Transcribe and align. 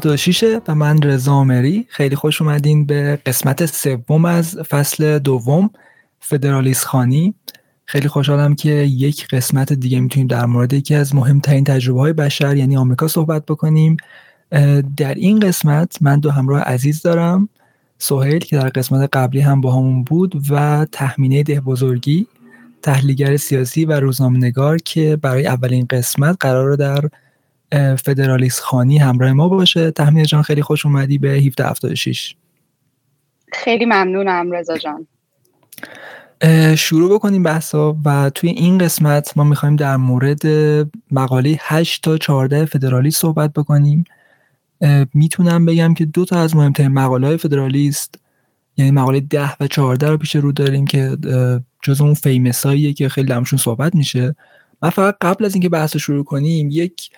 76 0.00 0.44
و 0.68 0.74
من 0.74 1.02
رضا 1.02 1.44
مری 1.44 1.86
خیلی 1.88 2.16
خوش 2.16 2.42
اومدین 2.42 2.86
به 2.86 3.18
قسمت 3.26 3.66
سوم 3.66 4.24
از 4.24 4.56
فصل 4.56 5.18
دوم 5.18 5.70
فدرالیست 6.20 6.84
خانی. 6.84 7.34
خیلی 7.84 8.08
خوشحالم 8.08 8.54
که 8.54 8.70
یک 8.70 9.28
قسمت 9.28 9.72
دیگه 9.72 10.00
می‌تونیم 10.00 10.26
در 10.26 10.46
مورد 10.46 10.72
یکی 10.72 10.94
از 10.94 11.14
مهمترین 11.14 11.64
تجربه 11.64 12.00
های 12.00 12.12
بشر 12.12 12.56
یعنی 12.56 12.76
آمریکا 12.76 13.08
صحبت 13.08 13.46
بکنیم. 13.46 13.96
در 14.96 15.14
این 15.14 15.40
قسمت 15.40 15.98
من 16.00 16.20
دو 16.20 16.30
همراه 16.30 16.60
عزیز 16.62 17.02
دارم. 17.02 17.48
سهیل 17.98 18.38
که 18.38 18.56
در 18.56 18.68
قسمت 18.68 19.08
قبلی 19.12 19.40
هم 19.40 19.60
با 19.60 19.72
همون 19.72 20.04
بود 20.04 20.42
و 20.50 20.86
تحمینه 20.92 21.42
ده 21.42 21.60
بزرگی 21.60 22.26
تحلیلگر 22.82 23.36
سیاسی 23.36 23.84
و 23.84 23.92
روزنامه‌نگار 23.92 24.78
که 24.78 25.16
برای 25.16 25.46
اولین 25.46 25.86
قسمت 25.90 26.36
قرار 26.40 26.66
رو 26.66 26.76
در 26.76 27.00
فدرالیست 28.04 28.60
خانی 28.60 28.98
همراه 28.98 29.32
ما 29.32 29.48
باشه. 29.48 29.90
تحمینه 29.90 30.26
جان 30.26 30.42
خیلی 30.42 30.62
خوش 30.62 30.86
اومدی 30.86 31.18
به 31.18 31.28
1776 31.28 32.34
خیلی 33.52 33.84
ممنونم 33.84 34.50
رضا 34.50 34.78
جان. 34.78 35.06
شروع 36.76 37.14
بکنیم 37.14 37.42
بحثا 37.42 37.96
و 38.04 38.30
توی 38.30 38.50
این 38.50 38.78
قسمت 38.78 39.36
ما 39.36 39.44
می‌خوایم 39.44 39.76
در 39.76 39.96
مورد 39.96 40.42
مقاله 41.10 41.58
8 41.60 42.02
تا 42.02 42.18
14 42.18 42.64
فدرالی 42.64 43.10
صحبت 43.10 43.52
بکنیم. 43.52 44.04
می‌تونم 45.14 45.66
بگم 45.66 45.94
که 45.94 46.04
دو 46.04 46.24
تا 46.24 46.40
از 46.40 46.56
مهمترین 46.56 46.92
مقاله 46.92 47.26
های 47.26 47.36
فدرالیست 47.36 48.14
یعنی 48.76 48.90
مقاله 48.90 49.20
10 49.20 49.56
و 49.60 49.66
14 49.66 50.10
رو 50.10 50.16
پیش 50.16 50.36
رو 50.36 50.52
داریم 50.52 50.86
که 50.86 51.16
جز 51.82 52.00
اون 52.00 52.14
فیمساییه 52.14 52.92
که 52.92 53.08
خیلی 53.08 53.28
درمشون 53.28 53.58
صحبت 53.58 53.94
میشه. 53.94 54.36
من 54.82 54.90
فقط 54.90 55.16
قبل 55.20 55.44
از 55.44 55.54
اینکه 55.54 55.68
بحث 55.68 55.96
رو 55.96 56.00
شروع 56.00 56.24
کنیم 56.24 56.68
یک 56.70 57.10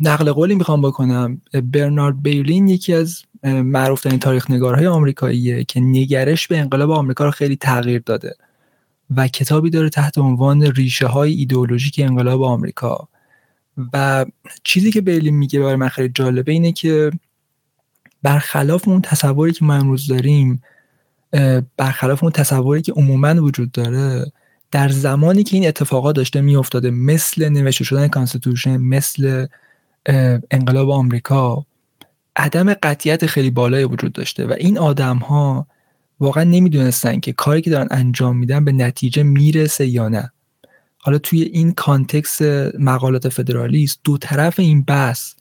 نقل 0.00 0.32
قولی 0.32 0.54
می‌خوام 0.54 0.82
بکنم. 0.82 1.40
برنارد 1.64 2.22
بیلین 2.22 2.68
یکی 2.68 2.94
از 2.94 3.22
معروف 3.44 4.00
ترین 4.00 4.18
تاریخ 4.18 4.50
نگارهای 4.50 4.86
آمریکاییه 4.86 5.64
که 5.64 5.80
نگرش 5.80 6.48
به 6.48 6.58
انقلاب 6.58 6.90
آمریکا 6.90 7.24
رو 7.24 7.30
خیلی 7.30 7.56
تغییر 7.56 8.02
داده 8.06 8.34
و 9.16 9.28
کتابی 9.28 9.70
داره 9.70 9.88
تحت 9.88 10.18
عنوان 10.18 10.62
ریشه 10.62 11.06
های 11.06 11.32
ایدئولوژیک 11.32 12.00
انقلاب 12.04 12.42
آمریکا. 12.42 13.08
و 13.92 14.26
چیزی 14.64 14.92
که 14.92 15.00
بیلین 15.00 15.34
میگه 15.34 15.60
برای 15.60 15.76
من 15.76 15.88
خیلی 15.88 16.08
جالبه 16.14 16.52
اینه 16.52 16.72
که 16.72 17.10
برخلاف 18.22 18.88
اون 18.88 19.02
تصوری 19.02 19.52
که 19.52 19.64
ما 19.64 19.74
امروز 19.74 20.06
داریم 20.06 20.62
برخلاف 21.76 22.22
اون 22.22 22.32
تصوری 22.32 22.82
که 22.82 22.92
عموما 22.92 23.34
وجود 23.34 23.72
داره 23.72 24.32
در 24.72 24.88
زمانی 24.88 25.42
که 25.42 25.56
این 25.56 25.68
اتفاقات 25.68 26.16
داشته 26.16 26.40
میافتاده 26.40 26.90
مثل 26.90 27.48
نوشته 27.48 27.84
شدن 27.84 28.08
constitution 28.08 28.76
مثل 28.76 29.46
انقلاب 30.50 30.90
آمریکا 30.90 31.66
عدم 32.36 32.74
قطیت 32.74 33.26
خیلی 33.26 33.50
بالایی 33.50 33.84
وجود 33.84 34.12
داشته 34.12 34.46
و 34.46 34.52
این 34.52 34.78
آدم 34.78 35.16
ها 35.16 35.66
واقعا 36.20 36.44
نمی‌دونستن 36.44 37.20
که 37.20 37.32
کاری 37.32 37.62
که 37.62 37.70
دارن 37.70 37.88
انجام 37.90 38.36
میدن 38.36 38.64
به 38.64 38.72
نتیجه 38.72 39.22
می‌رسه 39.22 39.86
یا 39.86 40.08
نه. 40.08 40.32
حالا 40.98 41.18
توی 41.18 41.42
این 41.42 41.72
context 41.72 42.42
مقالات 42.78 43.28
فدرالیست 43.28 44.00
دو 44.04 44.18
طرف 44.18 44.60
این 44.60 44.82
بحث 44.82 45.34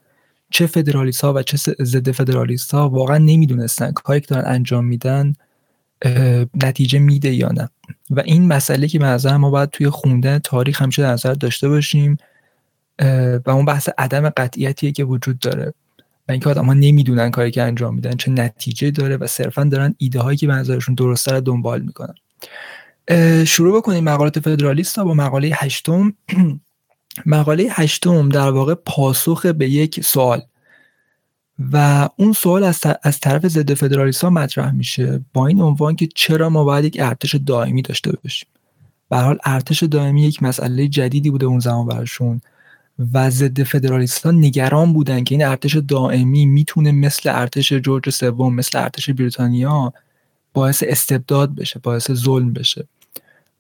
چه 0.50 0.68
فدرالیست 0.68 1.22
ها 1.22 1.34
و 1.34 1.44
چه 1.44 1.58
ضد 1.84 2.12
فدرالیست 2.12 2.72
ها 2.72 2.90
واقعا 2.90 3.18
نمی‌دونستن 3.18 3.91
کاری 3.91 4.22
که 4.22 4.28
دارن 4.28 4.46
انجام 4.46 4.86
میدن 4.86 5.34
نتیجه 6.64 7.00
میده 7.00 7.34
یا 7.34 7.50
نه. 7.50 7.70
و 8.10 8.20
این 8.20 8.48
مسئله 8.48 8.88
که 8.88 9.00
به 9.00 9.38
ما 9.38 9.50
باید 9.50 9.70
توی 9.70 9.90
خوندن 9.90 10.40
تاریخ 10.40 10.82
همیشه 10.82 11.02
در 11.02 11.12
نظر 11.12 11.34
داشته 11.34 11.70
باشیم 11.70 12.18
و 13.46 13.50
اون 13.50 13.66
بحث 13.66 13.90
عدم 13.98 14.30
قطعیتیه 14.30 14.92
که 14.92 15.04
وجود 15.04 15.40
داره. 15.40 15.74
و 16.28 16.32
اینکه 16.32 16.50
آدم 16.50 16.66
ها 16.66 16.74
نمی‌دونن 16.74 17.32
کاری 17.32 17.52
که 17.52 17.62
انجام 17.62 17.96
میدن 17.96 18.16
چه 18.16 18.32
نتیجه 18.32 18.92
داره 18.92 19.18
و 19.18 19.28
صرفا 19.28 19.64
دارن 19.64 19.96
ایده 19.98 20.20
هایی 20.20 20.38
که 20.38 20.48
به 20.48 20.54
نظرشون 20.54 20.96
درسته 20.96 21.32
رو 21.32 21.42
دنبال 21.42 21.82
می‌کنن. 21.82 22.16
شروع 23.46 23.78
بکنیم 23.78 24.04
مقالات 24.04 24.40
فدرالیست 24.40 25.00
با 25.00 25.14
مقاله 25.14 25.50
هشتم. 25.54 26.14
مقاله 27.26 27.68
هشتم 27.70 28.30
در 28.30 28.50
واقع 28.50 28.74
پاسخ 28.74 29.46
به 29.46 29.70
یک 29.70 30.04
سوال. 30.04 30.42
و 31.60 32.10
اون 32.16 32.34
سوال 32.34 32.64
از, 32.64 32.82
از 33.04 33.20
طرف 33.20 33.48
ضد 33.48 33.74
فدرالیست 33.74 34.24
ها 34.24 34.30
مطرح 34.30 34.72
میشه. 34.72 35.26
با 35.34 35.48
این 35.48 35.62
عنوان 35.62 35.96
که 35.96 36.08
چرا 36.16 36.50
ما 36.50 36.64
باید 36.64 36.86
یک 36.86 36.98
ارتش 37.00 37.36
دائمی 37.36 37.82
داشته 37.82 38.12
باشیم. 38.24 38.50
به 39.10 39.18
حال 39.18 39.38
ارتش 39.46 39.84
دائمی 39.84 40.24
یک 40.24 40.44
مسئله 40.44 40.88
جدیدی 40.88 41.30
بوده 41.30 41.46
اون 41.46 41.60
زمان 41.60 41.88
برشون 41.88 42.42
و 43.14 43.30
ضد 43.30 43.64
فدرالیست 43.64 44.26
ها 44.26 44.32
نگران 44.32 44.94
بودن 44.94 45.24
که 45.24 45.36
این 45.36 45.46
ارتش 45.46 45.76
دائمی 45.76 46.46
می‌تونه 46.46 46.92
مثل 46.92 47.30
ارتش 47.30 47.74
جورج 47.74 48.10
سوم 48.10 48.56
مثل 48.56 48.80
ارتش 48.80 49.10
بریتانیا 49.10 49.94
باعث 50.54 50.84
استبداد 50.88 51.56
بشه 51.56 51.80
باعث 51.84 52.12
ظلم 52.12 52.54
بشه. 52.54 52.88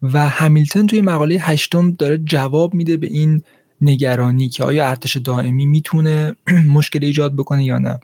و 0.01 0.29
همیلتون 0.29 0.87
توی 0.87 1.01
مقاله 1.01 1.35
هشتم 1.35 1.91
داره 1.91 2.17
جواب 2.17 2.73
میده 2.73 2.97
به 2.97 3.07
این 3.07 3.43
نگرانی 3.81 4.49
که 4.49 4.63
آیا 4.63 4.89
ارتش 4.89 5.17
دائمی 5.17 5.65
می‌تونه 5.65 6.35
مشکل 6.77 7.05
ایجاد 7.05 7.35
بکنه 7.35 7.63
یا 7.63 7.77
نه. 7.77 7.99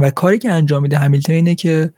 و 0.00 0.10
کاری 0.10 0.38
که 0.38 0.52
انجام 0.52 0.82
میده 0.82 0.98
همیلتون 0.98 1.34
اینه 1.34 1.54
که 1.54 1.92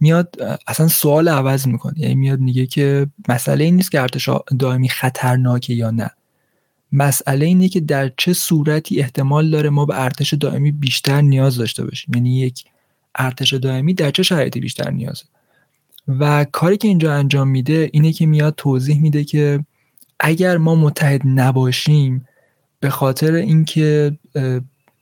میاد 0.00 0.36
اصلا 0.66 0.88
سوال 0.88 1.28
عوض 1.28 1.66
می‌کنه. 1.66 2.00
یعنی 2.00 2.14
میاد 2.14 2.40
میگه 2.40 2.66
که 2.66 3.06
مسئله 3.28 3.64
این 3.64 3.76
نیست 3.76 3.90
که 3.90 4.00
ارتش 4.00 4.28
دائمی 4.58 4.88
خطرناکه 4.88 5.74
یا 5.74 5.90
نه. 5.90 6.10
مسئله 6.92 7.46
اینه 7.46 7.68
که 7.68 7.80
در 7.80 8.12
چه 8.16 8.32
صورتی 8.32 9.00
احتمال 9.00 9.50
داره 9.50 9.70
ما 9.70 9.84
به 9.84 10.02
ارتش 10.02 10.34
دائمی 10.34 10.72
بیشتر 10.72 11.20
نیاز 11.20 11.56
داشته 11.56 11.84
باشیم. 11.84 12.14
یعنی 12.14 12.38
یک 12.38 12.64
ارتش 13.14 13.54
دائمی 13.54 13.94
در 13.94 14.10
چه 14.10 14.22
شرایطی 14.22 14.60
بیشتر 14.60 14.90
نیازه. 14.90 15.24
و 16.08 16.44
کاری 16.44 16.76
که 16.76 16.88
اینجا 16.88 17.14
انجام 17.14 17.48
میده 17.48 17.90
اینه 17.92 18.12
که 18.12 18.26
میاد 18.26 18.54
توضیح 18.56 19.00
میده 19.00 19.24
که 19.24 19.64
اگر 20.20 20.56
ما 20.56 20.74
متحد 20.74 21.22
نباشیم 21.24 22.28
به 22.80 22.90
خاطر 22.90 23.32
اینکه 23.32 24.18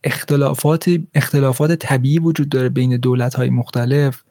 اختلافات 0.05 0.91
اختلافات 1.15 1.73
طبیعی 1.73 2.19
وجود 2.19 2.49
داره 2.49 2.69
بین 2.69 2.97
دولت 2.97 3.35
های 3.35 3.51
مختلف 3.51 4.23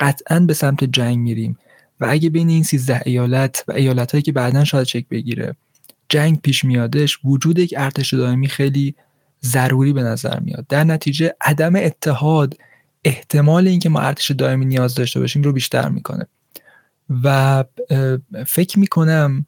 قطعا 0.00 0.40
به 0.40 0.54
سمت 0.54 0.84
جنگ 0.84 1.18
میریم. 1.18 1.58
و 2.00 2.06
اگه 2.10 2.30
بین 2.30 2.48
این 2.48 2.62
13 2.62 3.02
ایالت 3.06 3.64
و 3.68 3.72
ایالت 3.72 4.12
هایی 4.12 4.22
که 4.22 4.32
بعدا 4.32 4.64
شاید 4.64 4.86
چک 4.86 5.08
بگیره 5.08 5.56
جنگ 6.08 6.40
پیش 6.40 6.64
میادش 6.64 7.18
وجود 7.24 7.58
یک 7.58 7.74
ارتش 7.76 8.14
دائمی 8.14 8.48
خیلی 8.48 8.94
ضروری 9.44 9.92
به 9.92 10.02
نظر 10.02 10.40
میاد. 10.40 10.66
در 10.68 10.84
نتیجه 10.84 11.34
عدم 11.40 11.76
اتحاد 11.76 12.54
احتمال 13.04 13.68
اینکه 13.68 13.88
ما 13.88 14.00
ارتش 14.00 14.30
دائمی 14.30 14.64
نیاز 14.64 14.94
داشته 14.94 15.20
باشیم 15.20 15.42
رو 15.42 15.52
بیشتر 15.52 15.88
می‌کنه. 15.88 16.26
و 17.24 17.64
فکر 18.46 18.78
می‌کنم 18.78 19.46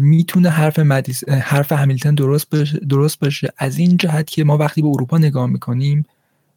می‌تونه 0.00 0.48
حرف 0.48 0.78
مدیس، 0.78 1.28
حرف 1.28 1.72
همیلتن 1.72 2.14
درست 2.14 2.50
باشه 2.50 2.78
درست 2.78 3.20
باشه. 3.20 3.52
از 3.58 3.78
این 3.78 3.96
جهت 3.96 4.26
که 4.26 4.44
ما 4.44 4.56
وقتی 4.56 4.82
به 4.82 4.88
اروپا 4.88 5.18
نگاه 5.18 5.46
می‌کنیم 5.46 6.06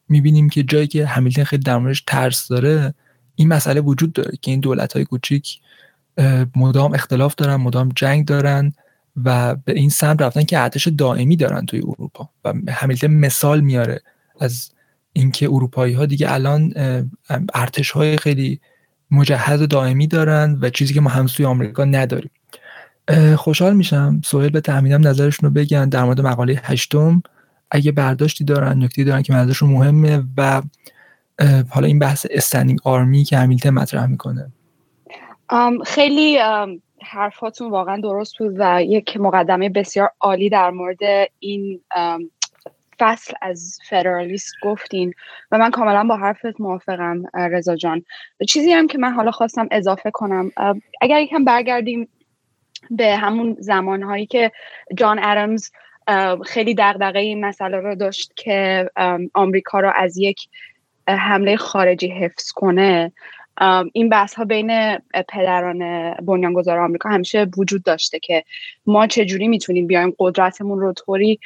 می‌بینیم 0.09 0.49
که 0.49 0.63
جایی 0.63 0.87
که 0.87 1.05
همیلتن 1.05 1.43
خیلی 1.43 1.63
در 1.63 1.93
ترس 2.07 2.47
داره 2.47 2.93
این 3.35 3.47
مسئله 3.47 3.81
وجود 3.81 4.13
داره 4.13 4.37
که 4.41 4.51
این 4.51 4.59
دولت 4.59 4.93
های 4.93 5.05
کوچیک 5.05 5.59
مدام 6.55 6.93
اختلاف 6.93 7.35
دارن 7.35 7.55
مدام 7.55 7.89
جنگ 7.95 8.25
دارن 8.25 8.73
و 9.25 9.55
به 9.55 9.73
این 9.73 9.89
سمت 9.89 10.21
رفتن 10.21 10.43
که 10.43 10.59
ارتش 10.59 10.87
دائمی 10.87 11.35
دارن 11.35 11.65
توی 11.65 11.79
اروپا 11.79 12.29
و 12.45 12.53
همیلتن 12.69 13.07
مثال 13.07 13.61
میاره 13.61 14.01
از 14.39 14.71
اینکه 15.13 15.45
اروپایی 15.45 15.93
ها 15.93 16.05
دیگه 16.05 16.33
الان 16.33 16.73
ارتش 17.53 17.91
های 17.91 18.17
خیلی 18.17 18.59
مجهز 19.11 19.61
دائمی 19.61 20.07
دارن 20.07 20.57
و 20.61 20.69
چیزی 20.69 20.93
که 20.93 21.01
ما 21.01 21.09
هم 21.09 21.25
توی 21.25 21.45
آمریکا 21.45 21.85
نداریم. 21.85 22.31
خوشحال 23.37 23.75
میشم 23.75 24.21
سوهل 24.25 24.49
به 24.49 24.61
تحمیدم 24.61 25.07
نظرشون 25.07 25.49
رو 25.49 25.53
بگن 25.53 25.89
در 25.89 26.03
مورد 26.03 26.21
مقاله 26.21 26.61
هشتم. 26.63 27.23
اگه 27.71 27.91
برداشتی 27.91 28.43
دارن 28.43 28.83
نکته 28.83 29.03
دارن 29.03 29.21
که 29.21 29.33
منظورشون 29.33 29.69
مهمه 29.69 30.23
و 30.37 30.61
حالا 31.69 31.87
این 31.87 31.99
بحث 31.99 32.25
استندینگ 32.29 32.79
آرمی 32.83 33.23
که 33.23 33.37
همیلتن 33.37 33.69
مطرح 33.69 34.05
می‌کنه. 34.05 34.51
خیلی 35.85 36.39
حرفاتون 37.01 37.71
واقعا 37.71 38.01
درست 38.01 38.37
بود 38.39 38.55
و 38.57 38.83
یک 38.83 39.17
مقدمه 39.17 39.69
بسیار 39.69 40.09
عالی 40.19 40.49
در 40.49 40.69
مورد 40.69 40.99
این 41.39 41.81
فصل 42.99 43.33
از 43.41 43.79
فدرالیست 43.89 44.53
گفتین 44.63 45.13
و 45.51 45.57
من 45.57 45.71
کاملا 45.71 46.03
با 46.03 46.17
حرفت 46.17 46.61
موافقم 46.61 47.23
رضا 47.33 47.75
جان. 47.75 48.03
چیزی 48.49 48.71
هم 48.71 48.87
که 48.87 48.97
من 48.97 49.13
حالا 49.13 49.31
خواستم 49.31 49.67
اضافه 49.71 50.11
کنم 50.11 50.51
اگر 51.01 51.21
یکم 51.21 51.45
برگردیم 51.45 52.07
به 52.91 53.15
همون 53.15 53.55
زمانهایی 53.59 54.25
که 54.25 54.51
جان 54.97 55.19
ادمز 55.23 55.69
خیلی 56.45 56.75
دغدغه 56.77 57.19
این 57.19 57.45
مسئله 57.45 57.77
رو 57.77 57.95
داشت 57.95 58.33
که 58.35 58.89
آمریکا 59.33 59.79
رو 59.79 59.91
از 59.95 60.17
یک 60.17 60.49
حمله 61.07 61.57
خارجی 61.57 62.07
حفظ 62.07 62.51
کنه. 62.51 63.11
این 63.93 64.09
بحث 64.09 64.33
ها 64.33 64.45
بین 64.45 64.97
پدران 65.29 66.13
بنیانگذار 66.13 66.77
آمریکا 66.77 67.09
همیشه 67.09 67.47
وجود 67.57 67.83
داشته 67.83 68.19
که 68.19 68.43
ما 68.85 69.07
چجوری 69.07 69.47
می‌تونیم 69.47 69.87
بیایم 69.87 70.13
قدرتمون 70.19 70.79
رو 70.79 70.93
طوری 70.93 71.39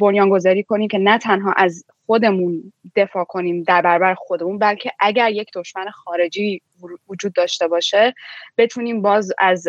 بنیانگذاری 0.00 0.62
کنیم 0.62 0.88
که 0.88 0.98
نه 0.98 1.18
تنها 1.18 1.52
از 1.52 1.84
خودمون 2.06 2.72
دفاع 2.96 3.24
کنیم 3.24 3.62
در 3.62 3.82
برابر 3.82 4.14
خودمون 4.14 4.58
بلکه 4.58 4.90
اگر 4.98 5.30
یک 5.30 5.48
دشمن 5.54 5.90
خارجی 5.90 6.62
وجود 7.08 7.32
داشته 7.32 7.68
باشه 7.68 8.14
بتونیم 8.58 9.02
باز 9.02 9.32
از 9.38 9.68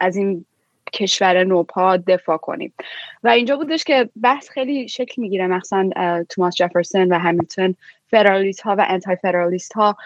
از 0.00 0.16
این 0.16 0.44
کشور 0.92 1.44
نوپا 1.44 1.96
دفاع 1.96 2.36
کنیم. 2.36 2.74
و 3.22 3.28
اینجا 3.28 3.56
بودش 3.56 3.84
که 3.84 4.08
بحث 4.22 4.50
خیلی 4.50 4.88
شکل 4.88 5.22
می‌گیره 5.22 5.46
مخصوصا 5.46 5.90
توماس 6.28 6.54
جفرسون 6.54 7.12
و 7.12 7.18
همیلتون 7.18 7.74
فدرالیست 8.10 8.60
ها 8.60 8.74
و 8.78 8.86
انتای 8.88 9.16
فدرالیست 9.16 9.72
ها 9.72 9.96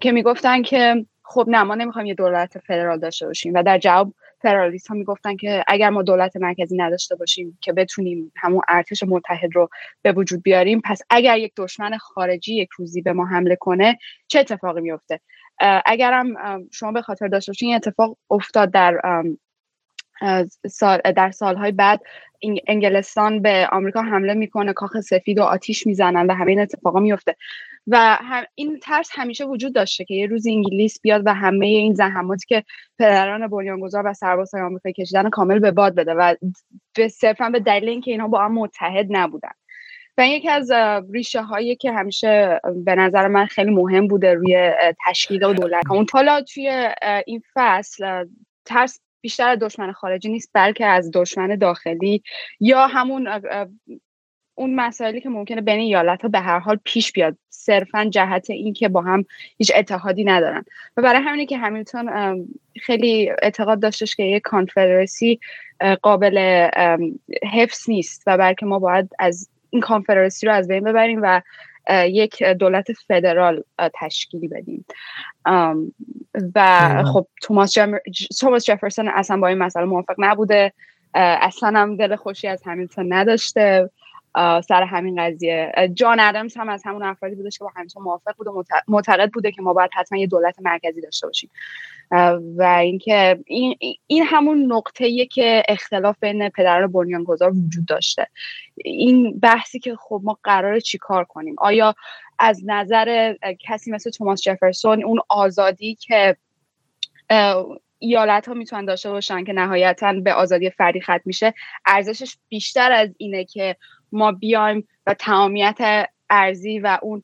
که 0.00 0.12
می‌گفتن 0.12 0.62
که 0.62 1.06
خب 1.22 1.44
نه 1.48 1.62
ما 1.62 1.74
نمی‌خوایم 1.74 2.06
یه 2.06 2.14
دولت 2.14 2.58
فدرال 2.58 2.98
داشته 2.98 3.26
باشیم. 3.26 3.54
و 3.54 3.62
در 3.62 3.78
جواب 3.78 4.14
فدرالیست 4.42 4.86
ها 4.86 4.94
می‌گفتن 4.94 5.36
که 5.36 5.64
اگر 5.66 5.90
ما 5.90 6.02
دولت 6.02 6.36
مرکزی 6.36 6.76
نداشته 6.76 7.16
باشیم 7.16 7.58
که 7.60 7.72
بتونیم 7.72 8.32
همون 8.36 8.62
ارتش 8.68 9.02
متحد 9.02 9.54
رو 9.54 9.68
به 10.02 10.12
وجود 10.12 10.42
بیاریم 10.42 10.80
پس 10.84 11.02
اگر 11.10 11.38
یک 11.38 11.52
دشمن 11.56 11.98
خارجی 11.98 12.54
یک 12.54 12.68
روزی 12.76 13.02
به 13.02 13.12
ما 13.12 13.26
حمله 13.26 13.56
کنه 13.56 13.98
چه 14.28 14.40
اتفاقی 14.40 14.80
میفته 14.80 15.20
اگرم 15.86 16.26
شما 16.72 16.92
به 16.92 17.02
خاطر 17.02 17.28
داشته 17.28 17.52
باشین 17.52 17.68
این 17.68 17.76
اتفاق 17.76 18.16
افتاد 18.30 18.70
در 18.70 19.00
سال 20.66 21.00
در 21.16 21.30
سالهای 21.30 21.72
بعد. 21.72 22.00
انگلستان 22.66 23.42
به 23.42 23.68
آمریکا 23.72 24.02
حمله 24.02 24.34
می‌کنه 24.34 24.72
کاخ 24.72 25.00
سفید 25.00 25.38
و 25.38 25.42
آتیش 25.42 25.86
می‌زنن 25.86 26.26
و 26.26 26.34
همه 26.34 26.50
این 26.50 26.60
اتفاقا 26.60 27.00
میفته 27.00 27.36
و 27.86 28.18
این 28.54 28.78
ترس 28.78 29.08
همیشه 29.12 29.44
وجود 29.44 29.74
داشته 29.74 30.04
که 30.04 30.14
یه 30.14 30.26
روز 30.26 30.46
انگلیس 30.46 31.00
بیاد 31.00 31.22
و 31.26 31.34
همه 31.34 31.66
این 31.66 31.94
زحماتی 31.94 32.46
که 32.48 32.64
پدران 32.98 33.46
بنیانگذار 33.48 34.06
و 34.06 34.14
سربازهای 34.14 34.62
آمریکا 34.62 34.90
کشیدن 34.90 35.30
کامل 35.30 35.58
به 35.58 35.70
باد 35.70 35.94
بده 35.94 36.14
و 36.14 36.34
به 36.96 37.08
صرفا 37.08 37.50
به 37.50 37.60
دلیل 37.60 37.88
اینکه 37.88 38.10
اینها 38.10 38.28
با 38.28 38.44
هم 38.44 38.54
متحد 38.54 39.06
نبودن. 39.10 39.52
و 40.18 40.26
یکی 40.26 40.48
از 40.48 40.70
ریشه 41.12 41.42
هایی 41.42 41.76
که 41.76 41.92
همیشه 41.92 42.60
به 42.84 42.94
نظر 42.94 43.28
من 43.28 43.46
خیلی 43.46 43.70
مهم 43.70 44.08
بوده 44.08 44.34
روی 44.34 44.70
تشکیل 45.06 45.44
و 45.44 45.52
دولت. 45.52 45.84
حالا 46.12 46.40
توی 46.40 46.92
این 47.26 47.42
فصل 47.54 48.26
ترس 48.64 49.00
بیشتر 49.20 49.48
از 49.48 49.58
دشمن 49.58 49.92
خارجی 49.92 50.28
نیست 50.28 50.50
بلکه 50.54 50.86
از 50.86 51.10
دشمن 51.14 51.56
داخلی 51.56 52.22
یا 52.60 52.86
همون 52.86 53.28
اون 54.54 54.74
مسائلی 54.74 55.20
که 55.20 55.28
ممکنه 55.28 55.60
بین 55.60 55.80
ایالت 55.80 56.22
ها 56.22 56.28
به 56.28 56.40
هر 56.40 56.58
حال 56.58 56.78
پیش 56.84 57.12
بیاد. 57.12 57.36
صرفا 57.48 58.04
جهت 58.04 58.50
این 58.50 58.72
که 58.72 58.88
با 58.88 59.02
هم 59.02 59.24
هیچ 59.58 59.72
اتحادی 59.76 60.24
ندارن. 60.24 60.64
و 60.96 61.02
برای 61.02 61.20
همینه 61.22 61.46
که 61.46 61.58
همیلتون 61.58 62.10
خیلی 62.82 63.30
اعتقاد 63.42 63.80
داشتش 63.80 64.16
که 64.16 64.22
یک 64.22 64.42
کانفدراسی 64.42 65.40
قابل 66.02 66.68
حفظ 67.52 67.90
نیست 67.90 68.22
و 68.26 68.38
بلکه 68.38 68.66
ما 68.66 68.78
باید 68.78 69.10
از 69.18 69.48
این 69.74 69.80
کانفدراسی 69.80 70.46
رو 70.46 70.52
از 70.52 70.68
بین 70.68 70.84
ببریم 70.84 71.20
و 71.22 71.42
یک 72.06 72.42
دولت 72.42 72.92
فدرال 72.92 73.62
تشکیلی 73.94 74.48
بدیم. 74.48 74.84
و 76.54 77.04
خب 77.12 77.26
توماس, 77.42 77.74
توماس 78.40 78.64
جفرسون 78.64 79.08
اصلا 79.08 79.36
با 79.36 79.48
این 79.48 79.58
مسئله 79.58 79.84
موافق 79.84 80.14
نبوده. 80.18 80.72
اصلا 81.14 81.80
هم 81.80 81.96
دل 81.96 82.16
خوشی 82.16 82.48
از 82.48 82.62
همیلتون 82.66 83.12
نداشته. 83.12 83.90
سر 84.68 84.82
همین 84.82 85.22
قضیه. 85.22 85.72
جان 85.94 86.20
ادمز 86.20 86.56
هم 86.56 86.68
از 86.68 86.82
همون 86.84 87.02
افرادی 87.02 87.34
بودش 87.34 87.58
که 87.58 87.64
با 87.64 87.70
همیلتون 87.76 88.02
موافق 88.02 88.36
بود 88.36 88.46
و 88.46 88.64
معتقد 88.88 89.30
بوده 89.30 89.52
که 89.52 89.62
ما 89.62 89.72
باید 89.72 89.90
حتما 89.94 90.18
یه 90.18 90.26
دولت 90.26 90.56
مرکزی 90.60 91.00
داشته 91.00 91.26
باشیم. 91.26 91.50
و 92.56 92.62
اینکه 92.62 93.38
این, 93.46 93.76
این 94.06 94.24
همون 94.26 94.72
نقطه 94.72 95.26
که 95.26 95.62
اختلاف 95.68 96.16
بین 96.20 96.48
پدران 96.48 96.92
بنیانگذار 96.92 97.50
وجود 97.50 97.86
داشته. 97.86 98.26
این 98.76 99.38
بحثی 99.40 99.78
که 99.78 99.96
خب 99.96 100.20
ما 100.24 100.38
قراره 100.44 100.80
چیکار 100.80 101.24
کنیم؟ 101.24 101.54
آیا 101.58 101.94
از 102.38 102.62
نظر 102.66 103.34
کسی 103.60 103.90
مثل 103.90 104.10
توماس 104.10 104.42
جفرسون 104.42 105.04
اون 105.04 105.20
آزادی 105.28 105.94
که 105.94 106.36
ایالت 107.98 108.48
ها 108.48 108.54
می‌تونن 108.54 108.84
داشته 108.84 109.10
باشن 109.10 109.44
که 109.44 109.52
نهایتا 109.52 110.12
به 110.12 110.32
آزادی 110.32 110.70
فردی 110.70 111.00
ختم 111.00 111.20
میشه 111.24 111.54
ارزشش 111.86 112.36
بیشتر 112.48 112.92
از 112.92 113.08
اینه 113.18 113.44
که 113.44 113.76
ما 114.12 114.32
بیایم 114.32 114.88
و 115.06 115.14
تمامیت 115.14 116.08
ارزی 116.30 116.78
و 116.78 116.98
اون 117.02 117.22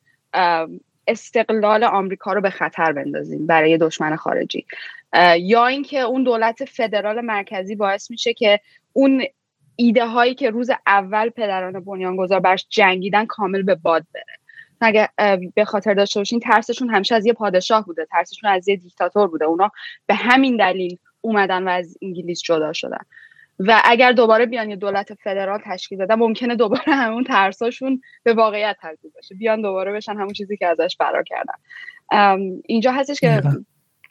استقلال 1.06 1.84
آمریکا 1.84 2.32
رو 2.32 2.40
به 2.40 2.50
خطر 2.50 2.92
بندازیم 2.92 3.46
برای 3.46 3.78
دشمن 3.78 4.16
خارجی. 4.16 4.66
یا 5.38 5.66
اینکه 5.66 6.00
اون 6.00 6.22
دولت 6.22 6.64
فدرال 6.64 7.20
مرکزی 7.20 7.76
باعث 7.76 8.10
میشه 8.10 8.34
که 8.34 8.60
اون 8.92 9.24
ایده 9.76 10.06
هایی 10.06 10.34
که 10.34 10.50
روز 10.50 10.70
اول 10.86 11.28
پدران 11.28 11.84
بنیانگذار 11.84 12.40
برش 12.40 12.66
جنگیدن 12.68 13.26
کامل 13.26 13.62
به 13.62 13.74
باد 13.74 14.06
بره. 14.14 14.24
اگه 14.80 15.08
به 15.54 15.64
خاطر 15.64 15.94
داشته 15.94 16.20
باشین 16.20 16.40
ترسشون 16.40 16.90
همیشه 16.90 17.14
از 17.14 17.26
یه 17.26 17.32
پادشاه 17.32 17.84
بوده 17.84 18.06
ترسشون 18.10 18.50
از 18.50 18.68
یه 18.68 18.76
دیکتاتور 18.76 19.28
بوده. 19.28 19.44
اونا 19.44 19.70
به 20.06 20.14
همین 20.14 20.56
دلیل 20.56 20.98
اومدن 21.20 21.68
و 21.68 21.68
از 21.68 21.98
انگلیس 22.02 22.42
جدا 22.42 22.72
شدن. 22.72 23.04
و 23.66 23.80
اگر 23.84 24.12
دوباره 24.12 24.46
بیان 24.46 24.70
یه 24.70 24.76
دولت 24.76 25.14
فدرال 25.14 25.60
تشکیل 25.64 25.98
دادن 25.98 26.14
ممکنه 26.14 26.56
دوباره 26.56 26.92
همون 27.02 27.24
ترساشون 27.24 28.00
به 28.22 28.34
واقعیت 28.34 28.76
تبدیل 28.82 29.10
بشه. 29.18 29.34
بیان 29.34 29.62
دوباره 29.62 29.92
بشن 29.92 30.12
همون 30.12 30.32
چیزی 30.32 30.56
که 30.56 30.66
ازش 30.66 30.96
فرار 30.98 31.22
کردن. 31.22 31.54
اینجا 32.64 32.92
هستش 32.92 33.20
که 33.20 33.42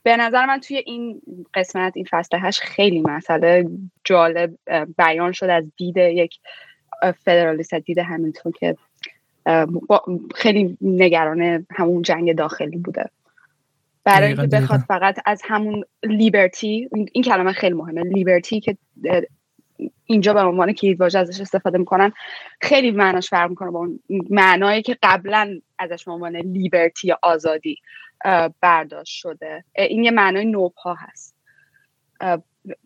به 0.04 0.18
نظر 0.18 0.46
من 0.46 0.60
توی 0.60 0.78
این 0.78 1.22
قسمت 1.54 1.94
این 1.96 2.06
فصل 2.10 2.38
هش 2.42 2.60
خیلی 2.60 3.02
مسئله 3.02 3.66
جالب 4.04 4.54
بیان 4.98 5.32
شد 5.32 5.46
از 5.46 5.64
دید 5.78 5.98
یک 5.98 6.40
فدرالیست 7.26 7.74
دید 7.74 7.98
همینطور 7.98 8.54
که 8.60 8.76
خیلی 10.36 10.78
نگران 10.82 11.66
همون 11.72 12.02
جنگ 12.02 12.36
داخلی 12.36 12.78
بوده. 12.78 13.10
برای 14.04 14.28
اینکه 14.28 14.48
بخواد 14.48 14.80
فقط 14.80 15.20
از 15.26 15.42
همون 15.46 15.84
لیبرتی 16.04 16.90
این 17.14 17.24
کلمه 17.24 17.52
خیلی 17.52 17.76
مهمه 17.76 18.02
لیبرتی 18.02 18.60
که 18.60 18.78
اینجا 20.06 20.34
به 20.34 20.42
عنوان 20.42 20.74
کلید 20.74 21.02
واژه 21.02 21.20
ازش 21.20 21.42
استفاده 21.42 21.78
می‌کنن. 21.78 22.12
خیلی 22.62 22.92
معناش 22.92 23.30
فرق 23.30 23.50
می‌کنه 23.50 23.72
با 23.72 23.80
اون 23.80 24.00
معنایی 24.30 24.82
که 24.82 24.98
قبلا 25.04 25.60
ازش 25.80 26.06
به 26.06 26.12
عنوان 26.12 26.36
لیبرتی 26.36 27.08
یا 27.08 27.20
آزادی 27.22 27.78
برداشت 28.62 29.16
شده. 29.16 29.64
این 29.76 30.04
یه 30.04 30.12
معنای 30.12 30.46
نوپا 30.46 30.94
هست. 30.94 31.36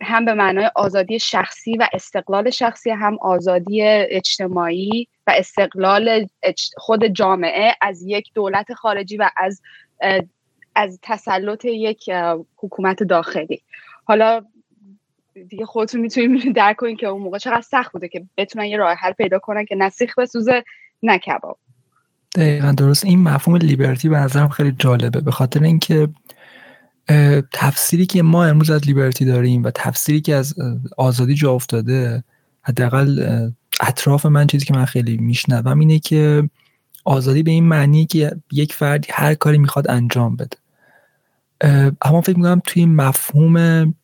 هم 0.01 0.25
به 0.25 0.33
معنای 0.33 0.69
آزادی 0.75 1.19
شخصی 1.19 1.77
و 1.77 1.87
استقلال 1.93 2.49
شخصی 2.49 2.89
هم 2.89 3.17
آزادی 3.21 3.81
اجتماعی 3.81 5.07
و 5.27 5.33
استقلال 5.37 6.27
خود 6.77 7.05
جامعه 7.05 7.75
از 7.81 8.03
یک 8.03 8.31
دولت 8.33 8.73
خارجی 8.73 9.17
و 9.17 9.29
از 9.37 9.61
از 10.75 10.99
تسلط 11.01 11.65
یک 11.65 12.09
حکومت 12.57 13.03
داخلی. 13.03 13.61
حالا 14.05 14.45
دیگه 15.49 15.65
خودتون 15.65 16.01
می‌تونید 16.01 16.55
درک 16.55 16.75
کنید 16.75 16.97
که 16.97 17.07
اون 17.07 17.21
موقع 17.21 17.37
چقدر 17.37 17.61
سخت 17.61 17.91
بوده 17.91 18.07
که 18.07 18.23
بتونن 18.37 18.65
یه 18.65 18.77
راه 18.77 18.93
حل 18.93 19.11
پیدا 19.11 19.39
کنن 19.39 19.65
که 19.65 19.75
نه 19.75 19.89
سیخ 19.89 20.19
بسوزه 20.19 20.63
نه 21.03 21.17
کباب. 21.17 21.57
دقیقا 22.35 22.71
درست. 22.71 23.05
این 23.05 23.19
مفهوم 23.19 23.57
لیبرتی 23.57 24.09
به 24.09 24.17
نظرم 24.17 24.49
خیلی 24.49 24.75
جالبه. 24.79 25.21
به 25.21 25.31
خاطر 25.31 25.63
اینکه 25.63 26.07
تفسیری 27.53 28.05
که 28.05 28.23
ما 28.23 28.45
امروز 28.45 28.69
از 28.69 28.87
لیبرتی 28.87 29.25
داریم 29.25 29.63
و 29.63 29.71
تفسیری 29.71 30.21
که 30.21 30.35
از 30.35 30.55
آزادی 30.97 31.33
جا 31.33 31.53
افتاده 31.53 32.23
حداقل 32.61 33.49
اطراف 33.81 34.25
من 34.25 34.47
چیزی 34.47 34.65
که 34.65 34.73
من 34.73 34.85
خیلی 34.85 35.17
میشنوم 35.17 35.79
اینه 35.79 35.99
که 35.99 36.49
آزادی 37.05 37.43
به 37.43 37.51
این 37.51 37.63
معنی 37.63 38.05
که 38.05 38.31
یک 38.51 38.73
فردی 38.73 39.07
هر 39.11 39.33
کاری 39.33 39.57
می‌خواد 39.57 39.91
انجام 39.91 40.35
بده. 40.35 40.57
اما 42.01 42.21
فکر 42.21 42.37
می‌کنم 42.37 42.61
توی 42.65 42.85
مفهوم 42.85 43.95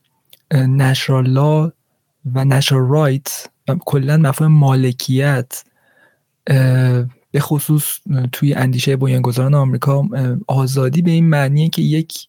نشرال 0.52 1.28
لا 1.28 1.72
و 2.36 2.46
نشرال 2.46 2.88
رایت 2.90 3.50
و 3.68 3.76
کلا 3.86 4.18
مفهوم 4.18 4.52
مالکیت 4.52 5.64
به 7.32 7.40
خصوص 7.40 8.00
توی 8.32 8.54
اندیشه 8.54 8.96
بنیانگذاران 8.96 9.54
آمریکا 9.54 10.08
آزادی 10.48 11.02
به 11.02 11.12
این 11.12 11.26
معنیه 11.26 11.70
که 11.70 11.82
یک 11.82 12.28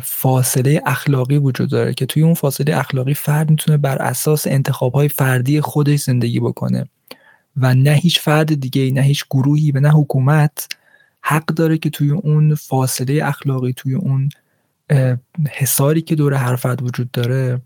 فاصله 0.00 0.82
اخلاقی 0.86 1.38
وجود 1.38 1.70
داره 1.70 1.94
که 1.94 2.06
توی 2.06 2.22
اون 2.22 2.34
فاصله 2.34 2.76
اخلاقی 2.76 3.14
فرد 3.14 3.50
می‌تونه 3.50 3.76
بر 3.76 3.98
اساس 3.98 4.46
انتخابهای 4.46 5.08
فردی 5.08 5.60
خودش 5.60 6.00
زندگی 6.00 6.40
بکنه 6.40 6.88
و 7.56 7.74
نه 7.74 7.90
هیچ 7.90 8.20
فرد 8.20 8.60
دیگه 8.60 8.90
نه 8.90 9.02
هیچ 9.02 9.24
گروهی 9.30 9.70
و 9.70 9.80
نه 9.80 9.90
حکومت 9.90 10.76
حق 11.20 11.46
داره 11.46 11.78
که 11.78 11.90
توی 11.90 12.10
اون 12.10 12.54
فاصله 12.54 13.24
اخلاقی 13.24 13.72
توی 13.72 13.94
اون 13.94 14.28
حساری 15.50 16.02
که 16.02 16.14
دور 16.14 16.56
فرد 16.56 16.82
وجود 16.82 17.10
داره 17.10 17.60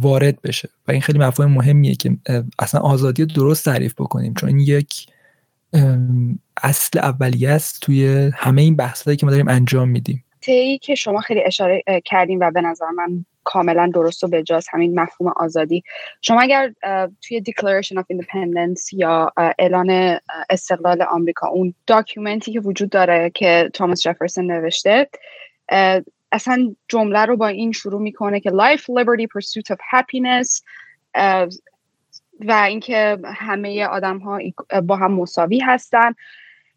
وارد 0.00 0.42
بشه. 0.42 0.68
و 0.88 0.92
این 0.92 1.00
خیلی 1.00 1.18
مفهوم 1.18 1.52
مهمیه 1.52 1.94
که 1.94 2.16
اصلا 2.58 2.80
آزادی 2.80 3.26
درست 3.26 3.64
تعریف 3.64 3.94
بکنیم. 3.94 4.34
چون 4.34 4.58
یک 4.58 5.06
اصل 6.62 6.98
اولیه 6.98 7.50
است 7.50 7.80
توی 7.82 8.30
همه 8.34 8.62
این 8.62 8.76
بحثایی 8.76 9.16
که 9.16 9.26
ما 9.26 9.32
داریم 9.32 9.48
انجام 9.48 9.88
میدیم. 9.88 10.24
تی 10.40 10.78
که 10.78 10.94
شما 10.94 11.20
خیلی 11.20 11.42
اشاره 11.44 11.82
کردیم 12.04 12.40
و 12.40 12.50
به 12.50 12.60
نظر 12.60 12.90
من 12.90 13.24
کاملا 13.44 13.90
درست 13.94 14.24
و 14.24 14.28
بجاست 14.28 14.68
همین 14.72 15.00
مفهوم 15.00 15.32
آزادی. 15.36 15.82
شما 16.22 16.40
اگر 16.40 16.72
توی 17.22 17.42
Declaration 17.42 17.96
of 17.96 18.04
Independence 18.12 18.92
یا 18.92 19.32
اعلان 19.36 20.18
استقلال 20.50 21.02
آمریکا 21.02 21.48
اون 21.48 21.74
داکیومنتی 21.86 22.52
که 22.52 22.60
وجود 22.60 22.90
داره 22.90 23.30
که 23.34 23.70
توماس 23.74 24.02
جفرسون 24.02 24.50
نوشته 24.50 25.08
اصلا 26.32 26.74
جمله 26.88 27.24
رو 27.26 27.36
با 27.36 27.46
این 27.46 27.72
شروع 27.72 28.00
می‌کنه 28.00 28.40
که 28.40 28.50
life 28.50 28.80
liberty 28.80 29.26
pursuit 29.36 29.74
of 29.74 29.78
happiness 29.92 30.62
و 32.40 32.52
اینکه 32.52 33.18
همه 33.24 33.86
آدم 33.86 34.18
ها 34.18 34.38
با 34.82 34.96
هم 34.96 35.12
مساوی 35.12 35.58
هستن. 35.58 36.14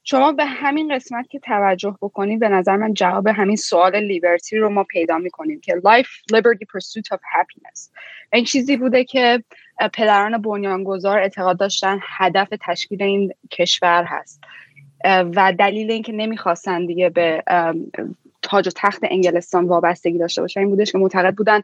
شما 0.04 0.32
به 0.32 0.46
همین 0.46 0.96
قسمت 0.96 1.30
که 1.30 1.40
توجه 1.40 1.98
بکنید 2.02 2.40
به 2.40 2.50
نظر 2.50 2.76
من 2.76 2.94
جواب 2.94 3.28
همین 3.28 3.56
سوال 3.56 3.96
لیبرتی 3.96 4.58
رو 4.58 4.70
ما 4.70 4.84
پیدا 4.84 5.18
می‌کنیم 5.18 5.62
که 5.62 5.74
life 5.74 6.36
liberty 6.36 6.66
pursuit 6.78 7.16
of 7.16 7.20
happiness. 7.20 7.90
این 8.34 8.46
چیزی 8.46 8.78
بوده 8.78 9.04
که 9.04 9.44
پدران 9.94 10.42
بنیانگذار 10.42 11.20
اعتقاد 11.20 11.60
داشتن 11.60 12.00
هدف 12.18 12.48
تشکیل 12.62 13.04
این 13.04 13.34
کشور 13.52 14.04
هست. 14.04 14.42
و 15.06 15.54
دلیل 15.60 15.92
اینکه 15.92 16.12
نمی‌خواستن 16.12 16.86
دیگه 16.86 17.10
به 17.10 17.44
تاج 18.44 18.68
و 18.68 18.72
تخت 18.76 19.02
انگلستان 19.04 19.66
وابستگی 19.66 20.18
داشته 20.18 20.42
باشن 20.42 20.60
این 20.60 20.70
بودش 20.70 20.92
که 20.92 20.98
معتقد 20.98 21.36
بودن 21.36 21.62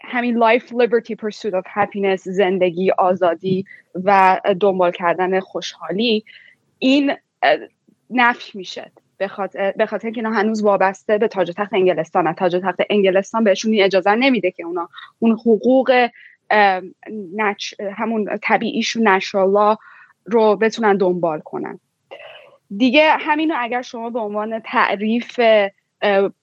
همین 0.00 0.44
life 0.44 0.62
liberty 0.62 1.14
pursuit 1.14 1.52
of 1.52 1.64
happiness 1.64 2.16
زندگی 2.16 2.90
آزادی 2.90 3.64
و 4.04 4.40
دنبال 4.60 4.92
کردن 4.92 5.40
خوشحالی 5.40 6.24
این 6.78 7.12
نفی 8.10 8.58
میشه 8.58 8.92
به 9.18 9.28
خاطر 9.28 9.72
به 9.76 9.86
خاطر 9.86 10.10
که 10.10 10.16
اینا 10.16 10.30
هنوز 10.30 10.62
وابسته 10.62 11.18
به 11.18 11.28
تاج 11.28 11.50
و 11.50 11.52
تخت 11.52 11.74
انگلستان 11.74 12.32
تاج 12.32 12.54
و 12.54 12.60
تخت 12.60 12.80
انگلستان 12.90 13.44
بهشون 13.44 13.74
اجازه 13.78 14.14
نمیده 14.14 14.50
که 14.50 14.64
اونا 14.64 14.88
اون 15.18 15.32
حقوق 15.32 16.08
نچ، 17.36 17.74
همون 17.80 18.38
طبیعیشون 18.42 19.08
natural 19.08 19.56
law 19.56 19.76
رو 20.24 20.56
بتونن 20.56 20.96
دنبال 20.96 21.40
کنن. 21.40 21.80
دیگه 22.76 23.10
همینو 23.10 23.54
اگر 23.58 23.82
شما 23.82 24.10
به 24.10 24.18
عنوان 24.18 24.60
تعریف 24.60 25.40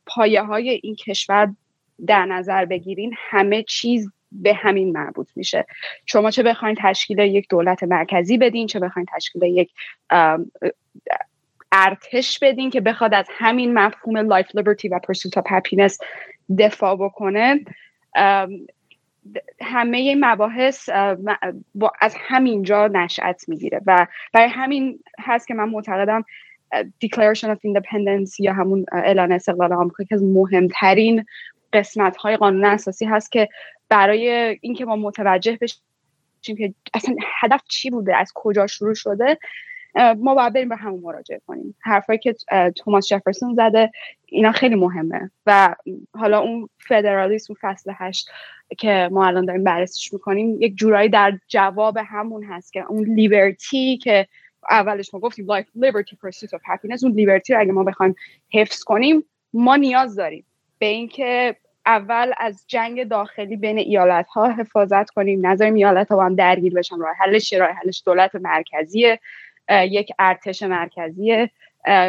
پایه 0.05 0.41
های 0.41 0.79
این 0.83 0.95
کشور 0.95 1.53
در 2.07 2.25
نظر 2.25 2.65
بگیرین 2.65 3.13
همه 3.17 3.63
چیز 3.63 4.11
به 4.31 4.53
همین 4.53 4.91
مربوط 4.91 5.27
میشه. 5.35 5.65
شما 6.05 6.31
چه 6.31 6.43
بخواین 6.43 6.77
تشکیل 6.79 7.19
یک 7.19 7.49
دولت 7.49 7.83
مرکزی 7.83 8.37
بدین 8.37 8.67
چه 8.67 8.79
بخواین 8.79 9.05
تشکیل 9.15 9.43
یک 9.43 9.71
ارتش 11.71 12.39
بدین 12.39 12.69
که 12.69 12.81
بخواد 12.81 13.13
از 13.13 13.25
همین 13.29 13.73
مفهوم 13.73 14.17
life, 14.17 14.55
liberty 14.55 14.87
و 14.89 14.99
pursuit 14.99 15.37
of 15.37 15.45
happiness 15.49 15.97
دفاع 16.57 16.95
بکنه. 16.95 17.59
همه 19.61 20.15
مباحث 20.15 20.89
از 22.01 22.15
همینجا 22.17 22.87
نشأت 22.87 23.49
می‌گیره 23.49 23.81
و 23.87 24.07
برای 24.33 24.49
همین 24.49 24.99
هست 25.19 25.47
که 25.47 25.53
من 25.53 25.69
معتقدم 25.69 26.25
Declaration 26.75 27.47
of 27.47 27.57
Independence 27.67 28.39
یا 28.39 28.53
همون 28.53 28.85
اعلان 28.91 29.31
استقلال 29.31 29.73
آمریکا 29.73 30.03
که 30.03 30.15
از 30.15 30.23
مهمترین 30.23 31.25
قسمت 31.73 32.17
های 32.17 32.37
قانون 32.37 32.65
اساسی 32.65 33.05
هست 33.05 33.31
که 33.31 33.49
برای 33.89 34.57
اینکه 34.61 34.85
ما 34.85 34.95
متوجه 34.95 35.57
بشیم 35.61 36.57
که 36.57 36.73
اصلا 36.93 37.15
هدف 37.39 37.61
چی 37.67 37.89
بوده 37.89 38.15
از 38.15 38.31
کجا 38.35 38.67
شروع 38.67 38.93
شده 38.93 39.37
ما 39.95 40.35
باید 40.35 40.53
بریم 40.53 40.69
به 40.69 40.75
همون 40.75 40.99
مراجعه 40.99 41.41
کنیم. 41.47 41.75
حرفایی 41.79 42.19
که 42.19 42.35
توماس 42.75 43.07
جفرسون 43.07 43.55
زده 43.55 43.91
اینا 44.25 44.51
خیلی 44.51 44.75
مهمه. 44.75 45.31
و 45.45 45.75
حالا 46.15 46.39
اون 46.39 46.69
فدرالیسم 46.77 47.53
فصل 47.61 47.93
هشت 47.95 48.29
که 48.77 49.09
ما 49.11 49.27
الان 49.27 49.45
داریم 49.45 49.63
بررسیش 49.63 50.13
می‌کنیم 50.13 50.61
یک 50.61 50.75
جورایی 50.75 51.09
در 51.09 51.37
جواب 51.47 51.97
همون 52.05 52.43
هست 52.43 52.73
که 52.73 52.85
اون 52.89 53.03
لیبرتی 53.03 53.97
که 53.97 54.27
اولش 54.69 55.13
ما 55.13 55.19
گفتیم 55.19 55.47
like 55.57 55.65
liberty 55.65 56.15
pursuit 56.25 56.49
of 56.49 56.61
happiness 56.73 57.03
اون 57.03 57.11
لیبرتی 57.11 57.53
اگه 57.53 57.71
ما 57.71 57.83
بخوایم 57.83 58.15
حفظ 58.53 58.83
کنیم 58.83 59.23
ما 59.53 59.75
نیاز 59.75 60.15
داریم 60.15 60.45
به 60.79 60.85
اینکه 60.85 61.55
اول 61.85 62.31
از 62.37 62.63
جنگ 62.67 63.07
داخلی 63.07 63.57
بین 63.57 63.77
ایالت 63.77 64.27
ها 64.27 64.51
حفاظت 64.51 65.09
کنیم 65.09 65.47
نظر 65.47 65.65
ایالت 65.65 66.09
ها 66.09 66.15
با 66.15 66.25
هم 66.25 66.35
درگیر 66.35 66.73
بشن 66.73 66.99
راه 66.99 67.15
حلش 67.19 67.53
راه 67.53 67.69
حلش 67.69 68.03
دولت 68.05 68.35
مرکزی 68.35 69.17
یک 69.69 70.11
ارتش 70.19 70.63
مرکزی 70.63 71.49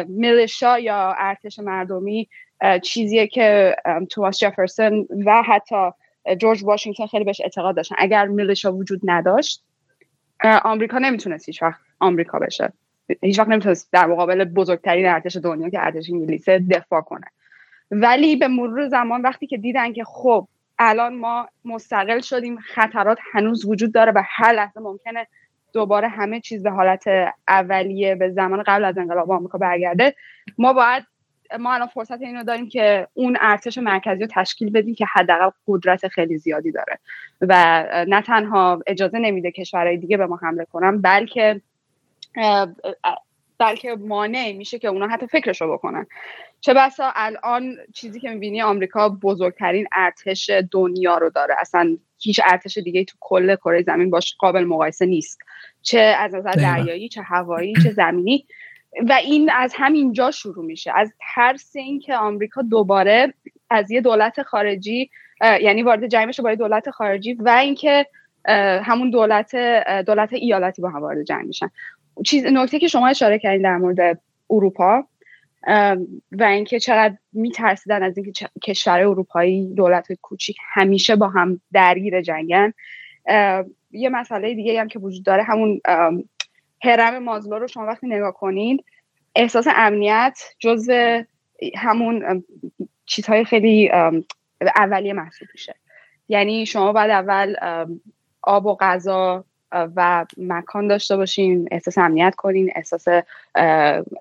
میلشا 0.07 0.79
یا 0.79 1.15
ارتش 1.17 1.59
مردمی 1.59 2.29
چیزیه 2.83 3.27
که 3.27 3.75
توماس 4.09 4.39
جفرسون 4.39 5.07
و 5.25 5.41
حتی 5.41 5.89
جورج 6.37 6.63
واشنگتن 6.63 7.05
خیلی 7.05 7.23
بهش 7.23 7.41
اعتقاد 7.41 7.75
داشتن. 7.75 7.95
اگر 7.97 8.27
میلشا 8.27 8.73
وجود 8.73 9.01
نداشت 9.03 9.63
آمریکا 10.43 10.97
نمی‌تونست 10.97 11.49
هیچ 11.49 11.63
وقت 11.63 11.79
آمریکا 11.99 12.39
بشه. 12.39 12.73
هیچ 13.21 13.39
وقت 13.39 13.47
نمی‌تونست 13.47 13.93
در 13.93 14.05
مقابل 14.05 14.43
بزرگترین 14.43 15.07
ارتش 15.07 15.37
دنیا 15.37 15.69
که 15.69 15.85
ارتش 15.85 16.09
انگلیسه 16.09 16.59
دفاع 16.59 17.01
کنه. 17.01 17.25
ولی 17.91 18.35
به 18.35 18.47
مرور 18.47 18.87
زمان 18.87 19.21
وقتی 19.21 19.47
که 19.47 19.57
دیدن 19.57 19.93
که 19.93 20.03
خب 20.03 20.47
الان 20.79 21.15
ما 21.15 21.49
مستقل 21.65 22.19
شدیم 22.19 22.57
خطرات 22.59 23.17
هنوز 23.33 23.65
وجود 23.65 23.93
داره 23.93 24.11
و 24.11 24.23
هر 24.25 24.53
لحظه 24.53 24.79
ممکنه 24.79 25.27
دوباره 25.73 26.07
همه 26.07 26.39
چیز 26.39 26.63
به 26.63 26.69
حالت 26.69 27.03
اولیه 27.47 28.15
به 28.15 28.29
زمان 28.29 28.63
قبل 28.67 28.85
از 28.85 28.97
انقلاب 28.97 29.31
آمریکا 29.31 29.57
برگرده. 29.57 30.15
ما 30.57 30.73
باید 30.73 31.03
ما 31.59 31.73
الان 31.73 31.87
فرصت 31.87 32.21
اینو 32.21 32.43
داریم 32.43 32.69
که 32.69 33.07
اون 33.13 33.37
ارتش 33.41 33.77
مرکزی 33.77 34.21
رو 34.21 34.27
تشکیل 34.31 34.71
بدیم 34.71 34.95
که 34.95 35.05
حداقل 35.13 35.49
قدرت 35.67 36.07
خیلی 36.07 36.37
زیادی 36.37 36.71
داره. 36.71 36.99
و 37.41 37.83
نه 38.07 38.21
تنها 38.21 38.81
اجازه 38.87 39.19
نمیده 39.19 39.51
کشورهای 39.51 39.97
دیگه 39.97 40.17
به 40.17 40.25
ما 40.25 40.39
حمله 40.41 40.65
کنن 40.65 41.01
بلکه 41.01 41.61
بلکه 43.57 43.95
مانع 43.95 44.53
میشه 44.57 44.79
که 44.79 44.87
اونا 44.87 45.07
حتی 45.07 45.27
فکرش 45.27 45.61
رو 45.61 45.73
بکنن. 45.73 46.05
چه 46.61 46.73
بسا 46.73 47.11
الان 47.15 47.77
چیزی 47.93 48.19
که 48.19 48.29
می‌بینی 48.29 48.61
آمریکا 48.61 49.09
بزرگترین 49.09 49.87
ارتش 49.91 50.49
دنیا 50.71 51.17
رو 51.17 51.29
داره. 51.29 51.55
اصلا 51.59 51.97
هیچ 52.21 52.39
ارتش 52.45 52.77
دیگه 52.77 53.03
تو 53.03 53.17
کل 53.19 53.55
کره 53.55 53.81
زمین 53.81 54.09
باش 54.09 54.35
قابل 54.39 54.63
مقایسه 54.63 55.05
نیست. 55.05 55.39
چه 55.81 55.99
از 55.99 56.35
نظر 56.35 56.51
دریایی 56.51 57.09
چه 57.09 57.21
هوایی 57.21 57.73
چه 57.83 57.91
زمینی. 57.91 58.45
و 59.09 59.13
این 59.13 59.51
از 59.51 59.73
همین 59.77 60.13
جا 60.13 60.31
شروع 60.31 60.65
میشه. 60.65 60.91
از 60.95 61.13
ترس 61.35 61.75
اینکه 61.75 62.15
آمریکا 62.15 62.61
دوباره 62.61 63.33
از 63.69 63.91
یه 63.91 64.01
دولت 64.01 64.41
خارجی 64.41 65.09
یعنی 65.41 65.83
وارد 65.83 66.07
جنگ 66.07 66.27
بشه 66.27 66.43
با 66.43 66.55
دولت 66.55 66.89
خارجی 66.89 67.33
و 67.33 67.49
اینکه 67.49 68.05
همون 68.83 69.09
دولت 69.09 69.55
دولت 70.05 70.33
ایالتی 70.33 70.81
با 70.81 70.89
هم 70.89 71.01
وارد 71.01 71.23
جنگ 71.23 71.47
میشن. 71.47 71.69
چیز 72.25 72.45
نکته 72.45 72.79
که 72.79 72.87
شما 72.87 73.07
اشاره 73.07 73.39
کردین 73.39 73.61
در 73.61 73.77
مورد 73.77 74.21
اروپا 74.49 75.07
و 76.31 76.43
اینکه 76.43 76.79
چقدر 76.79 77.17
میترسیدن 77.33 78.03
از 78.03 78.17
اینکه 78.17 78.49
کشور 78.63 78.99
اروپایی 78.99 79.73
دولت 79.73 80.13
کوچیک 80.13 80.57
همیشه 80.73 81.15
با 81.15 81.29
هم 81.29 81.61
درگیر 81.73 82.21
جنگن. 82.21 82.73
یه 83.91 84.09
مسئله 84.09 84.53
دیگه 84.53 84.81
هم 84.81 84.87
که 84.87 84.99
وجود 84.99 85.23
داره 85.23 85.43
همون 85.43 85.81
هرم 86.83 87.23
مازلو 87.23 87.59
رو 87.59 87.67
شما 87.67 87.85
وقتی 87.85 88.07
نگاه 88.07 88.33
کنید 88.33 88.85
احساس 89.35 89.67
امنیت 89.75 90.39
جز 90.59 90.89
همون 91.75 92.43
چیزهای 93.05 93.45
خیلی 93.45 93.91
اولیه 94.75 95.13
محسوب 95.13 95.47
میشه. 95.53 95.75
یعنی 96.29 96.65
شما 96.65 96.93
باید 96.93 97.11
اول 97.11 97.55
آب 98.41 98.65
و 98.65 98.77
غذا 98.79 99.45
و 99.71 100.25
مکان 100.37 100.87
داشته 100.87 101.17
باشین 101.17 101.67
احساس 101.71 101.97
امنیت 101.97 102.35
کنین 102.35 102.71
احساس 102.75 103.05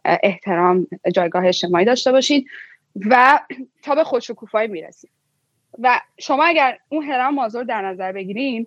احترام 0.04 0.86
جایگاه 1.14 1.46
اجتماعی 1.46 1.84
داشته 1.84 2.12
باشین 2.12 2.46
و 3.06 3.40
تا 3.82 3.94
به 3.94 4.04
خودشکوفایی 4.04 4.68
می‌رسید 4.68 5.10
و 5.78 6.00
شما 6.18 6.44
اگر 6.44 6.78
اون 6.88 7.04
هرم 7.04 7.34
مازور 7.34 7.64
در 7.64 7.82
نظر 7.82 8.12
بگیرین 8.12 8.66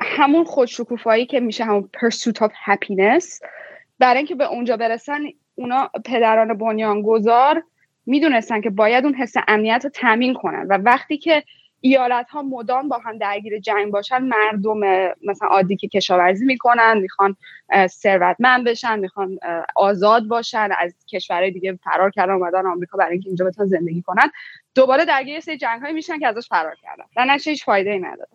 همون 0.00 0.44
خودشکوفایی 0.44 1.26
که 1.26 1.40
میشه 1.40 1.64
همون 1.64 1.88
pursuit 1.96 2.46
of 2.46 2.50
happiness 2.66 3.40
برای 3.98 4.16
اینکه 4.16 4.34
به 4.34 4.44
اونجا 4.44 4.76
برسن 4.76 5.20
اونا 5.54 5.90
پدران 6.04 6.58
بنیانگذار 6.58 7.62
می‌دونستن 8.06 8.60
که 8.60 8.70
باید 8.70 9.04
اون 9.04 9.14
حس 9.14 9.34
امنیت 9.48 9.80
رو 9.84 9.90
تامین 9.90 10.34
کنن. 10.34 10.66
و 10.68 10.78
وقتی 10.78 11.18
که 11.18 11.44
ایالت 11.80 12.30
ها 12.30 12.42
مدام 12.42 12.88
با 12.88 12.98
هم 12.98 13.18
درگیر 13.18 13.58
جنگ 13.58 13.92
باشن 13.92 14.18
مردم 14.18 14.80
مثلا 15.26 15.48
عادی 15.48 15.76
که 15.76 15.88
کشاورزی 15.88 16.44
می‌کنن 16.44 16.98
می‌خوان 17.02 17.36
ثروتمند 17.86 18.64
بشن 18.64 18.98
می‌خوان 18.98 19.38
آزاد 19.76 20.26
باشن 20.26 20.68
از 20.78 20.94
کشورهای 21.08 21.50
دیگه 21.50 21.78
فرار 21.84 22.10
کردن 22.10 22.32
اومدن 22.32 22.66
آمریکا 22.66 22.98
برای 22.98 23.12
اینکه 23.12 23.28
اینجا 23.28 23.44
بتونن 23.44 23.68
زندگی 23.68 24.02
کنن. 24.02 24.30
دوباره 24.74 25.04
درگیر 25.04 25.40
سری 25.40 25.56
جنگ 25.56 25.82
های 25.82 25.92
میشن 25.92 26.18
که 26.18 26.26
ازش 26.26 26.48
فرار 26.48 26.74
کردن. 26.82 27.04
در 27.16 27.24
نتیجه 27.24 27.50
هیچ 27.50 27.64
فایده 27.64 27.90
ای 27.90 27.98
نداره. 27.98 28.28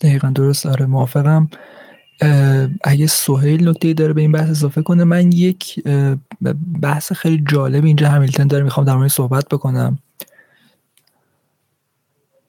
دقیقا 0.00 0.32
درست. 0.34 0.66
آره 0.66 0.86
موافقم. 0.86 1.50
اگه 2.84 3.06
سهیل 3.06 3.68
نکته 3.68 3.92
داره 3.92 4.12
به 4.12 4.20
این 4.20 4.32
بحث 4.32 4.50
اضافه 4.50 4.82
کنه 4.82 5.04
من 5.04 5.32
یک 5.32 5.82
بحث 6.82 7.12
خیلی 7.12 7.44
جالب 7.52 7.84
اینجا 7.84 8.08
همیلتن 8.08 8.46
داره 8.46 8.64
می‌خوام 8.64 8.86
در 8.86 8.94
مورد 8.94 9.08
صحبت 9.08 9.44
بکنم. 9.50 9.98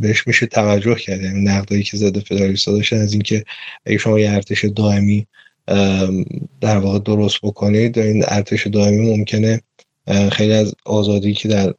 بهش 0.00 0.26
میشه 0.26 0.46
توجه 0.46 0.94
کرد. 0.94 1.22
یعنی 1.22 1.44
نقدایی 1.44 1.82
که 1.82 1.96
زده 1.96 2.20
فدرالیستا 2.20 2.72
داشتن 2.72 2.96
از 2.96 3.12
اینکه 3.12 3.44
اگه 3.86 3.98
شما 3.98 4.20
یه 4.20 4.30
ارتش 4.30 4.64
دائمی 4.64 5.26
در 6.60 6.78
واقع 6.78 6.98
درست 6.98 7.38
بکنید 7.42 7.98
این 7.98 8.24
ارتش 8.26 8.66
دائمی 8.66 9.16
ممکنه 9.16 9.60
خیلی 10.32 10.52
از 10.52 10.74
آزادی 10.84 11.34
که 11.34 11.48
در 11.48 11.74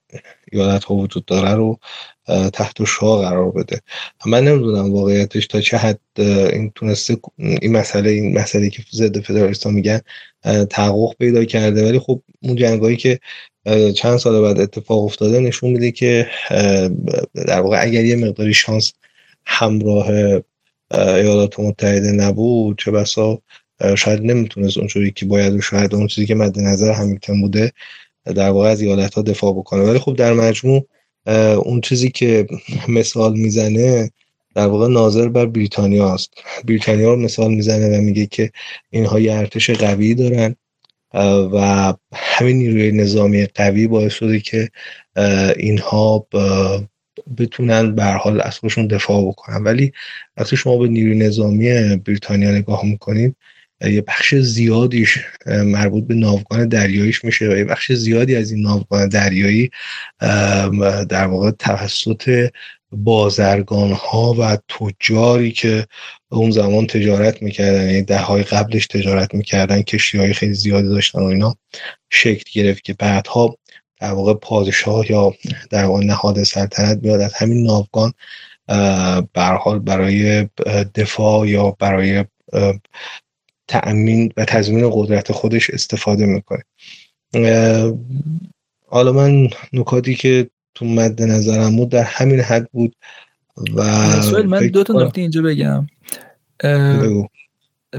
ایالت 0.52 0.84
ها 0.84 0.96
وجود 0.96 1.26
داره 1.26 1.54
رو 1.54 1.80
تحت 2.54 2.84
شها 2.84 3.18
قرار 3.18 3.52
بده. 3.52 3.82
من 4.26 4.44
نمی‌دونم 4.44 4.94
واقعیتش 4.94 5.48
تا 5.48 5.62
چه 5.62 5.78
حد 5.78 6.00
این 6.18 6.72
تونسته 6.76 7.18
این 7.38 7.78
مسئله 7.78 8.10
این 8.10 8.40
مسئله 8.40 8.70
که 8.70 8.84
ضد 8.94 9.20
فدرالیستا 9.20 9.70
میگن 9.70 10.00
تحقق 10.70 11.16
پیدا 11.20 11.46
کرده. 11.46 11.88
ولی 11.88 12.00
خب 12.00 12.22
اون 12.42 12.56
جنگایی 12.56 12.98
که 12.98 13.20
چند 13.96 14.18
سال 14.18 14.42
بعد 14.42 14.60
اتفاق 14.60 15.04
افتاده 15.04 15.40
نشون 15.40 15.70
میده 15.70 15.92
که 15.92 16.28
در 17.36 17.62
واقع 17.62 17.82
اگر 17.82 18.06
یه 18.06 18.16
مقداری 18.16 18.54
شانس 18.54 18.94
همراه 19.46 20.10
ایالات 20.92 21.60
متحده 21.60 22.12
نبود 22.12 22.80
چه 22.80 22.92
بسا 22.92 23.42
شاید 23.98 24.22
نمی‌تونست 24.22 24.78
اونجوری 24.78 25.12
که 25.12 25.26
باید 25.26 25.54
و 25.54 25.62
شاید 25.62 25.96
اون 25.96 26.08
چیزی 26.08 26.28
که 26.28 26.36
مد 26.36 26.60
نظر 26.60 26.92
همیلتون 26.92 27.42
بوده 27.42 27.72
در 28.26 28.50
واقع 28.50 28.68
از 28.68 28.82
ایالت 28.82 29.14
ها 29.14 29.22
دفاع 29.22 29.54
بکنه. 29.54 29.82
ولی 29.82 30.00
خب 30.00 30.16
در 30.16 30.34
مجموع 30.34 30.88
اون 31.58 31.82
چیزی 31.82 32.10
که 32.10 32.48
مثال 32.88 33.34
می‌زنه 33.34 34.12
در 34.56 34.68
واقع 34.68 34.88
ناظر 34.88 35.28
بر 35.28 35.46
بریتانیا 35.46 36.14
است. 36.14 36.34
بریتانیا 36.68 37.14
رو 37.14 37.20
مثال 37.20 37.54
می‌زنه 37.54 37.98
و 37.98 38.02
میگه 38.02 38.26
که 38.26 38.52
اینها 38.90 39.20
یه 39.20 39.34
ارتش 39.34 39.70
قوی 39.70 40.16
دارن. 40.16 40.56
و 41.14 41.94
همین 42.14 42.58
نیروی 42.58 42.92
نظامی 42.92 43.46
قوی 43.46 43.88
باعث 43.88 44.14
شده 44.14 44.40
که 44.40 44.70
اینها 45.58 46.28
بتونن 47.38 47.96
به 47.96 48.04
حال 48.04 48.42
از 48.42 48.60
خودشون 48.60 48.88
دفاع 48.88 49.28
بکنن. 49.28 49.64
ولی 49.64 49.92
وقتی 50.38 50.58
شما 50.58 50.78
به 50.78 50.88
نیروی 50.88 51.16
نظامی 51.16 51.96
بریتانیا 51.96 52.52
نگاه 52.52 52.86
می‌کنید 52.86 53.36
یه 53.82 54.02
بخش 54.02 54.36
زیادیش 54.36 55.20
مربوط 55.46 56.08
به 56.08 56.14
ناوگان 56.14 56.68
دریاییش 56.68 57.26
میشه 57.26 57.48
و 57.48 57.58
یه 57.58 57.64
بخش 57.64 57.92
زیادی 57.92 58.36
از 58.36 58.52
این 58.52 58.62
ناوگان 58.62 59.10
دریایی 59.10 59.70
در 61.10 61.26
واقع 61.28 61.52
توسط 61.52 62.50
بازرگان 62.92 63.92
ها 63.92 64.36
و 64.40 64.58
تجاری 64.80 65.52
که 65.52 65.88
اون 66.32 66.52
زمان 66.52 66.88
تجارت 66.88 67.42
می‌کردن 67.42 67.86
یعنی 67.86 68.02
ده 68.02 68.20
های 68.20 68.44
قبلش 68.44 68.88
تجارت 68.88 69.34
می‌کردن 69.34 69.82
کشتی 69.82 70.18
های 70.18 70.34
خیلی 70.34 70.54
زیادی 70.54 70.88
داشتن 70.88 71.20
و 71.20 71.26
اینا 71.26 71.56
شکل 72.10 72.44
گرفت 72.54 72.84
که 72.84 72.94
بعدها 72.94 73.58
در 74.00 74.12
واقع 74.12 74.34
پادشاه 74.34 75.12
یا 75.12 75.34
در 75.70 75.86
واقع 75.86 76.04
نهاد 76.04 76.44
سلطنت 76.44 77.00
میاد 77.04 77.22
از 77.22 77.34
همین 77.34 77.64
ناوگان 77.64 78.14
حال 79.36 79.80
برای 79.80 80.48
دفاع 80.96 81.48
یا 81.48 81.72
برای 81.80 82.26
تأمین 83.68 84.34
و 84.38 84.46
تضمین 84.46 84.90
قدرت 84.94 85.32
خودش 85.32 85.70
استفاده 85.70 86.26
می‌کنه. 86.26 86.64
حالا 88.88 89.12
من 89.12 89.50
نکاتی 89.74 90.16
که 90.16 90.50
تو 90.78 90.86
مد 90.86 91.22
نظرم 91.22 91.76
بود 91.76 91.90
در 91.90 92.04
همین 92.04 92.40
حد 92.40 92.70
بود 92.72 92.96
و 93.76 93.84
من 94.46 94.68
دو 94.68 94.84
تا 94.84 95.04
نکته 95.04 95.22
اینجا 95.22 95.42
بگم. 95.42 95.88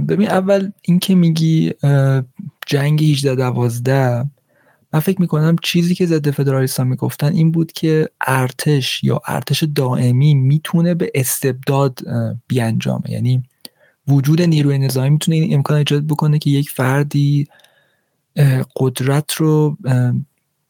ببین 0.09 0.29
اول 0.29 0.71
اینکه 0.83 1.15
میگی 1.15 1.73
جنگ 2.67 3.03
18 3.03 3.35
دوازده 3.35 4.25
من 4.93 5.01
فکر 5.01 5.21
می‌کنم 5.21 5.57
چیزی 5.63 5.95
که 5.95 6.07
ضد 6.07 6.31
فدرالیستا 6.31 6.85
می‌گفتن 6.85 7.33
این 7.33 7.53
بود 7.53 7.73
که 7.73 8.09
ارتش 8.27 9.05
یا 9.05 9.21
ارتش 9.27 9.65
دائمی 9.75 10.35
می‌تونه 10.35 10.95
به 10.95 11.11
استبداد 11.15 11.99
بیانجامه. 12.47 13.11
یعنی 13.11 13.43
وجود 14.09 14.43
نیروی 14.43 14.79
نظامی 14.79 15.11
می‌تونه 15.11 15.37
این 15.37 15.55
امکان 15.55 15.79
ایجاد 15.79 16.07
بکنه 16.07 16.39
که 16.39 16.51
یک 16.51 16.71
فردی 16.71 17.49
قدرت 18.77 19.33
رو 19.33 19.77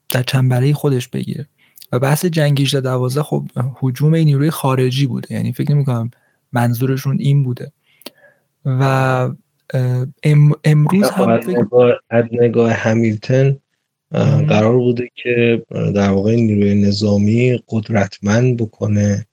در 0.09 0.23
چنبره 0.23 0.73
خودش 0.73 1.09
بگیره. 1.09 1.47
و 1.93 1.99
بحث 1.99 2.25
جنگ 2.25 2.61
18 2.61 2.81
دوازده 2.81 3.23
خب 3.23 3.45
حجوم 3.81 4.15
این 4.15 4.25
نیروی 4.25 4.51
خارجی 4.51 5.07
بوده. 5.07 5.35
یعنی 5.35 5.53
فکر 5.53 5.73
نمی 5.73 5.85
کنم 5.85 6.11
منظورشون 6.53 7.17
این 7.21 7.43
بوده. 7.43 7.73
و 8.65 9.31
امروز 10.65 11.11
هم 11.11 11.41
از 12.11 12.25
نگاه 12.33 12.73
همیلتن 12.73 13.57
قرار 14.49 14.77
بوده 14.79 15.09
که 15.15 15.63
در 15.71 16.11
واقع 16.11 16.35
نیروی 16.35 16.75
نظامی 16.75 17.61
قدرتمند 17.69 18.57
بکنه 18.57 19.27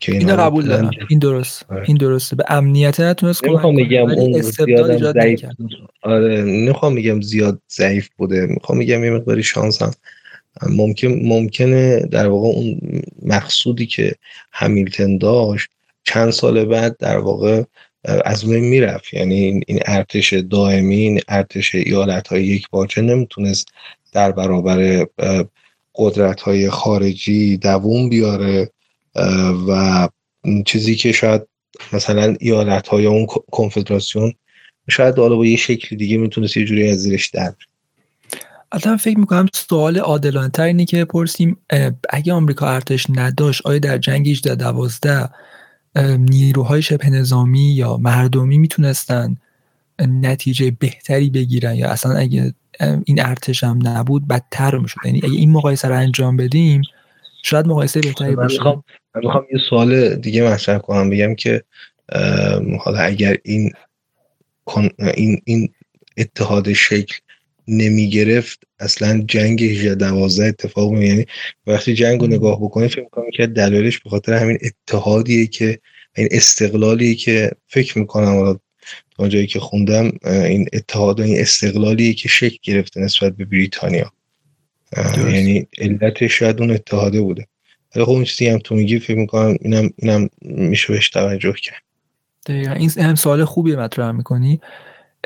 که 0.00 0.12
اینو 0.12 0.36
قبول 0.36 0.66
دارم. 0.66 0.90
این 1.08 1.18
درست. 1.18 1.66
آره. 1.68 1.84
این 1.86 1.96
درسته. 1.96 2.36
به 2.36 2.44
امنیت 2.48 3.00
نتونست 3.00 3.44
نمی‌خوام 3.44 3.74
میگم 3.74 4.10
اون 4.10 4.40
زیاد 4.40 5.12
ضعیف 5.12 5.44
آره 6.02 6.42
نمی‌خوام 6.42 6.92
میگم 6.92 7.20
زیاد 7.20 7.62
ضعیف 7.72 8.08
بوده. 8.16 8.46
می‌خوام 8.46 8.78
میگم 8.78 9.04
یه 9.04 9.10
مقداری 9.10 9.42
شانس 9.42 9.82
هم 9.82 9.90
ممکن 10.62 11.08
ممکنه 11.08 12.00
در 12.00 12.26
واقع 12.26 12.48
اون 12.48 12.80
مقصودی 13.22 13.86
که 13.86 14.14
همیلتن 14.52 15.18
داشت 15.18 15.68
چند 16.04 16.30
سال 16.30 16.64
بعد 16.64 16.96
در 16.96 17.18
واقع 17.18 17.62
از 18.04 18.44
بین 18.44 18.64
می‌رفت. 18.64 19.14
یعنی 19.14 19.60
این 19.66 19.80
ارتش 19.86 20.32
دائمی 20.32 20.96
این 20.96 21.20
ارتش 21.28 21.74
ایالت 21.74 22.28
های 22.28 22.44
یک 22.44 22.68
باچه 22.70 23.02
نمی‌تونست 23.02 23.68
در 24.12 24.32
برابر 24.32 25.06
قدرت 25.94 26.40
های 26.40 26.70
خارجی 26.70 27.56
دووم 27.56 28.08
بیاره 28.08 28.70
و 29.68 30.08
چیزی 30.66 30.96
که 30.96 31.12
شاید 31.12 31.42
مثلا 31.92 32.36
ایالت 32.40 32.88
های 32.88 33.06
اون 33.06 33.26
کنفدراسیون 33.26 34.34
شاید 34.88 35.18
حالا 35.18 35.36
با 35.36 35.46
یه 35.46 35.56
شکل 35.56 35.96
دیگه 35.96 36.16
می‌تونست 36.16 36.56
یه 36.56 36.64
جوری 36.64 36.90
از 36.90 36.98
زیرش 36.98 37.28
در 37.28 37.52
الان 38.72 38.96
فکر 38.96 39.18
می‌کنم 39.18 39.46
سوال 39.54 39.98
عادلانه 39.98 40.48
تر 40.48 40.62
اینه 40.62 40.84
که 40.84 41.04
پرسیم 41.04 41.56
اگه 42.10 42.32
آمریکا 42.32 42.68
ارتش 42.68 43.06
نداشت 43.10 43.66
آیا 43.66 43.78
در 43.78 43.98
جنگ 43.98 44.28
18 44.28 44.54
دوازده 44.54 45.28
نیروهای 46.18 46.82
شبه 46.82 47.10
نظامی 47.10 47.74
یا 47.74 47.96
مردمی 47.96 48.58
می‌تونستن 48.58 49.36
نتیجه 49.98 50.70
بهتری 50.70 51.30
بگیرن؟ 51.30 51.74
یا 51.74 51.90
اصلا 51.90 52.16
اگه 52.16 52.54
این 53.04 53.26
ارتش 53.26 53.64
هم 53.64 53.78
نبود 53.82 54.28
بدتر 54.28 54.78
می‌شد؟ 54.78 55.00
یعنی 55.04 55.20
اگه 55.24 55.34
این 55.34 55.50
مقایسه 55.50 55.88
رو 55.88 55.96
انجام 55.96 56.36
بدیم 56.36 56.82
شاید 57.42 57.66
مقایسه 57.66 58.00
بهتری 58.00 58.36
باشه. 58.36 58.64
من 58.64 58.82
می‌خوام 59.14 59.46
یه 59.52 59.60
سوال 59.70 60.14
دیگه 60.14 60.50
مطرح 60.50 60.78
کنم 60.78 61.10
بگم 61.10 61.34
که 61.34 61.64
حالا 62.80 62.98
اگر 62.98 63.36
این 63.44 63.72
این 64.98 65.40
این 65.44 65.68
اتحاد 66.16 66.72
شکل 66.72 67.16
نمی 67.68 68.10
گرفت 68.10 68.60
اصلا 68.78 69.24
جنگ 69.28 69.62
18 69.62 69.94
12 69.94 70.44
اتفاق 70.44 70.92
می 70.92 71.06
یعنی 71.06 71.26
وقتی 71.66 71.94
جنگ 71.94 72.20
رو 72.20 72.26
نگاه 72.26 72.62
بکنید 72.62 72.90
فکر 72.90 73.02
می‌کنم 73.02 73.30
که 73.30 73.46
دلایلش 73.46 73.98
به 73.98 74.10
خاطر 74.10 74.32
همین 74.32 74.58
اتحادیه 74.62 75.46
که 75.46 75.78
این 76.16 76.28
استقلالی 76.30 77.14
که 77.14 77.50
فکر 77.68 77.98
می‌کنم 77.98 78.34
حالا 78.34 78.58
تا 79.16 79.28
جایی 79.28 79.46
که 79.46 79.60
خوندم 79.60 80.12
این 80.24 80.68
اتحاد 80.72 81.20
و 81.20 81.22
این 81.22 81.40
استقلالی 81.40 82.14
که 82.14 82.28
شکل 82.28 82.56
گرفته 82.62 83.00
نسبت 83.00 83.36
به 83.36 83.44
بریتانیا. 83.44 84.12
یعنی 85.16 85.66
علت 85.78 86.26
شاید 86.26 86.60
اون 86.60 86.70
اتحاده 86.70 87.20
بوده. 87.20 87.46
ولی 87.96 88.04
خب 88.04 88.10
اون 88.10 88.24
چیزی 88.24 88.46
هم 88.46 88.58
تو 88.58 88.74
میگی 88.74 88.98
فکر 88.98 89.18
می‌کنم 89.18 89.56
اینم 89.60 89.90
اینم 89.96 90.28
میشه 90.42 90.92
بهش 90.92 91.10
توجه 91.10 91.54
کرد. 91.62 91.82
دقیقا. 92.46 92.72
این 92.72 92.90
هم 92.90 93.14
سوال 93.14 93.44
خوبی 93.44 93.76
مطرح 93.76 94.10
می‌کنی. 94.10 94.60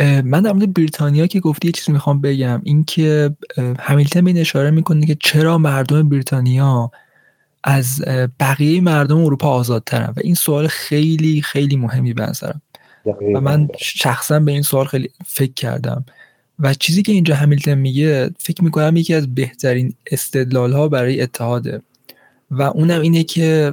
من 0.01 0.43
در 0.43 0.53
مورد 0.53 0.75
بریتانیا 0.75 1.27
که 1.27 1.41
گفتی 1.41 1.69
یه 1.69 1.73
چیزی 1.73 1.93
می‌خوام 1.93 2.21
بگم. 2.21 2.61
اینکه 2.65 3.31
همیلتن 3.81 4.21
به 4.21 4.31
این 4.31 4.39
اشاره 4.39 4.71
می‌کنه 4.71 5.07
که 5.07 5.17
چرا 5.21 5.59
مردم 5.59 6.09
بریتانیا 6.09 6.91
از 7.65 8.05
بقیه 8.41 8.81
مردم 8.81 9.19
اروپا 9.19 9.49
آزادترن؟ 9.49 10.13
و 10.17 10.21
این 10.25 10.35
سوال 10.35 10.67
خیلی 10.67 11.43
خیلی 11.43 11.77
مهمی 11.77 12.13
به 12.13 12.23
نظرم. 12.23 12.63
و 13.35 13.41
من 13.41 13.69
شخصا 13.79 14.41
به 14.41 14.53
این 14.53 14.63
سوال 14.63 14.87
خیلی 14.87 15.11
فکر 15.27 15.53
کردم. 15.53 16.05
و 16.59 16.75
چیزی 16.75 17.03
که 17.03 17.13
اینجا 17.13 17.35
همیلتن 17.35 17.75
میگه 17.75 18.31
فکر 18.39 18.65
می‌کنم 18.65 18.97
یکی 18.97 19.15
از 19.15 19.35
بهترین 19.35 19.95
استدلال 20.11 20.73
ها 20.73 20.89
برای 20.89 21.21
اتحاده. 21.21 21.83
و 22.51 22.63
اونم 22.63 23.01
اینه 23.01 23.25
که 23.25 23.73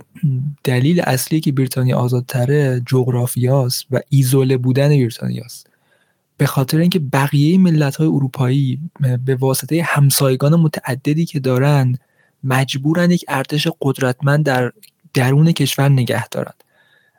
دلیل 0.64 1.02
اصلی 1.02 1.40
که 1.40 1.52
بریتانیا 1.52 1.98
آزادتره 1.98 2.82
جغرافیاست 2.86 3.86
و 3.92 4.00
ایزوله 4.10 4.58
بودن 4.58 4.90
بریتانیاست. 4.90 5.70
به 6.38 6.46
خاطر 6.46 6.78
اینکه 6.78 7.00
بقیه 7.00 7.58
ملت 7.58 7.96
های 7.96 8.08
اروپایی 8.08 8.80
به 9.26 9.36
واسطه 9.36 9.84
همسایگان 9.84 10.56
متعددی 10.56 11.26
که 11.26 11.40
دارن 11.40 11.98
مجبورن 12.44 13.12
یک 13.12 13.26
ارتش 13.28 13.68
قدرتمند 13.82 14.46
در 14.46 14.72
درون 15.14 15.52
کشور 15.52 15.90
نگه 15.90 16.28
دارند. 16.28 16.64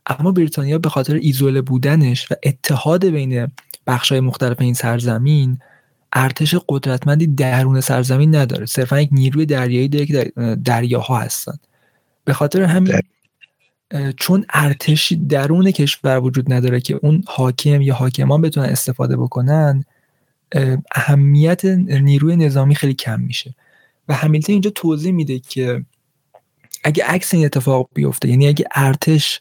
اما 0.06 0.32
بریتانیا 0.32 0.78
به 0.78 0.88
خاطر 0.88 1.14
ایزوله 1.14 1.62
بودنش 1.62 2.32
و 2.32 2.34
اتحاد 2.42 3.06
بین 3.06 3.52
های 3.88 4.20
مختلف 4.20 4.60
این 4.60 4.74
سرزمین 4.74 5.58
ارتش 6.12 6.54
قدرتمندی 6.68 7.26
درون 7.26 7.80
سرزمین 7.80 8.34
نداره. 8.34 8.66
صرفا 8.66 9.00
یک 9.00 9.08
نیروی 9.12 9.46
دریایی 9.46 9.88
داره 9.88 10.06
که 10.06 10.32
دریاها 10.64 11.18
هستن. 11.18 11.58
به 12.24 12.32
خاطر 12.32 12.62
همین 12.62 13.00
چون 14.16 14.46
ارتش 14.54 15.12
درون 15.28 15.70
کشور 15.70 16.20
وجود 16.20 16.52
نداره 16.52 16.80
که 16.80 16.98
اون 17.02 17.22
حاکم 17.26 17.82
یا 17.82 17.94
حاکمان 17.94 18.40
بتونن 18.40 18.66
استفاده 18.66 19.16
بکنن 19.16 19.84
اهمیت 20.94 21.64
نیروی 21.64 22.36
نظامی 22.36 22.74
خیلی 22.74 22.94
کم 22.94 23.20
میشه. 23.20 23.54
و 24.08 24.14
همیلتون 24.14 24.52
اینجا 24.52 24.70
توضیح 24.70 25.12
میده 25.12 25.38
که 25.38 25.84
اگه 26.84 27.04
عکس 27.04 27.34
این 27.34 27.44
اتفاق 27.44 27.88
بیفته 27.94 28.28
یعنی 28.28 28.48
اگه 28.48 28.64
ارتش 28.74 29.40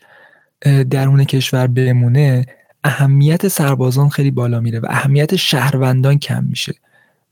درون 0.90 1.24
کشور 1.24 1.68
بمونه 1.68 2.46
اهمیت 2.84 3.48
سربازان 3.48 4.10
خیلی 4.10 4.32
بالا 4.32 4.60
میره 4.60 4.80
و 4.80 4.86
اهمیت 4.90 5.36
شهروندان 5.36 6.20
کم 6.20 6.44
میشه 6.44 6.74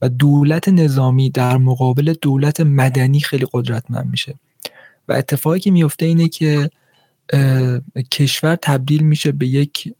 و 0.02 0.10
دولت 0.10 0.70
نظامی 0.70 1.30
در 1.30 1.58
مقابل 1.58 2.14
دولت 2.22 2.60
مدنی 2.60 3.20
خیلی 3.20 3.48
قدرتمند 3.54 4.08
میشه. 4.12 4.36
و 5.08 5.14
اتفاقی 5.14 5.60
که 5.60 5.72
میفته 5.72 6.06
اینه 6.06 6.28
که 6.28 6.70
کشور 8.12 8.56
تبدیل 8.56 9.04
میشه 9.04 9.32
به 9.32 9.48
یک 9.48 9.94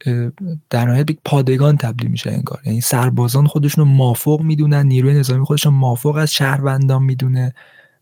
در 0.70 0.84
نهایت 0.84 1.10
یک 1.10 1.18
پادگان 1.24 1.76
تبدیل 1.76 2.10
میشه 2.10 2.30
انگار. 2.30 2.60
یعنی 2.66 2.80
سربازان 2.80 3.46
خودشون 3.46 3.84
رو 3.84 3.90
مافوق 3.90 4.42
می‌دونن 4.42 4.86
نیروی 4.86 5.14
نظامی 5.14 5.44
خودشون 5.44 5.74
مافوق 5.74 6.16
از 6.16 6.32
شهروندان 6.32 7.02
می‌دونه 7.02 7.54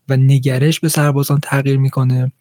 و 0.09 0.17
نگرش 0.17 0.79
به 0.79 0.89
سربازان 0.89 1.39
تغییر 1.39 1.77
می‌کنه 1.77 2.31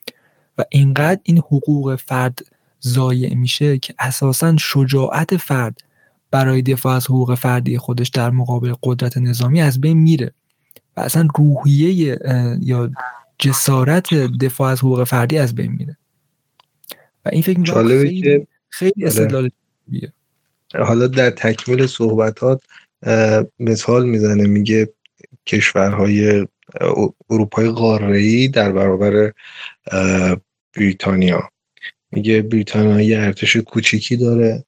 و 0.59 0.65
اینقدر 0.71 1.21
این 1.23 1.39
حقوق 1.39 1.97
فرد 1.97 2.39
ضایع 2.85 3.35
میشه 3.35 3.79
که 3.79 3.95
اساسا 3.99 4.57
شجاعت 4.57 5.37
فرد 5.37 5.81
برای 6.31 6.63
دفاع 6.63 6.95
از 6.95 7.07
حقوق 7.07 7.35
فردی 7.35 7.79
خودش 7.79 8.09
در 8.09 8.31
مقابل 8.31 8.75
قدرت 8.83 9.19
نظامی 9.19 9.61
از 9.61 9.81
بین 9.81 9.99
میره 9.99 10.33
و 10.97 11.01
اصلا 11.01 11.29
روحیه 11.37 12.19
یا 12.61 12.91
جسارت 13.39 14.15
دفاع 14.15 14.73
از 14.73 14.79
حقوق 14.79 15.05
فردی 15.05 15.39
از 15.39 15.55
بین 15.55 15.73
میره. 15.73 15.97
و 17.25 17.29
این 17.33 17.43
فکر 17.43 17.59
می‌کنم 17.61 17.89
خیلی, 17.89 18.47
خیلی 18.69 18.93
آره. 18.97 19.07
استدلال. 19.07 19.51
حالا 20.75 21.07
در 21.07 21.31
تکمیل 21.31 21.87
صحبتات 21.87 22.63
مثال 23.59 24.09
می‌زنه 24.09 24.47
میگه 24.47 24.89
کشورهای 25.47 26.47
اروپای 27.31 27.69
قاره‌ای 27.69 28.49
در 28.49 28.73
برابر 28.73 29.33
بریتانیا 30.77 31.51
میگه 32.13 32.43
بریتانیا 32.43 33.01
یه 33.01 33.19
ارتش 33.19 33.57
کوچیکی 33.57 34.17
داره 34.17 34.65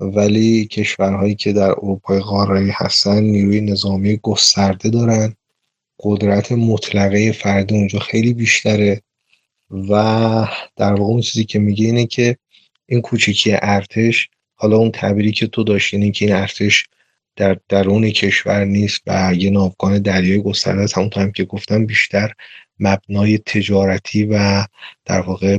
ولی 0.00 0.66
کشورهایی 0.66 1.34
که 1.34 1.52
در 1.52 1.70
اروپای 1.70 2.20
قاره‌ای 2.20 2.70
هستن 2.70 3.22
نیروی 3.22 3.60
نظامی 3.60 4.16
گسترده 4.22 4.88
دارن 4.90 5.34
قدرت 6.00 6.52
مطلقه 6.52 7.32
فرد 7.32 7.72
اونجا 7.72 7.98
خیلی 7.98 8.34
بیشتره 8.34 9.02
و 9.70 9.92
در 10.76 10.92
واقع 10.92 11.02
اون 11.02 11.20
چیزی 11.20 11.44
که 11.44 11.58
میگه 11.58 11.84
اینه 11.84 12.06
که 12.06 12.36
این 12.86 13.00
کوچیکی 13.00 13.52
ارتش 13.62 14.28
حالا 14.54 14.76
اون 14.76 14.90
تعبیری 14.90 15.32
که 15.32 15.46
تو 15.46 15.64
داشتی 15.64 15.96
اینه 15.96 16.10
که 16.10 16.24
این 16.24 16.34
ارتش 16.34 16.86
در 17.36 17.56
درون 17.68 18.10
کشور 18.10 18.64
نیست 18.64 19.00
و 19.06 19.34
یه 19.34 19.50
ناوگان 19.50 19.98
دریای 19.98 20.42
گسترده 20.42 20.82
است. 20.82 20.98
همونطور 20.98 21.22
هم 21.22 21.32
که 21.32 21.44
گفتم 21.44 21.86
بیشتر 21.86 22.32
مبنای 22.80 23.38
تجارتی 23.38 24.24
و 24.24 24.64
در 25.04 25.20
واقع 25.20 25.58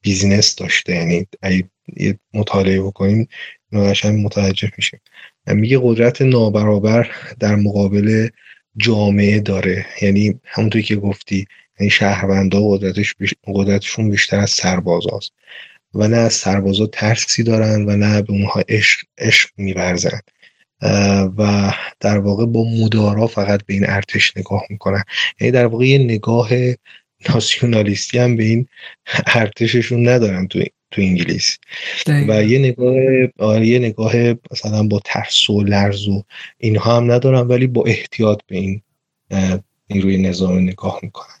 بیزینس 0.00 0.54
داشته. 0.54 0.94
یعنی 0.94 1.26
یه 1.96 2.18
مطالعه 2.34 2.82
بکنیم 2.82 3.28
ناشن 3.72 4.16
متوجه 4.16 4.72
میشیم. 4.76 5.00
میگه 5.46 5.80
قدرت 5.82 6.22
نابرابر 6.22 7.10
در 7.40 7.56
مقابل 7.56 8.28
جامعه 8.76 9.40
داره. 9.40 9.86
یعنی 10.02 10.40
همونطوری 10.44 10.84
که 10.84 10.96
گفتی 10.96 11.46
یعنی 11.80 11.90
شهروندا 11.90 12.68
قدرتش 12.68 13.14
قدرتشون 13.46 14.10
بیشتر 14.10 14.38
از 14.38 14.50
سربازاست. 14.50 15.32
و 15.94 16.08
نه 16.08 16.16
از 16.16 16.32
سربازا 16.32 16.86
ترسی 16.86 17.42
دارن 17.42 17.84
و 17.88 17.96
نه 17.96 18.22
به 18.22 18.32
اونها 18.32 18.62
عشق, 18.68 19.00
عشق 19.18 19.50
میورزن. 19.56 20.20
و 21.38 21.72
در 22.00 22.18
واقع 22.18 22.46
با 22.46 22.64
مدارا 22.64 23.26
فقط 23.26 23.66
به 23.66 23.74
این 23.74 23.84
ارتش 23.88 24.36
نگاه 24.36 24.62
می‌کنن. 24.70 25.04
یعنی 25.40 25.50
در 25.50 25.66
واقع 25.66 25.86
یه 25.86 25.98
نگاه 25.98 26.48
ناسیونالیستی 27.28 28.18
هم 28.18 28.36
به 28.36 28.44
این 28.44 28.68
ارتششون 29.26 30.08
ندارن 30.08 30.48
تو 30.48 30.64
تو 30.90 31.02
انگلیس. 31.02 31.58
و 32.28 32.44
یه 32.44 32.58
نگاه 32.58 32.94
آره، 33.38 33.66
یه 33.66 33.78
نگاه 33.78 34.12
مثلا 34.50 34.82
با 34.82 35.00
ترس 35.04 35.50
و 35.50 35.62
لرز 35.62 36.08
و 36.08 36.24
اینها 36.58 36.96
هم 36.96 37.12
ندارن 37.12 37.46
ولی 37.46 37.66
با 37.66 37.84
احتیاط 37.84 38.40
به 38.46 38.56
این 38.56 38.82
نیروی 39.90 40.18
نظامی 40.18 40.62
نگاه 40.62 41.00
می‌کنن. 41.02 41.35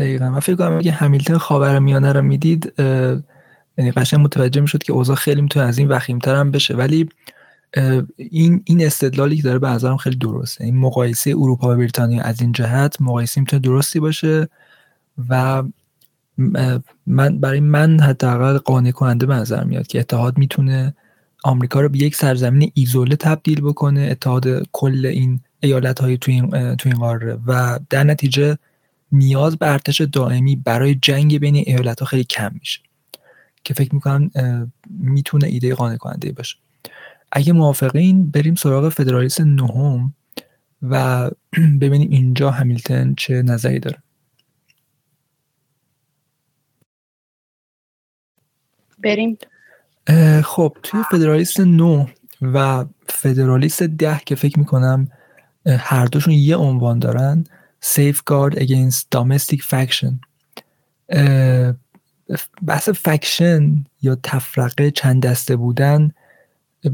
دقیقا. 0.00 0.30
من 0.30 0.40
فکر 0.40 0.56
کنم 0.56 0.78
اگه 0.78 0.92
همیلتون 0.92 1.38
خاور 1.38 1.78
میانه 1.78 2.12
رو 2.12 2.22
می‌دید 2.22 2.72
یعنی 3.78 3.90
قشنگ 3.96 4.20
متوجه 4.20 4.60
می‌شد 4.60 4.82
که 4.82 4.92
اوضاع 4.92 5.16
خیلی 5.16 5.42
می‌تونه 5.42 5.66
از 5.66 5.78
این 5.78 5.88
وخیمتر 5.88 6.34
هم 6.34 6.50
بشه. 6.50 6.74
ولی 6.74 7.08
این 8.16 8.62
این 8.64 8.86
استدلالی 8.86 9.36
که 9.36 9.42
داره 9.42 9.58
به 9.58 9.68
نظرم 9.68 9.96
خیلی 9.96 10.16
درسته. 10.16 10.64
این 10.64 10.76
مقایسه 10.76 11.30
اروپا 11.30 11.74
و 11.74 11.76
بریتانیا 11.76 12.22
از 12.22 12.40
این 12.40 12.52
جهت 12.52 13.00
مقایسه 13.00 13.40
می‌تونه 13.40 13.62
درستی 13.62 14.00
باشه 14.00 14.48
و 15.28 15.62
من 17.06 17.38
برای 17.38 17.60
من 17.60 18.00
حداقل 18.00 18.58
قانع 18.58 18.90
کننده 18.90 19.26
به 19.26 19.34
نظر 19.34 19.64
میاد 19.64 19.86
که 19.86 20.00
اتحاد 20.00 20.38
می‌تونه 20.38 20.94
آمریکا 21.44 21.80
رو 21.80 21.88
به 21.88 21.98
یک 21.98 22.16
سرزمین 22.16 22.70
ایزوله 22.74 23.16
تبدیل 23.16 23.60
بکنه. 23.60 24.08
اتحاد 24.10 24.46
کل 24.72 25.06
این 25.06 25.40
ایالت 25.60 26.00
های 26.00 26.18
تو 26.18 26.30
این, 26.30 26.76
تو 26.76 26.88
این 26.88 26.98
قاره. 26.98 27.38
و 27.46 27.78
در 27.90 28.04
نتیجه 28.04 28.58
نیاز 29.12 29.56
به 29.56 29.72
ارتش 29.72 30.00
دائمی 30.00 30.56
برای 30.56 30.94
جنگ 30.94 31.38
بین 31.38 31.54
ایالت 31.56 32.00
ها 32.00 32.06
خیلی 32.06 32.24
کم 32.24 32.50
میشه 32.60 32.80
که 33.64 33.74
فکر 33.74 33.94
می‌کنم 33.94 34.30
می‌تونه 34.90 35.46
ایده 35.46 35.74
قانع 35.74 35.96
کننده 35.96 36.32
باشه. 36.32 36.56
اگه 37.32 37.52
موافقین 37.52 38.30
بریم 38.30 38.54
سراغ 38.54 38.88
فدرالیست 38.88 39.40
نهم 39.40 40.14
و 40.82 41.30
ببینیم 41.80 42.10
اینجا 42.10 42.50
همیلتن 42.50 43.14
چه 43.14 43.42
نظری 43.42 43.78
داره. 43.78 43.98
بریم. 48.98 49.38
خب 50.44 50.76
توی 50.82 51.02
فدرالیست 51.10 51.60
9 51.60 52.08
و 52.42 52.84
فدرالیست 53.08 53.82
ده 53.82 54.20
که 54.26 54.34
فکر 54.34 54.58
می‌کنم 54.58 55.08
هر 55.66 56.06
دوشون 56.06 56.34
یه 56.34 56.56
عنوان 56.56 56.98
دارن 56.98 57.44
safeguard 57.84 58.54
against 58.54 59.06
domestic 59.10 59.62
faction. 59.62 60.14
بحث 62.66 62.88
فکشن 62.88 63.84
یا 64.02 64.18
تفرقه 64.22 64.90
چند 64.90 65.22
دسته 65.26 65.56
بودن 65.56 66.10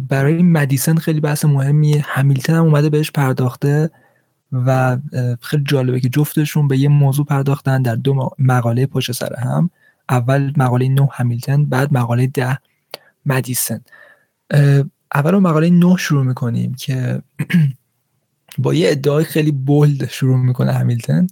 برای 0.09 0.42
مدیسن 0.42 0.96
خیلی 0.96 1.20
بحث 1.20 1.44
مهمیه. 1.44 2.05
همیلتن 2.07 2.55
هم 2.55 2.64
اومده 2.64 2.90
بهش 2.90 3.11
پرداخته 3.11 3.90
و 4.53 4.99
خیلی 5.40 5.64
جالبه 5.66 6.01
که 6.01 6.09
جفتشون 6.09 6.68
به 6.68 6.79
یه 6.79 6.88
موضوع 6.88 7.27
پرداختن 7.27 7.83
در 7.83 7.94
دو 7.94 8.31
مقاله 8.38 8.87
پشت 8.87 9.12
سر 9.12 9.35
هم. 9.35 9.70
اول 10.09 10.53
مقاله 10.57 10.88
نو 10.88 11.09
همیلتن 11.12 11.64
بعد 11.64 11.92
مقاله 11.92 12.27
ده 12.27 12.59
مدیسن. 13.27 13.81
اول 15.14 15.38
مقاله 15.38 15.70
نو 15.70 15.96
شروع 15.96 16.25
می‌کنیم 16.25 16.75
که 16.75 17.22
با 18.59 18.75
یه 18.75 18.90
ادعای 18.90 19.25
خیلی 19.25 19.53
بولد 19.53 20.09
شروع 20.09 20.37
می‌کنه 20.37 20.73
همیلتن 20.73 21.27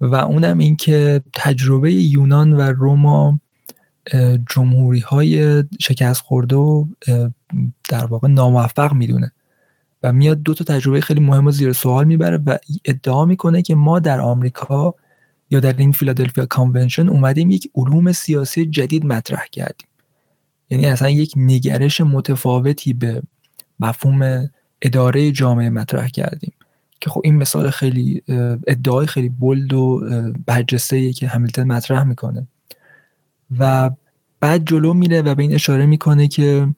و 0.00 0.14
اونم 0.14 0.58
این 0.58 0.76
که 0.76 1.22
تجربه 1.32 1.92
یونان 1.92 2.52
و 2.52 2.60
روما 2.60 3.40
جمهوری 4.50 5.00
های 5.00 5.64
شکست 5.80 6.20
خورده 6.20 6.56
و 6.56 6.86
در 7.88 8.04
واقع 8.04 8.28
ناموفق 8.28 8.92
می‌دونه 8.92 9.32
و 10.02 10.12
میاد 10.12 10.42
دو 10.42 10.54
تا 10.54 10.64
تجربه 10.64 11.00
خیلی 11.00 11.20
مهم 11.20 11.46
و 11.46 11.50
زیر 11.50 11.72
سوال 11.72 12.04
می‌بره 12.04 12.38
و 12.46 12.56
ادعا 12.84 13.24
می‌کنه 13.24 13.62
که 13.62 13.74
ما 13.74 13.98
در 13.98 14.20
آمریکا 14.20 14.94
یا 15.50 15.60
در 15.60 15.76
این 15.76 15.92
فیلادلفیا 15.92 16.46
کانونشن 16.46 17.08
اومدیم 17.08 17.50
یک 17.50 17.70
علوم 17.74 18.12
سیاسی 18.12 18.66
جدید 18.66 19.06
مطرح 19.06 19.46
کردیم. 19.52 19.88
یعنی 20.70 20.86
اصلا 20.86 21.10
یک 21.10 21.32
نگرش 21.36 22.00
متفاوتی 22.00 22.92
به 22.92 23.22
مفهوم 23.80 24.48
اداره 24.82 25.32
جامعه 25.32 25.70
مطرح 25.70 26.08
کردیم. 26.08 26.52
که 27.00 27.10
خب 27.10 27.20
این 27.24 27.36
مثال 27.36 27.70
خیلی 27.70 28.22
ادعای 28.66 29.06
خیلی 29.06 29.28
بلد 29.28 29.72
و 29.72 30.00
برجسته 30.46 31.12
که 31.12 31.28
همیلتن 31.28 31.62
مطرح 31.62 32.02
می‌کنه. 32.02 32.46
و 33.58 33.90
بعد 34.40 34.68
جلو 34.68 34.94
میره 34.94 35.22
و 35.22 35.34
به 35.34 35.42
این 35.42 35.54
اشاره 35.54 35.86
می‌کنه 35.86 36.28
که 36.28 36.68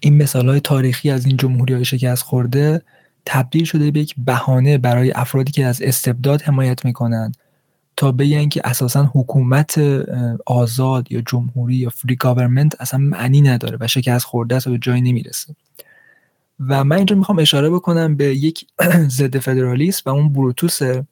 این 0.00 0.22
مثال 0.22 0.48
های 0.48 0.60
تاریخی 0.60 1.10
از 1.10 1.26
این 1.26 1.36
جمهوری 1.36 1.74
های 1.74 1.84
شکست 1.84 2.22
خورده 2.22 2.82
تبدیل 3.26 3.64
شده 3.64 3.90
به 3.90 4.00
یک 4.00 4.14
بهانه 4.18 4.78
برای 4.78 5.12
افرادی 5.12 5.52
که 5.52 5.66
از 5.66 5.82
استبداد 5.82 6.42
حمایت 6.42 6.84
می‌کنند 6.84 7.36
تا 7.96 8.12
بگن 8.12 8.48
که 8.48 8.60
اساسا 8.64 9.10
حکومت 9.14 9.78
آزاد 10.46 11.12
یا 11.12 11.20
جمهوری 11.20 11.76
یا 11.76 11.90
فری 11.90 12.16
گاورمنت 12.16 12.80
اصلا 12.80 13.00
معنی 13.00 13.40
نداره 13.40 13.78
و 13.80 13.86
شکست 13.86 14.24
خورده 14.24 14.56
است 14.56 14.66
و 14.66 14.70
به 14.70 14.78
جایی 14.78 15.00
نمی‌رسه. 15.00 15.54
و 16.60 16.84
من 16.84 16.96
اینجا 16.96 17.16
می‌خوام 17.16 17.38
اشاره 17.38 17.70
بکنم 17.70 18.16
به 18.16 18.24
یک 18.24 18.66
ضد 19.18 19.38
فدرالیست 19.38 20.06
و 20.06 20.10
اون 20.10 20.32
بروتوسه 20.32 21.06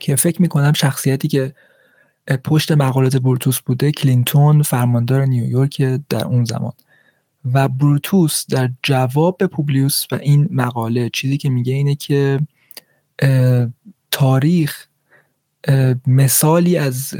که 0.00 0.16
فکر 0.16 0.42
می‌کنم 0.42 0.72
شخصیتی 0.72 1.28
که 1.28 1.54
پشت 2.44 2.72
مقالات 2.72 3.16
بروتوس 3.16 3.60
بوده 3.60 3.92
کلینتون 3.92 4.62
فرماندار 4.62 5.24
نیویورک 5.24 5.82
در 6.08 6.24
اون 6.24 6.44
زمان. 6.44 6.72
و 7.54 7.68
بروتوس 7.68 8.46
در 8.46 8.70
جواب 8.82 9.36
به 9.36 9.46
پوبلیوس 9.46 10.04
و 10.12 10.14
این 10.14 10.48
مقاله 10.50 11.10
چیزی 11.12 11.38
که 11.38 11.50
میگه 11.50 11.72
اینه 11.72 11.94
که 11.94 12.40
تاریخ 14.10 14.86
مثالی 16.06 16.76
از 16.76 17.14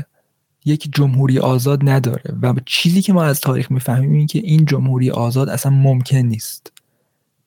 یک 0.64 0.88
جمهوری 0.94 1.38
آزاد 1.38 1.88
نداره. 1.88 2.34
و 2.42 2.54
چیزی 2.66 3.02
که 3.02 3.12
ما 3.12 3.24
از 3.24 3.40
تاریخ 3.40 3.70
می‌فهمیم 3.70 4.12
این 4.12 4.26
که 4.26 4.38
این 4.38 4.64
جمهوری 4.64 5.10
آزاد 5.10 5.48
اصلا 5.48 5.72
ممکن 5.72 6.16
نیست. 6.16 6.72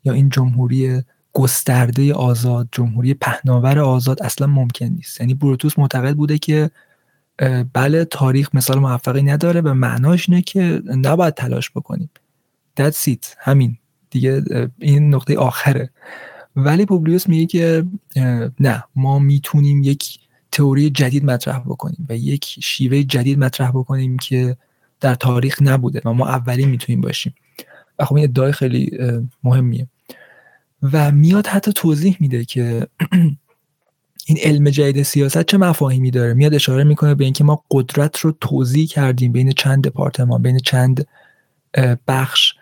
یا 0.04 0.14
این 0.14 0.30
جمهوری 0.30 1.04
گسترده 1.34 2.14
آزاد 2.14 2.70
جمهوری 2.72 3.14
پهناور 3.14 3.80
آزاد 3.80 4.24
اصلا 4.24 4.48
ممکن 4.48 4.86
نیست. 4.86 5.22
یعنی 5.22 5.34
بروتوس 5.34 5.80
معتقد 5.80 6.16
بوده 6.16 6.38
که 6.38 6.72
بله 7.74 8.06
تاریخ 8.06 8.50
مثال 8.56 8.80
موفقی 8.80 9.24
نداره 9.24 9.62
و 9.62 9.74
معناش 9.74 10.30
اینه 10.30 10.42
که 10.42 10.82
نباید 10.86 11.34
تلاش 11.34 11.72
بکنیم. 11.72 12.10
That's 12.80 13.10
it. 13.10 13.26
همین. 13.40 13.78
دیگه 14.10 14.44
این 14.80 15.16
نقطه 15.16 15.38
آخره. 15.38 15.90
ولی 16.56 16.86
پوبلیوس 16.86 17.30
میگه 17.30 17.46
که 17.46 17.86
نه 18.60 18.84
ما 18.96 19.20
می‌تونیم 19.20 19.84
یک 19.84 20.20
تئوری 20.52 20.90
جدید 20.90 21.26
مطرح 21.26 21.60
بکنیم 21.60 22.06
و 22.10 22.16
یک 22.16 22.46
شیوه 22.46 23.04
جدید 23.04 23.40
مطرح 23.40 23.70
بکنیم 23.70 24.18
که 24.18 24.58
در 25.00 25.16
تاریخ 25.16 25.62
نبوده 25.62 26.02
و 26.06 26.14
ما 26.14 26.28
اولین 26.28 26.70
می‌تونیم 26.70 27.02
باشیم. 27.02 27.34
خب 28.04 28.16
این 28.16 28.24
ادعای 28.24 28.52
خیلی 28.52 28.92
مهمیه. 29.44 29.88
و 30.94 31.12
میاد 31.12 31.48
حتی 31.48 31.74
توضیح 31.74 32.18
میده 32.20 32.46
که 32.46 32.88
این 34.26 34.38
علم 34.44 34.70
جدید 34.70 35.04
سیاست 35.04 35.44
چه 35.44 35.58
مفاهیمی 35.58 36.12
داره. 36.12 36.34
میاد 36.34 36.54
اشاره 36.54 36.84
می‌کنه 36.84 37.16
به 37.16 37.24
اینکه 37.24 37.44
ما 37.44 37.64
قدرت 37.72 38.18
رو 38.18 38.32
توضیح 38.42 38.88
کردیم 38.88 39.32
بین 39.32 39.52
چند 39.52 39.84
دپارتمان 39.84 40.42
بین 40.42 40.58
چند 40.58 41.08
بخش. 42.08 42.54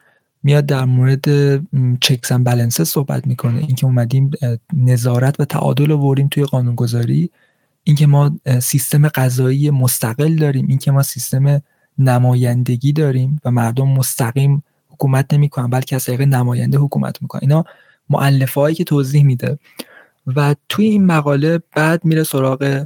میاد 0.44 0.66
در 0.66 0.86
مورد 0.86 1.26
چکس 2.02 2.32
و 2.32 2.70
صحبت 2.70 3.28
می‌کنه. 3.28 3.58
اینکه 3.58 3.86
اومدیم 3.86 4.32
نظارت 4.74 5.40
و 5.40 5.46
تعادل 5.46 5.92
آوردیم 5.92 6.28
توی 6.28 6.44
قانونگذاری. 6.44 7.30
اینکه 7.84 8.08
ما 8.08 8.40
سیستم 8.62 9.08
قضایی 9.08 9.70
مستقل 9.70 10.36
داریم. 10.36 10.68
اینکه 10.68 10.92
ما 10.92 11.04
سیستم 11.04 11.62
نمایندگی 11.98 12.94
داریم 12.94 13.40
و 13.46 13.52
مردم 13.52 13.88
مستقیم 13.88 14.64
حکومت 15.00 15.34
نمی‌کنن 15.34 15.70
بلکه 15.70 15.96
از 15.96 16.06
طریق 16.06 16.22
نماینده 16.22 16.78
حکومت 16.78 17.22
می‌کنن. 17.22 17.42
اینا 17.42 17.64
معلفه 18.10 18.74
که 18.74 18.84
توضیح 18.84 19.24
میده. 19.24 19.60
و 20.28 20.56
توی 20.70 20.86
این 20.86 21.06
مقاله 21.06 21.60
بعد 21.76 22.06
میره 22.06 22.24
سراغ 22.24 22.86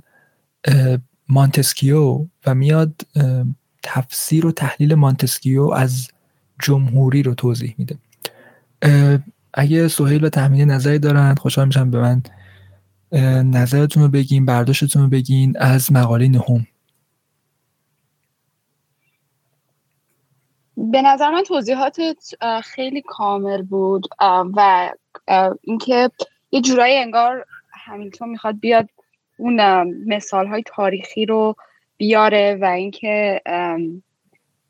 مانتسکیو 1.30 2.26
و 2.45 2.56
میاد 2.56 3.02
تفسیر 3.84 4.45
و 4.45 4.52
تحلیل 4.52 4.95
مانتسکیو 4.95 5.63
از 5.63 6.08
جمهوری 6.60 7.23
رو 7.23 7.34
توضیح 7.34 7.76
میده. 7.78 7.97
اگه 9.54 9.88
سهیل 9.88 10.23
و 10.23 10.30
تحمیل 10.30 10.65
نظری 10.65 10.99
دارن 10.99 11.36
خوشحال 11.36 11.67
میشم 11.67 11.91
به 11.91 12.02
من 12.02 12.23
نظرتون 13.43 14.04
رو 14.04 14.10
بگین 14.10 14.45
برداشتتون 14.45 15.02
رو 15.02 15.10
بگین 15.10 15.58
از 15.58 15.91
مقاله 15.91 16.28
نهم. 16.28 16.67
به 20.78 21.02
نظر 21.02 21.30
من 21.30 21.44
توضیحاتت 21.44 22.24
خیلی 22.64 23.02
کامل 23.02 23.62
بود 23.62 24.08
و 24.56 24.92
اینکه 25.62 26.10
یه 26.52 26.62
جورایی 26.62 26.98
انگار 26.98 27.46
همیلتون 27.72 28.30
می‌خواد 28.30 28.60
بیاد 28.60 28.90
اون 29.38 29.84
مثال 30.08 30.48
های 30.48 30.64
تاریخی 30.66 31.26
رو 31.26 31.56
بیاره 31.98 32.58
و 32.62 32.66
اینکه 32.66 33.42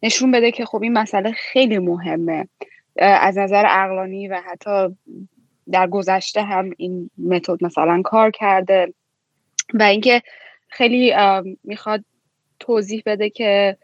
نشون 0.04 0.32
بده 0.32 0.52
که 0.52 0.66
خب 0.66 0.84
این 0.84 0.94
مسئله 0.94 1.32
خیلی 1.32 1.78
مهمه. 1.78 2.48
از 3.00 3.38
نظر 3.38 3.66
اقلانی 3.68 4.28
و 4.28 4.42
حتی 4.46 4.98
در 5.72 5.88
گذشته 5.88 6.42
هم 6.42 6.72
این 6.78 7.10
متد 7.18 7.64
مثلا 7.64 8.02
کار 8.02 8.32
کرده 8.32 8.94
و 9.74 9.84
اینکه 9.84 10.22
خیلی 10.68 11.14
می‌خواد 11.64 12.04
توضیح 12.60 13.04
بده 13.06 13.30
که 13.30 13.78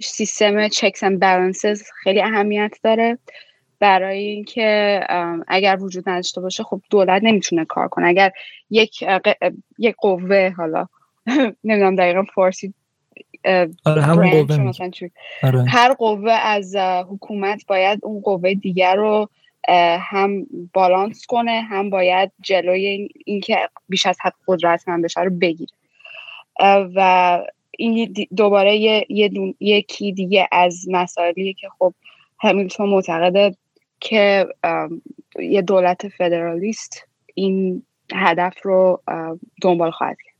سیستم 0.00 0.68
چکس 0.68 1.04
and 1.04 1.18
balances 1.18 1.82
خیلی 2.02 2.22
اهمیت 2.22 2.74
داره. 2.82 3.18
برای 3.80 4.18
اینکه 4.18 5.00
اگر 5.48 5.78
وجود 5.80 6.08
نداشته 6.08 6.40
باشه 6.40 6.62
خب 6.62 6.80
دولت 6.90 7.22
نمی‌تونه 7.24 7.64
کار 7.64 7.88
کنه. 7.88 8.06
اگر 8.06 8.32
یک 8.70 9.04
یک 9.78 9.94
قوه 9.98 10.54
حالا 10.56 10.86
نمی‌دونم 11.64 11.96
دقیقا 11.96 12.22
فارسی 12.34 12.74
آره 13.84 14.02
همون 14.02 14.30
قوه 14.30 14.72
آره. 15.42 15.64
هر 15.68 15.92
قوه 15.92 16.32
از 16.32 16.76
حکومت 17.10 17.66
باید 17.66 18.00
اون 18.02 18.20
قوه 18.20 18.54
دیگر 18.54 18.96
رو 18.96 19.28
هم 19.98 20.46
بالانس 20.72 21.26
کنه 21.26 21.60
هم 21.60 21.90
باید 21.90 22.32
جلوی 22.40 23.08
اینکه 23.24 23.68
بیش 23.88 24.06
از 24.06 24.18
حد 24.20 24.34
قدرت 24.46 24.88
من 24.88 25.02
بشه 25.02 25.20
رو 25.20 25.30
بگیره. 25.30 25.72
و 26.96 27.38
این 27.78 28.14
دوباره 28.36 28.76
یه 28.76 29.06
یکی 29.60 30.12
دیگه 30.12 30.48
از 30.52 30.86
مسائلیه 30.88 31.54
که 31.54 31.68
خب 31.78 31.94
همیلتون 32.40 32.88
معتقده 32.88 33.56
که 34.00 34.46
یه 35.38 35.62
دولت 35.62 36.08
فدرالیست 36.08 37.06
این 37.34 37.82
هدف 38.14 38.54
رو 38.62 39.02
دنبال 39.62 39.90
خواهد 39.90 40.16
کرد. 40.24 40.36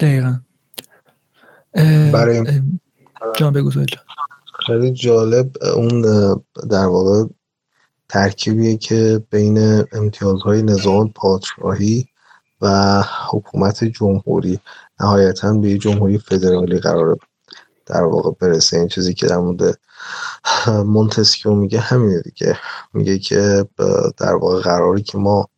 دقیقا. 0.00 0.40
برای 2.12 2.62
جان 3.36 3.52
بگو 3.52 3.70
خیلی 4.66 4.90
جالب 4.90 5.50
اون 5.76 6.02
در 6.70 6.86
واقع 6.86 7.24
ترکیبیه 8.08 8.76
که 8.76 9.22
بین 9.30 9.58
امتیازهای 9.92 10.62
نظام 10.62 11.12
پادشاهی 11.12 12.08
و 12.60 13.02
حکومت 13.30 13.84
جمهوری. 13.84 14.60
نهایتا 15.00 15.52
به 15.52 15.78
جمهوری 15.78 16.18
فدرالی 16.18 16.78
قرار 16.78 17.16
در 17.86 18.02
واقع 18.02 18.30
برسه. 18.40 18.78
این 18.78 18.88
چیزی 18.88 19.14
که 19.14 19.26
در 19.26 19.36
مورد 19.36 19.78
مونتسکیو 20.66 21.54
میگه 21.54 21.80
همینه 21.80 22.20
دیگه. 22.20 22.58
میگه 22.94 23.18
که 23.18 23.66
در 24.16 24.34
واقع 24.34 24.60
قراری 24.60 25.02
که 25.02 25.18
ما 25.18 25.48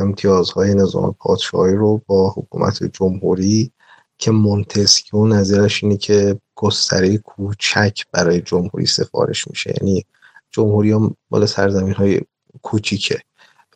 امتیازهای 0.00 0.74
نظام 0.74 1.14
پادشاهی 1.18 1.74
رو 1.74 2.00
با 2.06 2.30
حکومت 2.36 2.84
جمهوری 2.84 3.72
که 4.18 4.30
مونتسکیو 4.30 5.26
نظرش 5.26 5.84
اینه 5.84 5.96
که 5.96 6.40
گستره 6.54 7.18
کوچک 7.18 8.02
برای 8.12 8.40
جمهوری 8.40 8.86
سفارش 8.86 9.48
میشه. 9.48 9.74
یعنی 9.80 10.04
جمهوری 10.50 10.92
هم 10.92 11.16
مال 11.30 11.46
سرزمین 11.46 11.94
های 11.94 12.20
کوچیکه. 12.62 13.20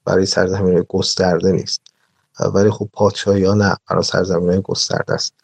برای 0.04 0.26
سرزمین 0.26 0.72
های 0.72 0.84
گسترده 0.88 1.52
نیست. 1.52 1.93
ولی 2.54 2.70
خب 2.70 2.88
پادشاهی 2.92 3.44
ها 3.44 3.54
نه 3.54 3.76
برای 3.90 4.02
سرزمین 4.02 4.50
های 4.50 4.60
گسترده 4.60 5.14
است. 5.14 5.34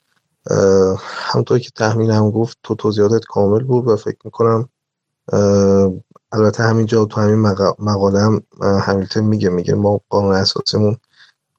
همونطور 1.05 1.59
که 1.59 1.70
تحمیل 1.70 2.20
گفت 2.20 2.59
تو 2.62 2.74
توضیحاتت 2.74 3.24
کامل 3.24 3.64
بود 3.64 3.88
و 3.88 3.96
فکر 3.96 4.18
می‌کنم 4.24 4.68
البته 6.33 6.62
همینجا 6.62 7.05
تو 7.05 7.20
همین 7.20 7.38
مقاله 7.79 8.20
هم 8.20 8.42
همیلتون 8.62 9.24
میگه 9.24 9.48
میگه 9.48 9.74
ما 9.74 10.00
قانون 10.09 10.35
اساسیمون 10.35 10.96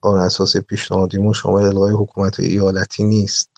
قانون 0.01 0.19
اساسی 0.21 0.61
پیشنهادیمون 0.61 1.33
شامل 1.33 1.63
الغای 1.63 1.93
حکومت 1.93 2.39
ایالتی 2.39 3.03
نیست. 3.03 3.49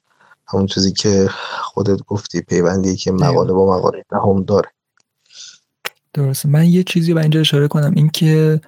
همون 0.48 0.66
چیزی 0.66 0.92
که 0.92 1.30
خودت 1.62 2.04
گفتی 2.08 2.42
پیوندی 2.42 2.96
که 2.96 3.12
مقاله 3.12 3.54
با 3.54 3.78
مقاله 3.78 4.04
هم 4.12 4.44
داره. 4.44 4.70
درسته. 6.14 6.50
من 6.50 6.66
یه 6.66 6.84
چیزی 6.84 7.14
به 7.14 7.22
اینجا 7.22 7.40
اشاره 7.40 7.68
کنم. 7.68 7.94
اینکه 7.96 8.62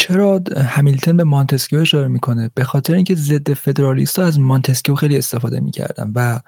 چرا 0.00 0.42
همیلتون 0.56 1.16
به 1.16 1.24
مانتسکیو 1.24 1.80
اشاره 1.80 2.08
می‌کنه؟ 2.08 2.50
به 2.54 2.64
خاطر 2.64 2.94
اینکه 2.94 3.14
ضد 3.14 3.52
فدرالیست 3.52 4.18
ها 4.18 4.24
از 4.24 4.40
مانتسکیو 4.40 4.94
خیلی 4.94 5.18
استفاده 5.18 5.60
می‌کردن 5.60 6.12
و 6.14 6.40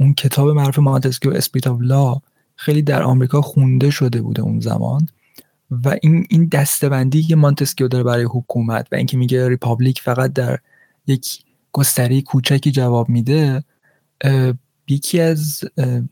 اون 0.00 0.14
کتاب 0.14 0.48
معروف 0.48 0.78
مانتسکیو 0.78 1.32
Spirit 1.32 1.66
of 1.66 1.78
Law 1.80 2.16
خیلی 2.56 2.82
در 2.82 3.02
آمریکا 3.02 3.42
خونده 3.42 3.90
شده 3.90 4.22
بوده 4.22 4.42
اون 4.42 4.60
زمان. 4.60 5.08
و 5.70 5.96
این 6.02 6.26
این 6.30 6.46
دسته‌بندی 6.46 7.22
که 7.22 7.36
مانتسکیو 7.36 7.88
داره 7.88 8.04
برای 8.04 8.24
حکومت 8.24 8.86
و 8.92 8.94
اینکه 8.94 9.16
میگه 9.16 9.48
republic 9.48 10.00
فقط 10.00 10.32
در 10.32 10.58
یک 11.06 11.38
گستره 11.72 12.22
کوچکی 12.22 12.70
جواب 12.70 13.08
میده 13.08 13.64
یکی 14.88 15.20
از 15.20 15.64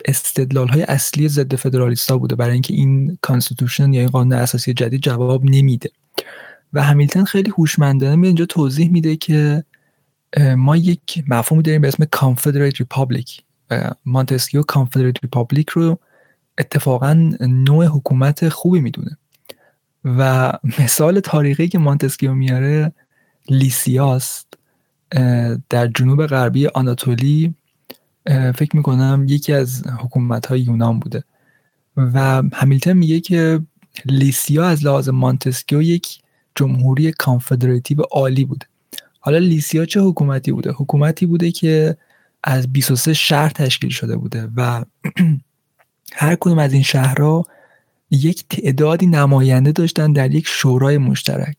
استدلال 0.05 0.69
های 0.69 0.83
اصلی 0.83 1.29
ضد 1.29 1.55
فدرالیستا 1.55 2.19
بوده 2.19 2.37
برای 2.37 2.53
اینکه 2.53 2.75
این 2.75 3.19
constitution 3.23 3.93
یا 3.93 4.01
این 4.01 4.09
قانون 4.09 4.33
اساسی 4.33 4.75
جدید 4.75 5.01
جواب 5.01 5.45
نمیده. 5.45 5.91
و 6.73 6.83
همیلتون 6.83 7.25
خیلی 7.25 7.51
هوشمندانه 7.51 8.17
می 8.17 8.27
اینجا 8.27 8.47
توضیح 8.47 8.91
میده 8.91 9.17
که 9.17 9.65
ما 10.57 10.77
یک 10.77 11.25
مفهومی 11.29 11.63
داریم 11.63 11.81
به 11.81 11.89
اسم 11.89 12.05
Confederate 12.05 12.75
Republic 12.75 13.41
و 13.71 13.91
مانتسکیو 14.05 14.63
Confederate 14.63 15.27
Republic 15.27 15.65
رو 15.73 15.99
اتفاقا 16.59 17.15
نوع 17.41 17.87
حکومت 17.87 18.49
خوبی 18.49 18.81
می‌دونه. 18.81 19.17
و 20.05 20.53
مثال 20.79 21.21
تاریخی 21.21 21.69
که 21.69 21.79
مانتسکیو 21.79 22.35
میاره 22.35 22.93
لیسیاست 23.49 24.47
در 25.71 25.87
جنوب 25.87 26.27
غربی 26.27 26.67
آناتولی 26.67 27.55
فکر 28.55 28.77
می‌کنم 28.77 29.27
یکی 29.29 29.53
از 29.53 29.87
حکومت 29.87 30.47
های 30.47 30.61
یونان 30.61 31.01
بوده. 31.01 31.25
و 31.97 32.43
همیلتون 32.53 32.93
میگه 32.93 33.21
که 33.21 33.61
لیسیا 34.05 34.67
از 34.69 34.85
لحاظ 34.85 35.09
مانتسکیو 35.09 35.83
یک 35.83 36.19
جمهوری 36.55 37.13
کانفدراتیو 37.13 38.03
عالی 38.03 38.45
بوده 38.45 38.67
حالا 39.21 39.39
لیسیا 39.39 39.85
چه 39.85 40.01
حکومتی 40.01 40.53
بوده؟ 40.53 40.73
حکومتی 40.73 41.27
بوده 41.27 41.51
که 41.51 41.97
از 42.45 42.73
23 42.73 43.15
شهر 43.15 43.49
تشکیل 43.49 43.91
شده 43.91 44.17
بوده 44.17 44.49
و 44.57 44.85
هر 46.23 46.35
کدوم 46.35 46.59
از 46.59 46.73
این 46.73 46.83
شهرها 46.83 47.45
یک 48.11 48.45
تعدادی 48.51 49.07
نماینده 49.07 49.73
داشتن 49.73 50.13
در 50.13 50.35
یک 50.35 50.47
شورای 50.47 50.99
مشترک. 50.99 51.57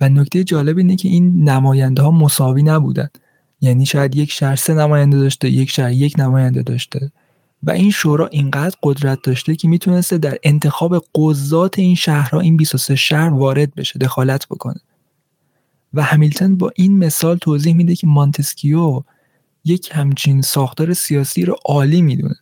و 0.00 0.08
نکته 0.08 0.44
جالب 0.44 0.78
اینه 0.78 0.96
که 0.96 1.08
این 1.08 1.48
نماینده 1.48 2.02
ها 2.02 2.10
مساوی 2.10 2.62
نبودن. 2.62 3.08
یعنی 3.60 3.86
شاید 3.86 4.16
یک 4.16 4.32
شهر 4.32 4.56
سه 4.56 4.74
نماینده 4.74 5.18
داشته 5.18 5.50
یک 5.50 5.70
شهر 5.70 5.92
یک 5.92 6.14
نماینده 6.18 6.62
داشته. 6.62 7.12
و 7.62 7.70
این 7.70 7.90
شورا 7.90 8.26
اینقدر 8.26 8.76
قدرت 8.82 9.18
داشته 9.22 9.56
که 9.56 9.68
می‌تونسته 9.68 10.18
در 10.18 10.38
انتخاب 10.42 11.04
قضات 11.14 11.78
این 11.78 11.94
شهرها 11.94 12.40
این 12.40 12.56
23 12.56 12.94
شهر 12.96 13.34
وارد 13.34 13.74
بشه 13.74 13.98
دخالت 13.98 14.46
بکنه. 14.46 14.80
و 15.94 16.02
همیلتون 16.02 16.56
با 16.56 16.72
این 16.76 16.98
مثال 16.98 17.38
توضیح 17.38 17.74
میده 17.74 17.94
که 17.94 18.06
مانتسکیو 18.06 19.02
یک 19.64 19.90
همچین 19.92 20.42
ساختار 20.42 20.92
سیاسی 20.92 21.44
رو 21.44 21.56
عالی 21.64 22.02
می‌دونه. 22.02 22.36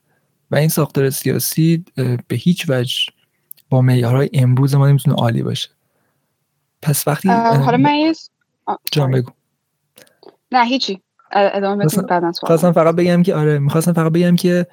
و 0.50 0.56
این 0.56 0.68
ساختار 0.68 1.10
سیاسی 1.10 1.84
به 2.28 2.36
هیچ 2.36 2.64
وجه 2.68 2.96
با 3.70 3.82
معیارهای 3.82 4.30
امروز 4.32 4.74
ما 4.74 4.88
نمی‌تونه 4.88 5.16
عالی 5.16 5.42
باشه. 5.42 5.68
پس 6.82 7.08
وقتی 7.08 7.28
حالا 7.28 7.76
من 7.76 8.14
جان 8.92 9.10
بگو. 9.10 9.30
نه 10.52 10.64
هیچی. 10.64 11.02
ادامه 11.32 11.86
خواستم 12.40 12.72
فقط 12.72 12.94
بگم 12.94 13.22
که 13.22 13.34
آره 13.34 13.58
می‌خواستم 13.58 13.92
فقط 13.92 14.12
بگم 14.12 14.36
که 14.36 14.66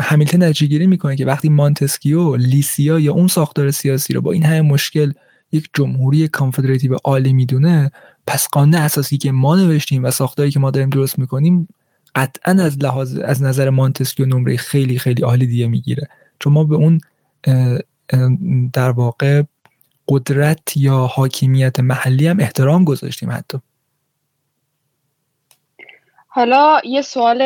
همیلتون 0.00 0.42
نتیجه 0.42 0.66
گیری 0.66 0.86
می‌کنه 0.86 1.16
که 1.16 1.26
وقتی 1.26 1.48
مانتسکیو 1.48 2.36
لیسیا 2.36 2.98
یا 2.98 3.12
اون 3.12 3.28
ساختار 3.28 3.70
سیاسی 3.70 4.12
رو 4.12 4.20
با 4.20 4.32
این 4.32 4.42
همه 4.44 4.60
مشکل 4.60 5.12
یک 5.52 5.70
جمهوری 5.74 6.28
کانفدراتیو 6.28 6.96
عالی 7.04 7.32
می‌دونه 7.32 7.90
پس 8.26 8.48
قانون 8.48 8.74
اساسی 8.74 9.18
که 9.18 9.32
ما 9.32 9.56
نوشتیم 9.56 10.04
و 10.04 10.10
ساختاری 10.10 10.50
که 10.50 10.60
ما 10.60 10.70
داریم 10.70 10.90
درست 10.90 11.18
می‌کنیم 11.18 11.68
قطعا 12.14 12.62
از 12.62 12.78
لحاظ 12.78 13.18
از 13.18 13.42
نظر 13.42 13.70
مانتسکیو 13.70 14.26
نمره 14.26 14.56
خیلی 14.56 14.98
خیلی 14.98 15.22
عالی 15.22 15.46
دیگه 15.46 15.66
می‌گیره. 15.66 16.08
چون 16.38 16.52
ما 16.52 16.64
به 16.64 16.74
اون 16.74 17.00
در 18.72 18.90
واقع 18.90 19.42
قدرت 20.08 20.76
یا 20.76 21.06
حاکمیت 21.06 21.80
محلی 21.80 22.26
هم 22.26 22.40
احترام 22.40 22.84
گذاشتیم 22.84 23.30
حتی. 23.30 23.58
حالا 26.36 26.80
یه 26.84 27.02
سوال 27.02 27.42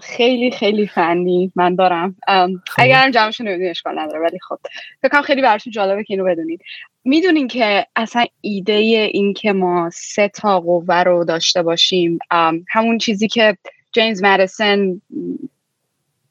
خیلی 0.00 0.50
خیلی 0.50 0.86
فنی 0.86 1.52
من 1.56 1.74
دارم 1.74 2.16
خب. 2.26 2.82
اگر 2.82 3.10
جمعشون 3.10 3.48
نمی‌دونی 3.48 3.70
اشکال 3.70 3.98
نداره 3.98 4.20
ولی 4.20 4.38
خب 4.48 4.58
فکرم 5.02 5.22
خیلی 5.22 5.42
براتون 5.42 5.72
جالبه 5.72 6.04
که 6.04 6.14
اینو 6.14 6.24
بدونید 6.24 6.60
می‌دونین 7.04 7.48
که 7.48 7.86
اصلا 7.96 8.24
ایده 8.40 8.72
این 8.72 9.34
که 9.34 9.52
ما 9.52 9.90
سه 9.92 10.28
تا 10.28 10.60
قوه 10.60 10.94
رو 10.94 11.24
داشته 11.24 11.62
باشیم 11.62 12.18
همون 12.68 12.98
چیزی 12.98 13.28
که 13.28 13.56
جیمز 13.92 14.24
مدیسن 14.24 15.00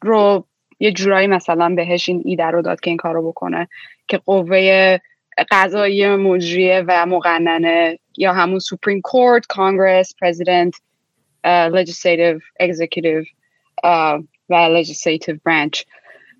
رو 0.02 0.46
یه 0.80 0.92
جورایی 0.92 1.28
مثلا 1.28 1.70
بهش 1.76 2.10
این 2.10 2.22
ایده 2.26 2.46
رو 2.46 2.62
داد 2.62 2.80
که 2.80 2.90
این 2.90 2.98
کارو 2.98 3.28
بکنه 3.28 3.68
که 4.08 4.18
قوه 4.18 5.00
قضایی 5.52 6.16
مجریه 6.16 6.84
و 6.88 7.06
مقننه 7.06 8.00
یا 8.18 8.34
همون 8.34 8.60
سوپریم 8.60 9.02
کورت 9.02 9.46
کانگرس 9.46 10.16
پرزیدنت 10.22 10.74
legislative 11.70 12.42
executive 12.64 13.28
و 14.50 14.82
legislative 14.82 15.38
branch. 15.50 15.84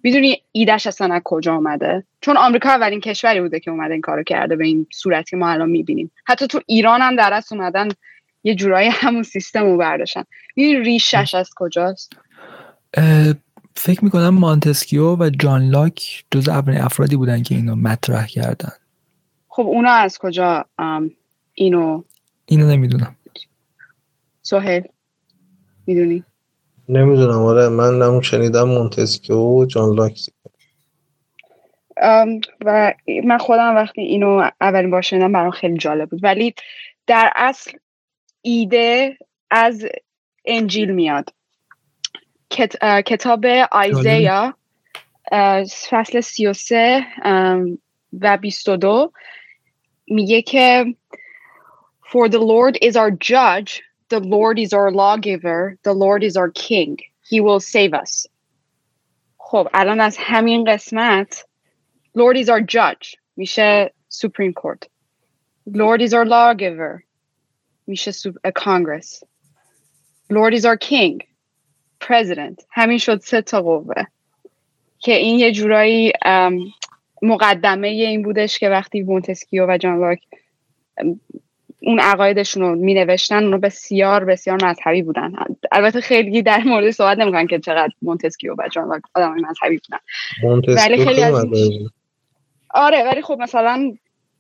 می‌دونی 0.04 0.42
ایدهش 0.52 0.88
اصلا 0.88 1.16
از 1.16 1.22
کجا 1.24 1.56
آمده 1.56 2.04
چون 2.22 2.38
آمریکا 2.38 2.70
اولین 2.70 3.02
کشوری 3.02 3.42
بوده 3.42 3.60
که 3.60 3.72
اومده 3.72 3.94
این 3.94 4.02
کارو 4.02 4.24
کرده 4.24 4.56
به 4.56 4.66
این 4.66 4.88
صورتی 4.94 5.36
ما 5.36 5.50
الان 5.50 5.70
می‌بینیم. 5.70 6.12
حتی 6.26 6.48
تو 6.48 6.62
ایران 6.66 7.02
هم 7.02 7.16
در 7.16 7.34
اصل 7.34 7.56
اومدن 7.56 7.90
یه 8.44 8.56
جورایی 8.56 8.90
همون 8.90 9.24
سیستم 9.24 9.64
رو 9.64 9.78
برداشتن. 9.78 10.24
این 10.56 10.84
ریشش 10.84 11.36
از 11.36 11.50
کجاست؟ 11.56 12.14
فکر 13.76 14.04
می‌کنم 14.04 14.30
مانتسکیو 14.30 15.16
و 15.16 15.30
جان 15.30 15.70
لاک 15.70 16.26
جز 16.32 16.50
اولین 16.50 16.82
افرادی 16.82 17.16
بودن 17.16 17.44
که 17.44 17.56
اینو 17.56 17.76
مطرح 17.76 18.28
کردن. 18.28 18.72
خب 19.48 19.64
اونا 19.64 19.92
از 19.92 20.18
کجا 20.18 20.66
اینو 21.54 22.04
اینو 22.46 22.68
نمی‌دونم. 22.72 23.16
سوهل 24.42 24.82
می‌دونی؟ 25.88 26.24
نمی‌دونم 26.90 27.40
آره 27.40 27.70
من 27.70 28.00
نمون 28.00 28.22
شنیدم 28.22 28.64
مونتسکیو 28.64 29.38
و 29.38 29.66
جان 29.66 29.96
لاک 29.96 30.20
و 32.66 32.94
من 33.24 33.38
خودم 33.38 33.76
وقتی 33.76 34.02
اینو 34.02 34.50
اولین 34.62 34.92
بار 34.92 35.02
شنیدم 35.02 35.32
برام 35.32 35.52
خیلی 35.52 35.78
جالب 35.78 36.10
بود. 36.10 36.24
ولی 36.24 36.54
در 37.08 37.32
اصل 37.36 37.72
ایده 38.42 39.18
از 39.52 39.86
انجیل 40.46 40.92
میاد. 40.92 41.30
کتاب 43.06 43.46
آیزیا 43.72 44.54
فصل 45.90 46.22
33 46.22 47.06
و 48.22 48.38
22 48.38 49.12
میگه 50.08 50.42
که 50.42 50.86
For 52.10 52.30
the 52.30 52.40
Lord 52.40 52.78
is 52.82 52.96
our 52.96 53.12
judge, 53.12 53.82
the 54.09 54.21
Lord 54.21 54.59
is 54.59 54.73
our 54.73 54.91
lawgiver, 54.91 55.79
the 55.83 55.93
Lord 55.93 56.23
is 56.23 56.37
our 56.37 56.51
king. 56.51 56.99
He 57.29 57.41
will 57.41 57.61
save 57.61 57.95
us. 57.95 58.27
خب 59.39 59.69
الان 59.75 60.01
از 60.01 60.17
همین 60.21 60.65
قسمت 60.65 61.45
Lord 62.15 62.37
is 62.37 62.49
our 62.49 62.61
judge 62.61 63.17
میشه 63.37 63.93
Supreme 64.09 64.53
Court. 64.53 64.89
Lord 65.67 66.03
is 66.03 66.13
our 66.15 66.25
lawgiver 66.25 67.05
میشه 67.87 68.11
a 68.45 68.53
Congress. 68.53 69.23
Lord 70.31 70.55
is 70.55 70.65
our 70.65 70.77
king 70.77 71.21
president 72.01 72.65
همین 72.71 72.99
شد 72.99 73.21
سه 73.21 73.43
تا 73.43 73.63
قوه 73.63 74.05
که 74.99 75.17
این 75.17 75.39
یه 75.39 75.53
جورایی 75.53 76.13
مقدمه 77.23 77.89
این 77.89 78.23
بودش 78.23 78.59
که 78.59 78.69
وقتی 78.69 79.03
مونتسکیو 79.03 79.67
و 79.69 79.79
جان 79.79 80.01
لاک 80.01 80.21
اون 81.82 82.00
عقایدشون 82.00 82.64
رو 82.64 82.76
می 82.76 82.94
نوشتن 82.94 83.52
بسیار 83.52 84.26
بسیار 84.26 84.66
مذهبی 84.66 85.02
بودن. 85.02 85.34
البته 85.72 86.02
خیلی 86.02 86.42
در 86.42 86.64
مورد 86.64 86.92
صحبت 86.92 87.18
نمی‌کنن 87.18 87.48
که 87.48 87.60
چقدر 87.60 87.94
مونتسکیو 88.02 88.54
و 88.58 88.68
جان 88.72 89.02
آدم 89.14 89.36
مذهبی 89.36 89.80
بودن. 89.80 90.00
ولی 90.76 91.06
خیلی 91.06 91.24
از 91.24 91.46
آره 92.70 93.04
ولی 93.04 93.22
خب 93.22 93.38
مثلا 93.40 93.94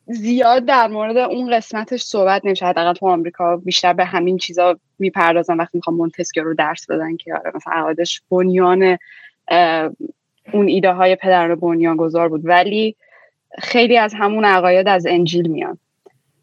زیاد 0.05 0.65
در 0.65 0.87
مورد 0.87 1.17
اون 1.17 1.55
قسمتش 1.55 2.01
صحبت 2.01 2.45
نمیشه. 2.45 2.65
حداقل 2.65 2.93
تو 2.93 3.07
آمریکا 3.07 3.57
بیشتر 3.57 3.93
به 3.93 4.05
همین 4.05 4.37
چیزا 4.37 4.79
می‌پردازن 4.99 5.57
وقتی 5.57 5.77
می‌خوام 5.77 5.95
مونتسکیو 5.95 6.43
رو 6.43 6.53
درس 6.53 6.89
بدن 6.89 7.17
که 7.17 7.33
آره 7.33 7.51
مثلا 7.55 7.73
عقایدش 7.73 8.21
بنیان 8.31 8.97
اون 10.53 10.67
ایده 10.67 10.91
های 10.91 11.15
پدران 11.15 11.55
بنیان 11.55 11.97
گذار 11.97 12.29
بود. 12.29 12.41
ولی 12.43 12.95
خیلی 13.59 13.97
از 13.97 14.13
همون 14.13 14.45
عقاید 14.45 14.87
از 14.87 15.05
انجیل 15.05 15.47
میان. 15.47 15.77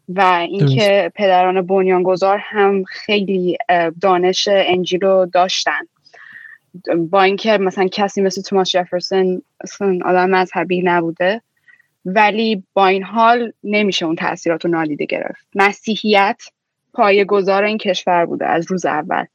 و 0.09 0.21
اینکه 0.49 1.11
پدران 1.15 1.61
بنیان 1.61 2.03
گذار 2.03 2.37
هم 2.41 2.83
خیلی 2.83 3.57
دانش 4.01 4.47
انجیل 4.51 5.01
رو 5.01 5.29
داشتن. 5.33 5.81
با 7.09 7.23
اینکه 7.23 7.57
مثلا 7.57 7.87
کسی 7.91 8.21
مثل 8.21 8.41
توماس 8.41 8.69
جفرسون 8.69 9.41
آدم 10.05 10.29
مذهبی 10.29 10.81
نبوده 10.81 11.41
ولی 12.05 12.63
با 12.73 12.87
این 12.87 13.03
حال 13.03 13.51
نمیشه 13.63 14.05
اون 14.05 14.15
تاثیرات 14.15 14.65
رو 14.65 14.71
نادیده 14.71 15.05
گرفت. 15.05 15.47
مسیحیت 15.55 16.41
پایه 16.93 17.25
گذار 17.25 17.63
این 17.63 17.77
کشور 17.77 18.25
بوده 18.25 18.45
از 18.45 18.71
روز 18.71 18.85
اول. 18.85 19.25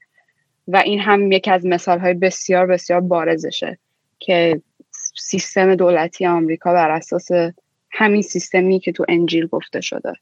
و 0.68 0.76
این 0.76 1.00
هم 1.00 1.32
یکی 1.32 1.50
از 1.50 1.66
مثال 1.66 1.98
های 1.98 2.14
بسیار 2.14 2.66
بسیار 2.66 3.00
بارزشه 3.00 3.78
که 4.18 4.60
سیستم 5.14 5.74
دولتی 5.74 6.26
آمریکا 6.26 6.72
بر 6.72 6.90
اساس 6.90 7.28
همین 7.90 8.22
سیستمی 8.22 8.80
که 8.80 8.92
تو 8.92 9.04
انجیل 9.08 9.46
گفته 9.46 9.80
شده. 9.80 10.12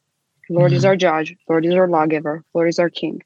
Lord 0.51 0.73
is 0.73 0.85
our 0.85 0.97
judge. 0.97 1.37
Lord 1.49 1.65
is 1.67 1.75
our 1.75 1.89
lawgiver. 1.89 2.45
Lord 2.55 2.69
is 2.69 2.79
our 2.79 2.91
king. 2.91 3.23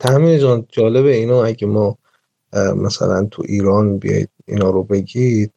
تامین 0.00 0.38
جان 0.38 0.66
جالبه 0.68 1.16
اینو 1.16 1.34
اگه 1.34 1.66
ما 1.66 1.98
مثلا 2.76 3.24
تو 3.30 3.42
ایران 3.46 3.98
بیایید 3.98 4.28
اینا 4.46 4.70
رو 4.70 4.84
بگید 4.84 5.52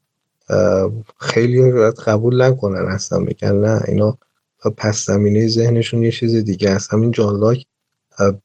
خیلی 1.20 1.72
قبول 1.92 2.42
نکنن 2.42 2.86
اصلا 2.92 3.20
بگن 3.20 3.56
نه 3.56 3.82
اینا 3.88 4.18
پس 4.78 5.06
زمینه 5.06 5.48
ذهنشون 5.48 6.04
یه 6.04 6.12
چیز 6.12 6.36
دیگه 6.36 6.70
است. 6.70 6.94
همین 6.94 7.12
جان 7.12 7.40
لاک 7.40 7.66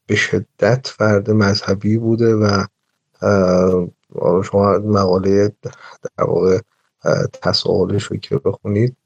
به 0.07 0.17
شدت 0.17 0.87
فرد 0.87 1.31
مذهبی 1.31 1.99
بوده 1.99 2.35
و 2.35 2.65
شما 4.43 4.79
مقاله 4.79 5.53
در 6.17 6.25
واقع 6.25 6.59
تساهلش 7.43 8.05
رو 8.05 8.17
که 8.17 8.37
بخونید 8.37 8.97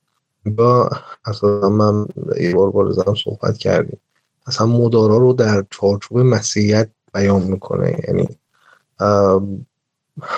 با 0.47 0.90
اصلا 1.24 1.68
من 1.68 2.07
یه 2.40 2.55
بار 2.55 2.70
بارزم 2.70 3.14
صحبت 3.24 3.59
کردیم. 3.59 4.01
اصلا 4.47 4.66
مدارا 4.66 5.16
رو 5.16 5.32
در 5.32 5.64
چارچوب 5.70 6.18
مسیحیت 6.18 6.88
بیان 7.14 7.43
می‌کنه. 7.43 7.97
یعنی 8.09 8.28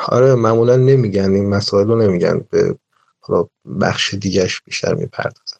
آره 0.08 0.34
معمولا 0.34 0.76
نمیگن 0.76 1.30
این 1.30 1.48
مسائل 1.48 1.86
رو 1.86 2.02
نمیگن. 2.02 2.44
به 2.50 2.76
حالا 3.20 3.46
بخش 3.80 4.14
دیگهش 4.14 4.60
بیشتر 4.60 4.94
می‌پردازن. 4.94 5.56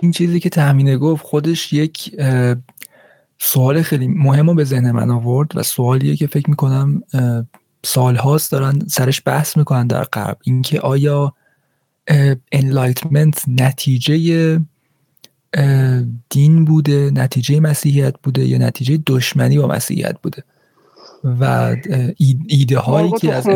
این 0.00 0.10
چیزی 0.10 0.40
که 0.40 0.48
تامینه 0.48 0.96
گفت 0.98 1.24
خودش 1.24 1.72
یک 1.72 2.20
سوال 3.38 3.82
خیلی 3.82 4.08
مهم 4.08 4.48
رو 4.48 4.54
به 4.54 4.64
ذهن 4.64 4.90
من 4.90 5.10
آورد 5.10 5.56
و 5.56 5.62
سوالیه 5.62 6.16
که 6.16 6.26
فکر 6.26 6.50
می‌کنم 6.50 7.02
سالهاست 7.84 8.52
دارن 8.52 8.78
سرش 8.88 9.22
بحث 9.26 9.56
می‌کنن 9.56 9.86
در 9.86 10.04
غرب 10.04 10.38
اینکه 10.44 10.80
آیا 10.80 11.34
Enlightenment 12.52 13.42
نتیجه 13.48 14.60
دین 16.30 16.64
بوده 16.64 17.10
نتیجه 17.10 17.60
مسیحیت 17.60 18.14
بوده 18.22 18.44
یا 18.44 18.58
نتیجه 18.58 18.98
دشمنی 19.06 19.58
با 19.58 19.66
مسیحیت 19.66 20.16
بوده. 20.22 20.44
و 21.24 21.76
ایده 22.48 22.78
هایی 22.78 23.10
که 23.20 23.34
از 23.34 23.48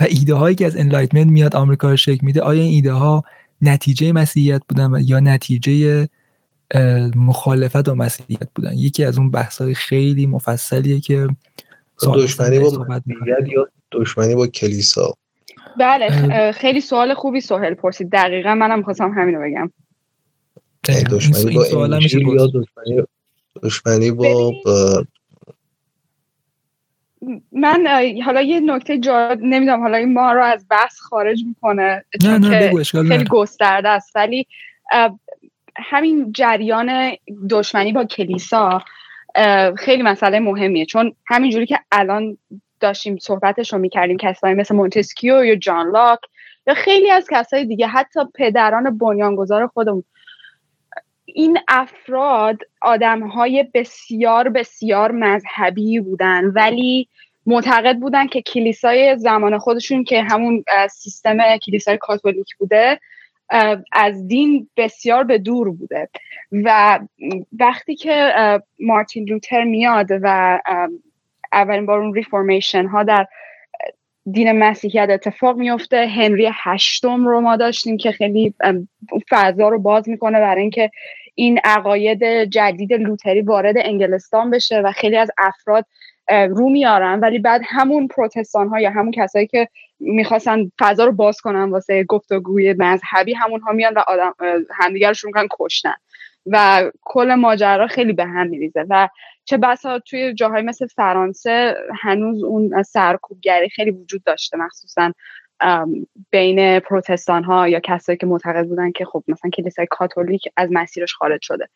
و 0.00 0.06
ایده 0.08 0.34
هایی 0.34 0.56
که 0.56 0.66
از 0.66 0.76
Enlightenment 0.76 1.26
میاد 1.26 1.56
آمریکا 1.56 1.90
رو 1.90 1.96
شکل 1.96 2.26
میده 2.26 2.40
آیا 2.40 2.62
این 2.62 2.72
ایده 2.72 2.92
ها 2.92 3.24
نتیجه 3.62 4.12
مسیحیت 4.12 4.62
بودن 4.68 4.90
یا 5.04 5.20
نتیجه 5.20 6.08
مخالفت 7.16 7.88
با 7.88 7.94
مسیحیت 7.94 8.48
بودن؟ 8.54 8.72
یکی 8.74 9.04
از 9.04 9.18
اون 9.18 9.30
بحث 9.30 9.60
های 9.60 9.74
خیلی 9.74 10.26
مفصلیه 10.26 11.00
که 11.00 11.28
دشمنی 12.04 12.58
با 12.58 12.86
مسیحیت 12.88 13.48
یا 13.48 13.68
دشمنی 13.92 14.34
با 14.34 14.46
کلیسا؟ 14.46 15.14
بله 15.78 16.52
خیلی 16.52 16.80
سوال 16.80 17.14
خوبی 17.14 17.40
سوهل 17.40 17.74
پرسید. 17.74 18.10
دقیقا 18.10 18.54
منم 18.54 18.82
خواستم 18.82 19.10
همینو 19.10 19.40
بگم. 19.40 19.70
دشمنی 21.10 21.54
با 21.54 21.66
یا 21.66 22.46
دشمنی 22.46 23.02
دشمنی 23.62 24.10
با 24.10 24.52
من 27.52 27.86
حالا 28.24 28.42
یه 28.42 28.60
نکته 28.60 28.98
جا 28.98 29.36
نمی‌دونم 29.40 29.80
حالا 29.80 29.96
این 29.96 30.12
ما 30.12 30.32
رو 30.32 30.42
از 30.42 30.66
بحث 30.70 30.98
خارج 31.00 31.44
می‌کنه 31.46 32.04
نه 32.22 32.38
نه 32.38 32.84
خیلی 32.84 33.24
گسترده 33.30 33.88
است. 33.88 34.16
ولی 34.16 34.46
همین 35.76 36.32
جریان 36.32 37.12
دشمنی 37.50 37.92
با 37.92 38.04
کلیسا 38.04 38.82
خیلی 39.76 40.02
مسئله 40.02 40.40
مهمیه. 40.40 40.86
چون 40.86 41.12
همینجوری 41.26 41.66
که 41.66 41.78
الان 41.92 42.38
داشتیم 42.80 43.16
صحبتش 43.16 43.72
رو 43.72 43.78
می‌کردیم 43.78 44.16
کسایی 44.16 44.54
مثل 44.54 44.74
مونتسکیو 44.74 45.44
یا 45.44 45.54
جان 45.54 45.90
لاک 45.90 46.18
یا 46.66 46.74
خیلی 46.74 47.10
از 47.10 47.28
کسای 47.30 47.64
دیگه 47.64 47.86
حتی 47.86 48.20
پدران 48.34 48.98
بنیانگذار 48.98 49.66
خودمون. 49.66 50.04
این 51.24 51.58
افراد 51.68 52.58
آدم 52.82 53.22
های 53.26 53.64
بسیار 53.74 54.48
بسیار 54.48 55.12
مذهبی 55.12 56.00
بودن 56.00 56.44
ولی 56.44 57.08
معتقد 57.46 57.96
بودن 57.96 58.26
که 58.26 58.42
کلیسای 58.42 59.16
زمان 59.18 59.58
خودشون 59.58 60.04
که 60.04 60.22
همون 60.22 60.64
سیستم 60.90 61.56
کلیسای 61.56 61.98
کاتولیک 61.98 62.56
بوده 62.58 63.00
از 63.92 64.28
دین 64.28 64.68
بسیار 64.76 65.24
به 65.24 65.38
دور 65.38 65.70
بوده. 65.70 66.08
و 66.52 66.98
وقتی 67.58 67.96
که 67.96 68.32
مارتین 68.80 69.28
لوتر 69.28 69.64
میاد 69.64 70.06
و 70.10 70.58
اولین 71.52 71.86
بار 71.86 72.00
اون 72.00 72.14
ریفورمیشن 72.14 72.86
ها 72.86 73.02
در 73.02 73.26
دین 74.32 74.52
مسیحیت 74.52 75.10
اتفاق 75.10 75.56
میفته. 75.56 76.06
هنری 76.06 76.50
هشتم 76.54 77.26
رو 77.26 77.40
ما 77.40 77.56
داشتیم 77.56 77.96
که 77.96 78.12
خیلی 78.12 78.54
فضا 79.30 79.68
رو 79.68 79.78
باز 79.78 80.08
می‌کنه 80.08 80.40
برای 80.40 80.60
اینکه 80.60 80.90
این 81.34 81.60
عقاید 81.64 82.24
جدید 82.44 82.92
لوتری 82.92 83.40
وارد 83.40 83.74
انگلستان 83.78 84.50
بشه 84.50 84.80
و 84.80 84.92
خیلی 84.92 85.16
از 85.16 85.30
افراد 85.38 85.86
رو 86.30 86.68
میارن. 86.68 87.20
ولی 87.20 87.38
بعد 87.38 87.60
همون 87.64 88.08
پروتستان 88.08 88.68
ها 88.68 88.80
یا 88.80 88.90
همون 88.90 89.10
کسایی 89.10 89.46
که 89.46 89.68
می‌خواستن 90.00 90.72
فضا 90.80 91.04
رو 91.04 91.12
باز 91.12 91.40
کنن 91.40 91.70
واسه 91.70 92.04
گفتگوی 92.04 92.74
مذهبی 92.78 93.34
همون 93.34 93.60
ها 93.60 93.72
میان 93.72 93.94
و 93.94 94.02
آدم 94.06 94.34
همدیگر 94.70 95.08
رو 95.08 95.26
می‌کنن 95.26 95.48
کشتن. 95.50 95.94
و 96.46 96.90
کل 97.02 97.34
ماجرا 97.34 97.86
خیلی 97.86 98.12
به 98.12 98.24
هم 98.24 98.46
میریزه 98.46 98.84
و 98.88 99.08
چه 99.44 99.56
بسا 99.56 99.98
توی 99.98 100.34
جاهای 100.34 100.62
مثل 100.62 100.86
فرانسه 100.86 101.76
هنوز 102.00 102.42
اون 102.44 102.82
سرکوبگری 102.82 103.68
خیلی 103.68 103.90
وجود 103.90 104.22
داشته 104.24 104.56
مخصوصا 104.56 105.12
بین 106.30 106.80
پروتستان 106.80 107.44
ها 107.44 107.68
یا 107.68 107.80
کسایی 107.80 108.18
که 108.18 108.26
معتقد 108.26 108.66
بودن 108.66 108.92
که 108.92 109.04
خب 109.04 109.24
مثلا 109.28 109.50
کلیسای 109.50 109.86
کاتولیک 109.90 110.48
از 110.56 110.68
مسیرش 110.72 111.14
خارج 111.14 111.40
شده. 111.42 111.68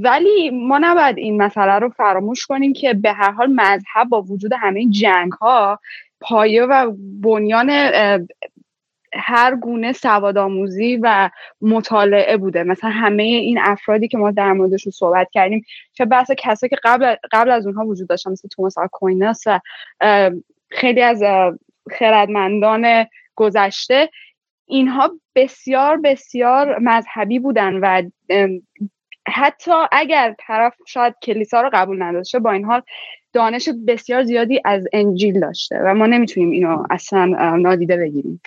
ولی 0.00 0.50
ما 0.50 0.78
نباید 0.78 1.18
این 1.18 1.42
مسئله 1.42 1.78
رو 1.78 1.88
فراموش 1.88 2.46
کنیم 2.46 2.72
که 2.72 2.94
به 2.94 3.12
هر 3.12 3.30
حال 3.30 3.52
مذهب 3.52 4.08
با 4.08 4.22
وجود 4.22 4.52
همه 4.58 4.86
جنگ 4.86 5.32
ها 5.32 5.80
پایه 6.20 6.64
و 6.64 6.92
بنیان 7.20 7.70
هر 9.14 9.56
گونه 9.56 9.92
سواد 9.92 10.38
آموزی 10.38 10.98
و 11.02 11.30
مطالعه 11.60 12.36
بوده. 12.36 12.62
مثلا 12.62 12.90
همه 12.90 13.22
این 13.22 13.58
افرادی 13.58 14.08
که 14.08 14.18
ما 14.18 14.30
در 14.30 14.52
موردشون 14.52 14.90
صحبت 14.90 15.28
کردیم 15.32 15.64
چه 15.92 16.04
بحث 16.04 16.30
کسایی 16.38 16.70
که 16.70 16.76
قبل 16.84 17.16
قبل 17.32 17.50
از 17.50 17.66
اونها 17.66 17.86
وجود 17.86 18.08
داشتن 18.08 18.30
مثل 18.30 18.48
توماس 18.48 18.78
آکویناس 18.78 19.42
و 19.46 19.60
خیلی 20.70 21.02
از 21.02 21.22
خردمندان 21.90 23.06
گذشته 23.36 24.08
اینها 24.66 25.10
بسیار 25.34 25.96
بسیار 25.96 26.78
مذهبی 26.78 27.38
بودن 27.38 27.74
و 27.74 28.02
حتی 29.28 29.70
اگر 29.92 30.34
طرف 30.38 30.74
شاید 30.86 31.14
کلیسا 31.22 31.60
رو 31.60 31.70
قبول 31.72 32.02
نداشته 32.02 32.38
با 32.38 32.52
این 32.52 32.64
حال 32.64 32.82
دانش 33.32 33.68
بسیار 33.86 34.22
زیادی 34.22 34.60
از 34.64 34.88
انجیل 34.92 35.40
داشته 35.40 35.78
و 35.84 35.94
ما 35.94 36.06
نمی‌تونیم 36.06 36.50
اینو 36.50 36.84
اصلا 36.90 37.56
نادیده 37.56 37.96
بگیریم. 37.96 38.40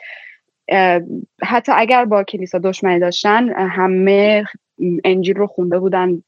حتی 1.43 1.71
اگر 1.75 2.05
با 2.05 2.23
کلیسا 2.23 2.57
دشمنی 2.57 2.99
داشتن 2.99 3.49
همه 3.49 4.45
انجیل 5.03 5.35
رو 5.35 5.47
خونده 5.47 5.79
بودن 5.79 6.23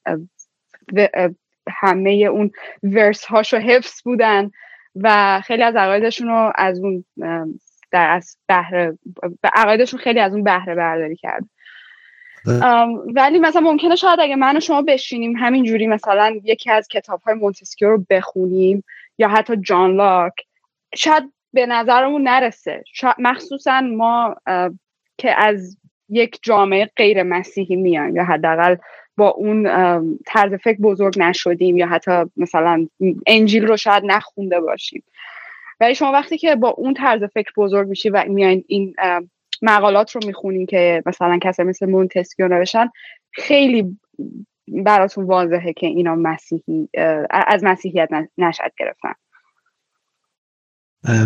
همه 1.69 2.09
اون 2.11 2.51
ورس 2.83 3.25
هاشو 3.25 3.57
حفظ 3.57 4.01
بودن 4.01 4.51
و 4.95 5.41
خیلی 5.45 5.63
از 5.63 5.75
عقایدشون 5.75 6.27
رو 6.27 6.51
از 6.55 6.79
اون 6.79 7.05
در 7.91 8.09
از 8.09 8.37
بهره 8.47 8.97
عقایدشون 9.43 9.99
خیلی 9.99 10.19
از 10.19 10.33
اون 10.33 10.43
بهره 10.43 10.75
برداری 10.75 11.15
کرد. 11.15 11.43
ولی 13.15 13.39
مثلا 13.39 13.61
ممکنه 13.61 13.95
شاید 13.95 14.19
اگه 14.19 14.35
من 14.35 14.57
و 14.57 14.59
شما 14.59 14.81
بشینیم 14.81 15.35
همینجوری 15.35 15.87
مثلا 15.87 16.39
یکی 16.43 16.71
از 16.71 16.87
کتاب 16.87 17.21
های 17.21 17.35
مونتسکیو 17.35 17.89
رو 17.89 18.05
بخونیم 18.09 18.83
یا 19.17 19.27
حتی 19.27 19.57
جان 19.57 19.95
لاک 19.95 20.33
شاید 20.95 21.33
به 21.55 21.65
نظرمون 21.65 22.27
نرسه. 22.27 22.83
مخصوصا 23.19 23.81
ما 23.81 24.35
که 25.17 25.43
از 25.45 25.77
یک 26.09 26.39
جامعه 26.41 26.89
غیر 26.95 27.23
مسیحی 27.23 27.75
میایم 27.75 28.15
یا 28.15 28.23
حداقل 28.23 28.75
با 29.17 29.29
اون 29.29 29.63
طرز 30.25 30.53
فکر 30.53 30.81
بزرگ 30.81 31.19
نشدیم 31.19 31.77
یا 31.77 31.87
حتی 31.87 32.11
مثلا 32.37 32.87
انجیل 33.27 33.67
رو 33.67 33.77
شاید 33.77 34.03
نخونده 34.05 34.59
باشیم. 34.59 35.03
ولی 35.79 35.95
شما 35.95 36.11
وقتی 36.11 36.37
که 36.37 36.55
با 36.55 36.69
اون 36.69 36.93
طرز 36.93 37.23
فکر 37.23 37.51
بزرگ 37.57 37.87
میشی 37.87 38.09
و 38.09 38.23
میایین 38.27 38.63
این 38.67 38.95
مقالات 39.61 40.11
رو 40.11 40.21
می‌خونین 40.25 40.65
که 40.65 41.03
مثلا 41.05 41.39
کسی 41.43 41.63
مثل 41.63 41.85
مونتسکیو 41.85 42.47
نوشتن 42.47 42.89
خیلی 43.31 43.97
براتون 44.67 45.25
واضحه 45.25 45.73
که 45.73 45.87
اینا 45.87 46.15
مسیحی 46.15 46.89
از 47.29 47.63
مسیحیت 47.63 48.09
نشد 48.37 48.71
گرفتن. 48.77 49.13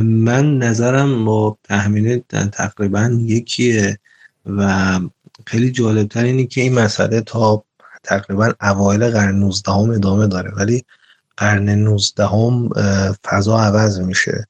من 0.03 0.57
نظرم 0.57 1.25
با 1.25 1.57
تحمیل 1.63 2.21
تقریبا 2.51 3.17
یکیه 3.19 3.99
و 4.45 4.99
خیلی 5.47 5.71
جالبتر 5.71 6.23
اینه 6.23 6.45
که 6.45 6.61
این 6.61 6.73
مسئله 6.73 7.21
تا 7.21 7.63
تقریبا 8.03 8.53
اوایل 8.61 9.09
قرن 9.09 9.35
19 9.35 9.71
هم 9.71 9.89
ادامه 9.89 10.27
داره 10.27 10.51
ولی 10.51 10.85
قرن 11.37 11.69
19 11.69 12.27
هم 12.27 12.69
فضا 13.25 13.59
عوض 13.59 13.99
میشه 13.99 14.47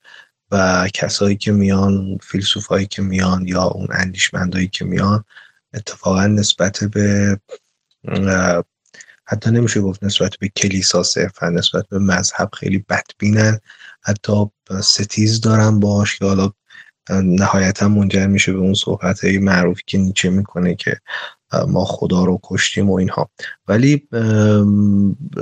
و 0.51 0.88
کسایی 0.93 1.36
که 1.36 1.51
میان 1.51 2.17
فیلسوفایی 2.21 2.86
که 2.86 3.01
میان 3.01 3.47
یا 3.47 3.63
اون 3.63 3.88
اندیشمندایی 3.91 4.67
که 4.67 4.86
میان 4.86 5.23
اتفاقا 5.73 6.27
نسبت 6.27 6.84
به 6.84 7.39
حتی 9.25 9.51
نمیشه 9.51 9.82
گفت 9.82 10.03
نسبت 10.03 10.36
به 10.39 10.49
کلیسا 10.49 11.03
صرفا 11.03 11.49
نسبت 11.49 11.88
به 11.89 11.99
مذهب 11.99 12.49
خیلی 12.53 12.86
بدبینن. 12.89 13.59
حتی 14.01 14.51
ستیز 14.82 15.41
دارن 15.41 15.80
باش 15.80 16.20
که 16.20 16.26
حالا 16.26 16.51
نهایتا 17.09 17.88
منجر 17.88 18.28
میشه 18.28 18.53
به 18.53 18.59
اون 18.59 18.74
صحبت 18.74 19.24
های 19.24 19.38
معروفی 19.38 19.84
که 19.88 19.97
نیچه 19.97 20.30
می‌کنه 20.30 20.76
که 20.76 20.97
ما 21.67 21.86
خدا 21.86 22.24
رو 22.24 22.39
کشتیم 22.43 22.89
و 22.89 22.93
اینها. 22.93 23.30
ولی 23.67 24.07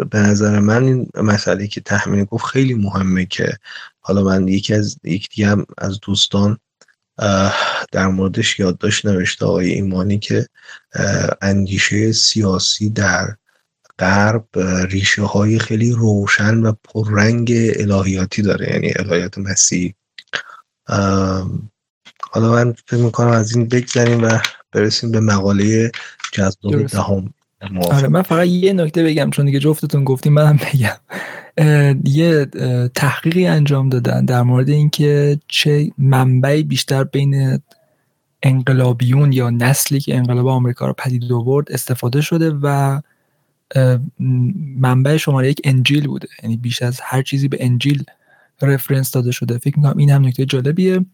به 0.09 0.17
نظر 0.19 0.59
من 0.59 0.83
این 0.83 1.09
مسئله 1.15 1.67
که 1.67 1.81
تحمیل 1.81 2.25
گفت 2.25 2.45
خیلی 2.45 2.73
مهمه 2.73 3.25
که 3.25 3.57
حالا 3.99 4.23
من 4.23 4.47
یکی 4.47 4.73
از 4.73 4.97
یک 5.03 5.29
دیگه 5.29 5.47
هم 5.47 5.65
از 5.77 5.99
دوستان 5.99 6.57
در 7.91 8.07
موردش 8.07 8.59
یادداشت 8.59 9.05
نوشته 9.05 9.45
آقای 9.45 9.71
ایمانی 9.71 10.19
که 10.19 10.47
اندیشه 11.41 12.11
سیاسی 12.11 12.89
در 12.89 13.35
غرب 13.99 14.45
ریشه 14.89 15.21
های 15.21 15.59
خیلی 15.59 15.91
روشن 15.91 16.57
و 16.57 16.73
پررنگ 16.83 17.53
الهیاتی 17.75 18.41
داره 18.41 18.73
یعنی 18.73 18.93
الهیات 18.95 19.37
مسیح. 19.37 19.93
حالا 22.31 22.51
من 22.51 22.73
فکر 22.87 23.01
می‌کنم 23.01 23.27
از 23.27 23.55
این 23.55 23.67
بگذاریم 23.67 24.23
و 24.23 24.39
برسیم 24.71 25.11
به 25.11 25.19
مقاله 25.19 25.91
جذاب 26.33 26.83
دهم. 26.87 27.33
آره 27.91 28.07
من 28.07 28.21
فقط 28.21 28.47
یه 28.47 28.73
نکته 28.73 29.03
بگم 29.03 29.29
چون 29.29 29.45
دیگه 29.45 29.59
جفتتون 29.59 30.03
گفتیم 30.03 30.33
منم 30.33 30.57
بگم. 30.57 30.97
یه 32.03 32.45
تحقیقی 32.95 33.47
انجام 33.47 33.89
دادن 33.89 34.25
در 34.25 34.41
مورد 34.41 34.69
اینکه 34.69 35.39
چه 35.47 35.91
منبعی 35.97 36.63
بیشتر 36.63 37.03
بین 37.03 37.61
انقلابیون 38.43 39.33
یا 39.33 39.49
نسلی 39.49 39.99
که 39.99 40.17
انقلاب 40.17 40.47
آمریکا 40.47 40.87
رو 40.87 40.93
پدید 40.93 41.31
آورد 41.31 41.71
استفاده 41.71 42.21
شده 42.21 42.51
و 42.61 42.99
منبع 44.79 45.17
شماره 45.17 45.49
یک 45.49 45.61
انجیل 45.63 46.07
بوده. 46.07 46.27
یعنی 46.43 46.57
بیش 46.57 46.81
از 46.81 46.99
هر 47.03 47.21
چیزی 47.21 47.47
به 47.47 47.57
انجیل 47.59 48.03
رفرنس 48.61 49.11
داده 49.11 49.31
شده. 49.31 49.57
فکر 49.57 49.79
می‌کنم 49.79 49.97
این 49.97 50.09
هم 50.09 50.25
نکته 50.25 50.45
جالبیه. 50.45 51.05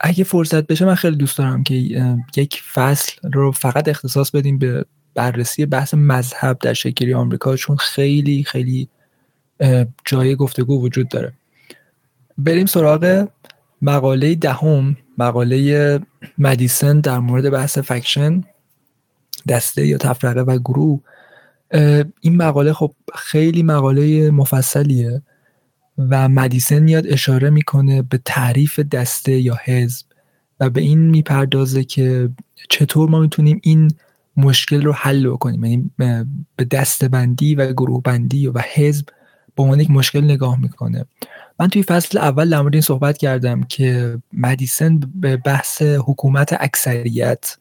اگه 0.00 0.24
فرصت 0.24 0.66
بشه 0.66 0.84
من 0.84 0.94
خیلی 0.94 1.16
دوست 1.16 1.38
دارم 1.38 1.62
که 1.62 1.74
یک 2.36 2.62
فصل 2.72 3.12
رو 3.32 3.52
فقط 3.52 3.88
اختصاص 3.88 4.30
بدیم 4.30 4.58
به 4.58 4.84
بررسی 5.14 5.66
بحث 5.66 5.94
مذهب 5.94 6.58
در 6.58 6.72
شکلی 6.72 7.14
آمریکا 7.14 7.56
چون 7.56 7.76
خیلی 7.76 8.44
خیلی 8.44 8.88
جای 10.04 10.36
گفتگو 10.36 10.82
وجود 10.82 11.08
داره. 11.08 11.32
بریم 12.38 12.66
سراغ 12.66 13.28
مقاله 13.82 14.34
دهم 14.34 14.96
مقاله 15.18 16.00
مدیسن 16.38 17.00
در 17.00 17.18
مورد 17.18 17.50
بحث 17.50 17.78
فکشن 17.78 18.44
دسته 19.48 19.86
یا 19.86 19.98
تفرقه 19.98 20.40
و 20.40 20.58
گروه. 20.58 21.00
این 22.20 22.36
مقاله 22.36 22.72
خب 22.72 22.94
خیلی 23.14 23.62
مقاله 23.62 24.30
مفصلیه 24.30 25.22
و 25.98 26.28
مدیسن 26.28 26.78
میاد 26.78 27.06
اشاره 27.06 27.50
می‌کنه 27.50 28.02
به 28.02 28.20
تعریف 28.24 28.80
دسته 28.80 29.32
یا 29.32 29.58
حزب 29.64 30.06
و 30.60 30.70
به 30.70 30.80
این 30.80 30.98
می‌پردازه 30.98 31.84
که 31.84 32.30
چطور 32.68 33.10
ما 33.10 33.20
می‌تونیم 33.20 33.60
این 33.62 33.90
مشکل 34.36 34.82
رو 34.82 34.92
حل 34.92 35.28
بکنیم. 35.28 35.64
یعنی 35.64 35.90
به 36.56 36.64
دسته 36.64 37.08
بندی 37.08 37.54
و 37.54 37.72
گروه 37.72 38.02
بندی 38.02 38.46
و 38.46 38.58
حزب 38.74 39.06
به 39.56 39.62
عنوان 39.62 39.80
یک 39.80 39.90
مشکل 39.90 40.24
نگاه 40.24 40.60
می‌کنه. 40.60 41.04
من 41.60 41.68
توی 41.68 41.82
فصل 41.82 42.18
اول 42.18 42.50
در 42.50 42.68
این 42.72 42.80
صحبت 42.80 43.18
کردم 43.18 43.62
که 43.62 44.18
مدیسن 44.32 45.00
به 45.14 45.36
بحث 45.36 45.82
حکومت 45.82 46.56
اکثریت 46.60 47.56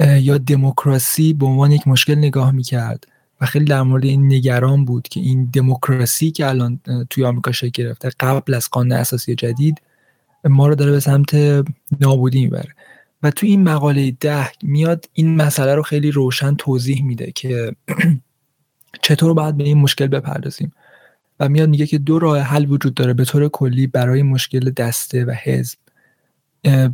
یا 0.00 0.38
دموکراسی 0.38 1.32
به 1.32 1.46
عنوان 1.46 1.72
یک 1.72 1.88
مشکل 1.88 2.14
نگاه 2.14 2.52
می‌کرد. 2.52 3.06
و 3.40 3.46
خیلی 3.46 3.64
در 3.64 3.82
مورد 3.82 4.04
این 4.04 4.26
نگران 4.26 4.84
بود 4.84 5.08
که 5.08 5.20
این 5.20 5.44
دموکراسی 5.52 6.30
که 6.30 6.48
الان 6.48 6.80
توی 7.10 7.24
آمریکا 7.24 7.52
شکل 7.52 7.82
گرفته 7.82 8.10
قبل 8.20 8.54
از 8.54 8.70
قانون 8.70 8.92
اساسی 8.92 9.34
جدید 9.34 9.82
ما 10.44 10.68
رو 10.68 10.74
داره 10.74 10.90
به 10.90 11.00
سمت 11.00 11.34
نابودی 12.00 12.44
می‌بره. 12.44 12.74
و 13.22 13.30
توی 13.30 13.48
این 13.48 13.62
مقاله 13.62 14.10
ده 14.10 14.50
میاد 14.62 15.04
این 15.12 15.36
مسئله 15.36 15.74
رو 15.74 15.82
خیلی 15.82 16.10
روشن 16.10 16.54
توضیح 16.54 17.04
میده 17.04 17.32
که 17.32 17.76
چطور 19.02 19.34
باید 19.34 19.56
به 19.56 19.64
این 19.64 19.78
مشکل 19.78 20.06
بپردازیم. 20.06 20.72
و 21.40 21.48
میاد 21.48 21.68
میگه 21.68 21.86
که 21.86 21.98
دو 21.98 22.18
راه 22.18 22.38
حل 22.38 22.70
وجود 22.70 22.94
داره 22.94 23.12
به 23.12 23.24
طور 23.24 23.48
کلی 23.48 23.86
برای 23.86 24.22
مشکل 24.22 24.70
دسته 24.70 25.24
و 25.24 25.34
حزب. 25.42 25.78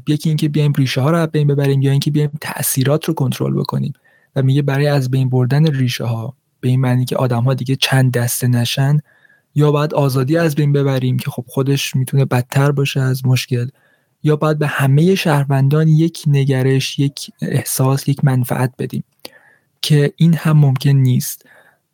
یکی 0.09 0.29
اینکه 0.29 0.49
بیایم 0.49 0.73
ریشه 0.73 1.01
ها 1.01 1.11
رو 1.11 1.27
بین 1.27 1.47
ببریم 1.47 1.83
یا 1.83 1.91
اینکه 1.91 2.11
بیایم 2.11 2.31
تاثیرات 2.41 3.05
رو 3.05 3.15
کنترل 3.15 3.55
بکنیم. 3.55 3.93
و 4.37 4.43
میگه 4.43 4.63
برای 4.63 4.87
از 4.87 5.11
بین 5.11 5.31
بردن 5.31 5.67
ریشه 5.67 6.05
ها 6.05 6.37
به 6.61 6.69
این 6.69 6.81
معنی 6.81 7.05
که 7.05 7.17
آدم 7.17 7.43
ها 7.43 7.55
دیگه 7.55 7.77
چند 7.77 8.13
دسته 8.13 8.49
نشن 8.49 8.99
یا 9.55 9.73
باید 9.73 9.95
آزادی 9.95 10.37
از 10.37 10.55
بین 10.55 10.73
ببریم 10.73 11.19
که 11.19 11.31
خب 11.31 11.45
خودش 11.49 11.97
می‌تونه 11.97 12.25
بدتر 12.25 12.73
باشه 12.73 13.01
از 13.01 13.27
مشکل 13.27 13.69
یا 14.23 14.37
باید 14.37 14.59
به 14.59 14.67
همه 14.67 15.15
شهروندان 15.15 15.89
یک 15.89 16.23
نگرش 16.27 16.99
یک 16.99 17.31
احساس 17.43 18.09
یک 18.09 18.25
منفعت 18.25 18.73
بدیم 18.79 19.05
که 19.83 20.13
این 20.17 20.35
هم 20.35 20.59
ممکن 20.59 20.91
نیست. 20.91 21.47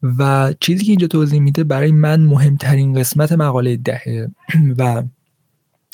و 0.02 0.54
چیزی 0.60 0.84
که 0.84 0.92
اینجا 0.92 1.06
توضیح 1.06 1.40
میده 1.40 1.64
برای 1.64 1.92
من 1.92 2.20
مهمترین 2.20 2.94
قسمت 2.94 3.32
مقاله 3.32 3.76
دهه 3.76 4.28
و 4.78 5.02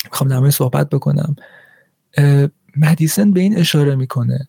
می‌خوام 0.05 0.29
در 0.29 0.49
صحبت 0.49 0.89
بکنم 0.89 1.35
مدیسن 2.77 3.31
به 3.31 3.39
این 3.39 3.57
اشاره 3.57 3.95
می‌کنه 3.95 4.47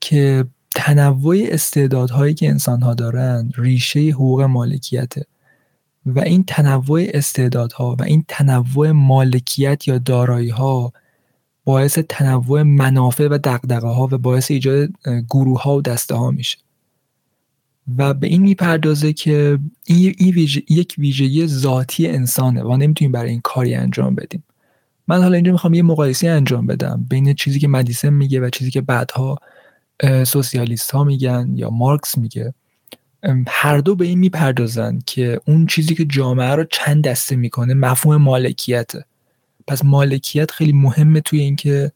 که 0.00 0.44
تنوع 0.78 1.36
استعدادهایی 1.48 2.34
که 2.34 2.48
انسان 2.48 2.82
ها 2.82 2.94
دارن 2.94 3.50
ریشه 3.56 4.00
حقوق 4.00 4.42
مالکیته. 4.42 5.24
و 6.06 6.20
این 6.20 6.44
تنوع 6.44 7.06
استعدادها 7.14 7.96
و 7.98 8.02
این 8.02 8.24
تنوع 8.28 8.90
مالکیت 8.90 9.88
یا 9.88 9.98
دارایی 9.98 10.48
ها 10.48 10.92
باعث 11.64 11.98
تنوع 12.08 12.62
منافع 12.62 13.28
و 13.28 13.38
دقدقه 13.38 13.88
ها 13.88 14.08
و 14.12 14.18
باعث 14.18 14.50
ایجاد 14.50 14.88
گروه 15.30 15.62
ها 15.62 15.76
و 15.76 15.82
دسته 15.82 16.14
ها 16.14 16.30
میشه. 16.30 16.58
و 17.98 18.14
به 18.14 18.26
این 18.26 18.42
می‌پردازه 18.42 19.12
که 19.12 19.58
این 19.86 20.14
یک 20.68 20.94
ویژگی 20.98 21.46
ذاتی 21.46 22.08
انسانه 22.08 22.62
و 22.62 22.76
نمی‌تونیم 22.76 23.12
برای 23.12 23.30
این 23.30 23.40
کاری 23.40 23.74
انجام 23.74 24.14
بدیم. 24.14 24.44
من 25.08 25.22
حالا 25.22 25.34
اینجا 25.34 25.52
می‌خوام 25.52 25.74
یه 25.74 25.82
مقایسه 25.82 26.28
انجام 26.28 26.66
بدم 26.66 27.06
بین 27.08 27.34
چیزی 27.34 27.58
که 27.58 27.68
مدیسن 27.68 28.10
میگه 28.10 28.40
و 28.40 28.50
چیزی 28.50 28.70
که 28.70 28.80
بعدها 28.80 29.38
سوسیالیست 30.24 30.90
ها 30.90 31.04
میگن 31.04 31.52
یا 31.54 31.70
مارکس 31.70 32.18
میگه. 32.18 32.54
هر 33.48 33.78
دو 33.78 33.94
به 33.94 34.04
این 34.04 34.18
می‌پردازن 34.18 34.98
که 35.06 35.40
اون 35.46 35.66
چیزی 35.66 35.94
که 35.94 36.04
جامعه 36.04 36.54
رو 36.54 36.64
چند 36.70 37.04
دسته 37.04 37.36
می‌کنه 37.36 37.74
مفهوم 37.74 38.16
مالکیته. 38.16 39.04
پس 39.66 39.84
مالکیت 39.84 40.50
خیلی 40.50 40.72
مهمه 40.72 41.20
توی 41.20 41.40
اینکه 41.40 41.92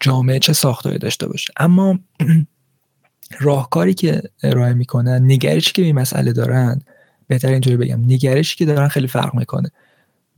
جامعه 0.00 0.38
چه 0.38 0.52
ساختاری 0.52 0.98
داشته 0.98 1.28
باشه. 1.28 1.52
اما 1.56 1.98
راهکاری 3.40 3.94
که 3.94 4.22
ارائه 4.42 4.74
می‌کنن 4.74 5.24
نگرشی 5.24 5.72
که 5.72 5.82
به 5.82 5.86
این 5.86 5.98
مسئله 5.98 6.32
دارن 6.32 6.80
بهتر 7.26 7.48
اینطوری 7.48 7.76
بگم 7.76 8.00
نگرشی 8.00 8.56
که 8.56 8.64
دارن 8.64 8.88
خیلی 8.88 9.06
فرق 9.06 9.34
می‌کنه. 9.34 9.70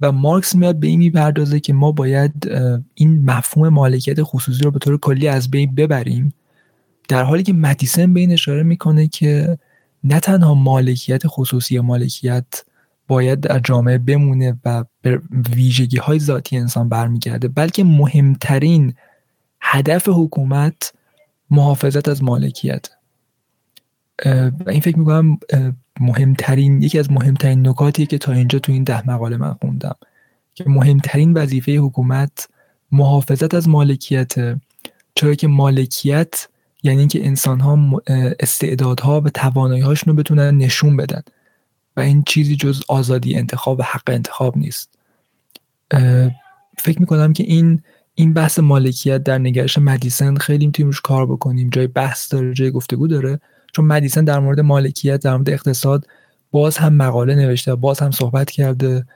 و 0.00 0.12
مارکس 0.12 0.54
میاد 0.54 0.80
به 0.80 0.86
این 0.86 0.98
می‌پردازه 0.98 1.60
که 1.60 1.72
ما 1.72 1.92
باید 1.92 2.32
این 2.94 3.24
مفهوم 3.24 3.68
مالکیت 3.68 4.22
خصوصی 4.22 4.62
رو 4.62 4.70
به 4.70 4.78
طور 4.78 4.98
کلی 4.98 5.28
از 5.28 5.50
بین 5.50 5.74
ببریم. 5.74 6.34
در 7.10 7.24
حالی 7.24 7.42
که 7.42 7.52
مدیسن 7.52 8.14
به 8.14 8.20
این 8.20 8.32
اشاره 8.32 8.62
می‌کنه 8.62 9.08
که 9.08 9.58
نه 10.04 10.20
تنها 10.20 10.54
مالکیت 10.54 11.22
خصوصی 11.26 11.80
مالکیت 11.80 12.44
باید 13.08 13.40
در 13.40 13.58
جامعه 13.58 13.98
بمونه 13.98 14.56
و 14.64 14.84
به 15.02 15.20
ویژگی 15.56 15.96
های 15.96 16.18
ذاتی 16.18 16.56
انسان 16.56 16.88
برمیگرده 16.88 17.48
بلکه 17.48 17.84
مهمترین 17.84 18.94
هدف 19.60 20.08
حکومت 20.08 20.92
محافظت 21.50 22.08
از 22.08 22.22
مالکیت. 22.22 22.86
و 24.66 24.70
این 24.70 24.80
فکر 24.80 24.98
می‌کنم 24.98 25.38
مهمترین 26.00 26.82
یکی 26.82 26.98
از 26.98 27.12
مهمترین 27.12 27.68
نکاتی 27.68 28.06
که 28.06 28.18
تا 28.18 28.32
اینجا 28.32 28.58
تو 28.58 28.72
این 28.72 28.84
ده 28.84 29.10
مقاله 29.10 29.36
من 29.36 29.52
خوندم 29.52 29.96
که 30.54 30.64
مهمترین 30.66 31.32
وظیفه 31.32 31.72
حکومت 31.76 32.48
محافظت 32.92 33.54
از 33.54 33.68
مالکیت 33.68 34.34
چرا 35.14 35.34
که 35.34 35.48
مالکیت 35.48 36.48
یعنی 36.82 37.06
که 37.06 37.26
انسان 37.26 37.60
ها 37.60 38.02
استعدادها 38.40 39.20
و 39.20 39.28
توانایی 39.28 39.82
رو 40.06 40.14
بتونن 40.14 40.58
نشون 40.58 40.96
بدن. 40.96 41.22
و 41.96 42.00
این 42.00 42.22
چیزی 42.26 42.56
جز 42.56 42.82
آزادی 42.88 43.34
انتخاب 43.34 43.80
و 43.80 43.82
حق 43.82 44.02
انتخاب 44.06 44.58
نیست. 44.58 44.98
فکر 46.78 47.00
می‌کنم 47.00 47.32
که 47.32 47.44
این 47.44 47.82
این 48.14 48.34
بحث 48.34 48.58
مالکیت 48.58 49.22
در 49.22 49.38
نگرش 49.38 49.78
مدیسن 49.78 50.36
خیلی 50.36 50.66
می‌تونیم 50.66 50.88
روش 50.88 51.00
کار 51.00 51.26
بکنیم. 51.26 51.70
جای 51.70 51.86
بحث 51.86 52.32
داره 52.32 52.54
جای 52.54 52.70
گفتگو 52.70 53.06
داره. 53.06 53.40
چون 53.72 53.84
مدیسن 53.84 54.24
در 54.24 54.38
مورد 54.38 54.60
مالکیت 54.60 55.22
در 55.22 55.36
مورد 55.36 55.50
اقتصاد 55.50 56.06
باز 56.50 56.76
هم 56.76 56.94
مقاله 56.94 57.34
نوشته 57.34 57.74
باز 57.74 58.00
هم 58.00 58.10
صحبت 58.10 58.50
کرده 58.50 59.06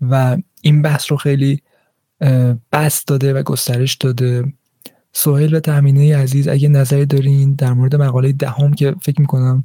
و 0.00 0.36
این 0.60 0.82
بحث 0.82 1.10
رو 1.10 1.16
خیلی 1.16 1.62
بحث 2.70 3.04
داده 3.06 3.34
و 3.34 3.42
گسترش 3.42 3.94
داده. 3.94 4.52
سوهل 5.12 5.54
و 5.54 5.60
تامینه 5.60 6.16
عزیز 6.16 6.48
اگه 6.48 6.68
نظری 6.68 7.06
دارین 7.06 7.54
در 7.54 7.72
مورد 7.72 7.96
مقاله 7.96 8.32
دهم 8.32 8.74
که 8.74 8.94
فکر 9.02 9.20
می‌کنم 9.20 9.64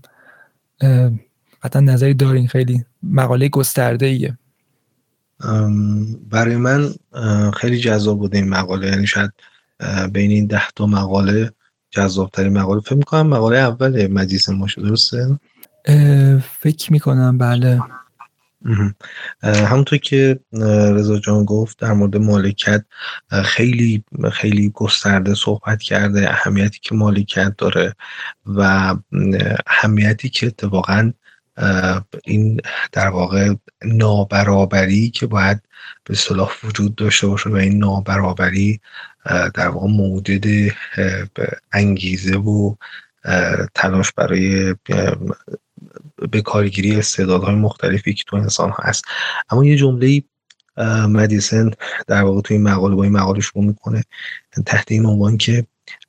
قطعا 1.63 1.81
نظری 1.81 2.13
دارین 2.13 2.47
خیلی 2.47 2.85
مقاله 3.03 3.49
گسترده 3.49 4.05
ایه 4.05 4.37
برای 6.29 6.55
من 6.55 6.93
خیلی 7.53 7.77
جذاب 7.77 8.19
بوده 8.19 8.37
این 8.37 8.49
مقاله. 8.49 8.87
یعنی 8.87 9.07
شاید 9.07 9.31
بین 10.13 10.31
این 10.31 10.47
ده 10.47 10.63
تا 10.75 10.85
مقاله 10.85 11.51
جذابترین 11.91 12.57
مقاله. 12.57 12.81
فکر 12.81 12.95
می‌کنم 12.95 13.27
مقاله 13.27 13.57
اول 13.57 14.07
مجلس 14.07 14.49
ما 14.49 14.67
شده 14.67 14.89
درسته؟ 14.89 15.39
فکر 16.59 16.93
می‌کنم 16.93 17.37
بله. 17.37 17.81
همونطور 19.43 19.99
که 19.99 20.39
رضا 20.93 21.19
جان 21.19 21.45
گفت 21.45 21.79
در 21.79 21.93
مورد 21.93 22.17
مالکیت 22.17 22.85
خیلی 23.45 24.03
خیلی 24.31 24.69
گسترده 24.69 25.33
صحبت 25.33 25.81
کرده 25.81 26.29
اهمیتی 26.29 26.79
که 26.81 26.95
مالکیت 26.95 27.53
داره 27.57 27.95
و 28.45 28.95
اهمیتی 29.67 30.29
که 30.29 30.47
اتفاقا 30.47 31.11
این 32.25 32.61
در 32.91 33.07
واقع 33.07 33.53
نابرابری 33.85 35.09
که 35.09 35.27
باید 35.27 35.61
به 36.03 36.15
صلاح 36.15 36.51
وجود 36.63 36.95
داشته 36.95 37.27
باشه 37.27 37.49
و 37.49 37.55
این 37.55 37.77
نابرابری 37.77 38.81
در 39.53 39.67
واقع 39.67 39.87
موجد 39.87 40.73
انگیزه 41.73 42.37
و 42.37 42.75
تلاش 43.75 44.11
برای 44.11 44.75
به 46.31 46.41
کارگیری 46.41 46.95
استعدادهای 46.95 47.55
مختلفی 47.55 48.13
که 48.13 48.23
تو 48.27 48.35
انسان 48.35 48.73
هست. 48.77 49.05
اما 49.49 49.65
یه 49.65 49.75
جمله 49.75 50.23
مدیسن 51.07 51.71
در 52.07 52.23
واقع 52.23 52.41
تو 52.41 52.53
این 52.53 52.63
مقاله 52.63 52.95
با 52.95 53.03
این 53.03 53.13
مقاله 53.13 53.41
شروع 53.41 53.63
می‌کنه 53.65 54.03
تحت 54.65 54.91
این 54.91 55.05
عنوان 55.05 55.37
که 55.37 55.65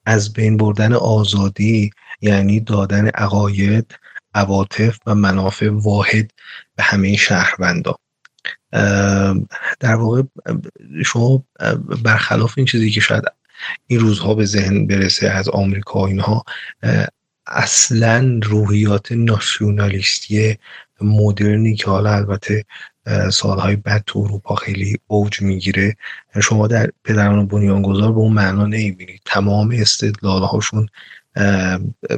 از 0.07 0.33
بین 0.33 0.57
بردن 0.57 0.93
آزادی 0.93 1.91
یعنی 2.21 2.61
دادن 2.61 3.09
عقاید 3.09 3.99
عواطف 4.35 4.99
و 5.07 5.15
منافع 5.15 5.71
واحد 5.73 6.31
به 6.77 6.83
همه 6.83 7.17
شهروندان 7.17 7.95
در 9.81 9.95
واقع 9.95 10.23
شما 11.05 11.45
برخلاف 12.05 12.55
این 12.57 12.67
چیزی 12.67 12.91
که 12.91 13.01
شاید 13.01 13.25
این 13.87 14.01
روزها 14.01 14.35
به 14.35 14.45
ذهن 14.45 14.87
برسه 14.87 15.29
از 15.29 15.49
آمریکا 15.49 16.07
اینها 16.07 16.45
اصلا 17.49 18.41
روحیات 18.43 19.13
ناسیونالیستی 19.13 20.59
مدرنی 21.01 21.75
که 21.77 21.87
حالا 21.87 22.15
البته 22.15 22.65
سالهای 23.33 23.77
بعد 23.77 24.03
تو 24.07 24.19
اروپا 24.19 24.55
خیلی 24.55 24.99
اوج 25.07 25.43
می‌گیره 25.43 25.97
شما 26.43 26.67
در 26.67 26.91
پدران 27.05 27.47
بنیانگذار 27.47 28.13
به 28.13 28.19
اون 28.19 28.33
معنا 28.33 28.67
نمی‌بینید 28.67 29.21
تمام 29.25 29.71
استدلال 29.71 30.43
هاشون 30.43 30.89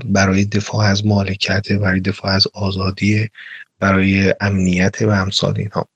برای 0.05 0.45
دفاع 0.45 0.87
از 0.87 1.07
مالکت 1.07 1.73
برای 1.73 2.01
دفاع 2.01 2.31
از 2.31 2.47
آزادی 2.55 3.31
برای 3.79 4.35
امنیت 4.41 5.03
و 5.03 5.11
امثال 5.11 5.55
اینها. 5.59 5.89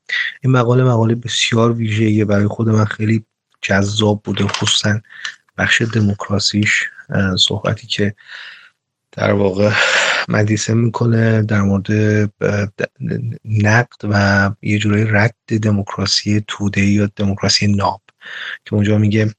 این 0.43 0.53
مقاله 0.53 0.85
مقاله 0.85 1.15
بسیار 1.15 1.73
ویژه‌ایه. 1.73 2.25
برای 2.25 2.47
خود 2.47 2.69
من 2.69 2.85
خیلی 2.85 3.25
جذاب 3.63 4.23
بوده 4.25 4.47
خصوصا 4.47 5.01
بخش 5.59 5.83
دموکراسیش 5.83 6.85
صحبتی 7.39 7.87
که 7.87 8.15
در 9.17 9.33
واقع 9.33 9.71
مدیسه 10.29 10.75
می‌کنه 10.75 11.43
در 11.43 11.63
مورد 11.63 11.89
نقد 13.45 13.97
و 14.05 14.51
یه 14.63 14.79
جورایی 14.79 15.05
رد 15.05 15.35
دموکراسی 15.63 16.45
توده 16.49 16.85
یا 16.85 17.11
دموکراسی 17.17 17.67
ناب 17.67 18.03
که 18.65 18.75
اونجا 18.75 18.99
میگه 18.99 19.35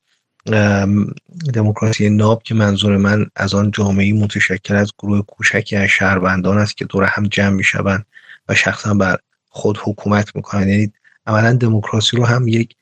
دموکراسی 1.54 2.10
ناب 2.10 2.44
که 2.44 2.56
منظور 2.56 2.98
من 2.98 3.26
از 3.36 3.56
آن 3.56 3.72
جامعه 3.72 4.14
متشکل 4.14 4.76
از 4.76 4.92
گروه 5.00 5.22
کوچکی 5.22 5.76
از 5.76 5.88
شهروندان 5.88 6.58
است 6.58 6.78
که 6.78 6.86
دور 6.86 7.04
هم 7.04 7.28
جمع 7.28 7.50
می‌شوند 7.50 8.06
و 8.50 8.56
شخصا 8.56 8.94
بر 8.94 9.18
خود 9.50 9.78
حکومت 9.84 10.36
می‌کنن 10.36 10.70
یعنی 10.70 10.94
اولا 11.28 11.54
دموکراسی 11.54 12.18
رو 12.18 12.26
هم 12.26 12.48
یک 12.48 12.76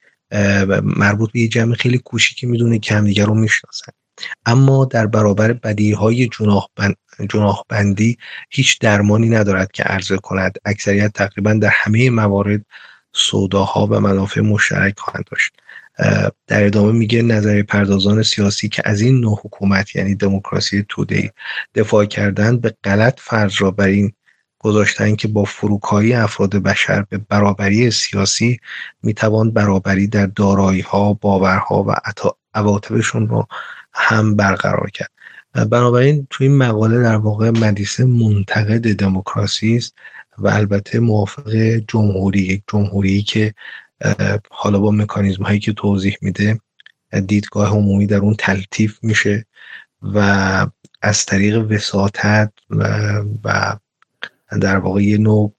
مربوط 0.84 1.32
به 1.32 1.40
یه 1.40 1.48
جمع 1.48 1.76
خیلی 1.76 1.98
کوچیکی 1.98 2.46
می‌دونه 2.46 2.80
که 2.80 2.96
همدیگر 2.96 3.26
رو 3.26 3.36
می‌شناسن. 3.36 3.92
اما 4.46 4.86
در 4.86 5.08
برابر 5.08 5.54
بدی 5.54 5.92
های 5.92 6.30
جناح, 7.30 7.62
بندی 7.70 8.18
هیچ 8.50 8.80
درمانی 8.80 9.30
ندارد 9.30 9.72
که 9.72 9.84
عرضه 9.84 10.18
کند. 10.18 10.58
اکثریت 10.66 11.14
تقریبا 11.14 11.54
در 11.54 11.70
همه 11.74 12.10
موارد 12.10 12.66
سوداها 13.14 13.88
و 13.88 14.00
منافع 14.00 14.42
مشترک 14.42 15.00
خواهند 15.00 15.26
داشت. 15.32 15.54
در 16.48 16.64
ادامه 16.66 16.92
میگه 16.92 17.22
نظری 17.22 17.64
پردازان 17.64 18.24
سیاسی 18.24 18.70
که 18.70 18.82
از 18.86 19.02
این 19.02 19.20
نوع 19.20 19.40
حکومت 19.44 19.96
یعنی 19.96 20.16
دموکراسی 20.16 20.86
توده 20.90 21.34
دفاع 21.76 22.06
کردن 22.06 22.58
به 22.58 22.76
غلط 22.84 23.20
فرض 23.20 23.54
را 23.60 23.72
بر 23.72 23.88
این 23.88 24.14
گذاشتن 24.60 25.16
که 25.16 25.28
با 25.28 25.44
فروکایی 25.44 26.14
افراد 26.14 26.56
بشر 26.56 27.02
به 27.10 27.18
برابری 27.18 27.92
سیاسی 27.92 28.60
می‌توان 29.04 29.52
برابری 29.52 30.08
در 30.08 30.26
دارایی 30.26 30.82
ها 30.82 31.14
باورها 31.14 31.84
و 31.84 31.96
عواطفشون 32.54 33.28
رو 33.28 33.48
هم 33.94 34.36
برقرار 34.36 34.90
کرد. 34.90 35.10
بنابراین 35.54 36.28
توی 36.30 36.48
این 36.48 36.58
مقاله 36.58 37.04
در 37.04 37.16
واقع 37.16 37.50
مدیسه 37.50 38.06
منتقد 38.06 38.94
دموکراسی 38.94 39.76
است 39.76 39.96
و 40.38 40.48
البته 40.48 41.00
موافق 41.00 41.52
جمهوری 41.88 42.40
یک 42.40 42.64
جمهوری 42.68 43.22
که 43.22 43.54
حالا 44.50 44.80
با 44.80 44.92
مکانیزم 44.92 45.44
هایی 45.44 45.60
که 45.60 45.74
توضیح 45.74 46.18
میده 46.22 46.60
دیدگاه 47.28 47.70
عمومی 47.70 48.08
در 48.08 48.18
اون 48.18 48.36
تلطیف 48.40 49.00
میشه 49.02 49.46
و 50.02 50.20
از 51.02 51.26
طریق 51.26 51.72
وساطت 51.72 52.52
و 53.44 53.78
در 54.62 54.78
واقع 54.78 55.02
یه 55.04 55.18
نوع 55.18 55.54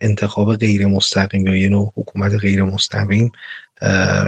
انتخاب 0.00 0.56
غیر 0.56 0.86
مستقیم 0.86 1.46
یا 1.46 1.56
یه 1.56 1.68
نوع 1.68 1.92
حکومت 1.96 2.32
غیر 2.32 2.62
مستقیم 2.62 3.32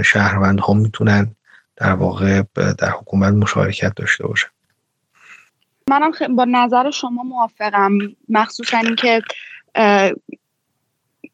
شهروند 0.04 0.60
ها 0.60 0.74
می‌تونن 0.74 1.35
در 1.76 1.92
واقع 1.92 2.42
در 2.54 2.90
حکومت 2.90 3.34
مشارکت 3.34 3.94
داشته 3.96 4.26
باشن 4.26 4.48
منم 5.90 6.36
با 6.36 6.44
نظر 6.48 6.90
شما 6.90 7.22
موافقم. 7.22 7.98
مخصوصا 8.28 8.78
اینکه 8.78 9.22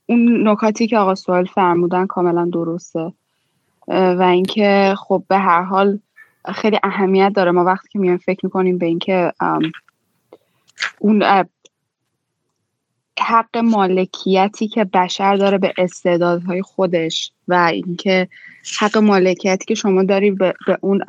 اون 0.06 0.48
نکاتی 0.48 0.86
که 0.86 0.98
آقا 0.98 1.14
سوال 1.14 1.44
فرمودن 1.44 2.06
کاملا 2.06 2.50
درسته. 2.52 3.12
و 3.88 4.22
اینکه 4.22 4.94
خب 4.98 5.24
به 5.28 5.38
هر 5.38 5.62
حال 5.62 5.98
خیلی 6.54 6.78
اهمیت 6.82 7.32
داره. 7.34 7.50
ما 7.50 7.64
وقتی 7.64 7.88
که 7.88 7.98
میایم 7.98 8.18
فکر 8.18 8.40
می‌کنیم 8.46 8.78
به 8.78 8.86
اینکه 8.86 9.32
اون 10.98 11.44
حق 13.22 13.56
مالکیتی 13.56 14.68
که 14.68 14.84
بشر 14.84 15.36
داره 15.36 15.58
به 15.58 15.74
استعدادهای 15.78 16.62
خودش 16.62 17.32
و 17.48 17.54
اینکه 17.72 18.28
حق 18.78 18.98
مالکیتی 18.98 19.64
که 19.64 19.74
شما 19.74 20.02
داری 20.02 20.30
به, 20.30 20.54
اون 20.80 21.00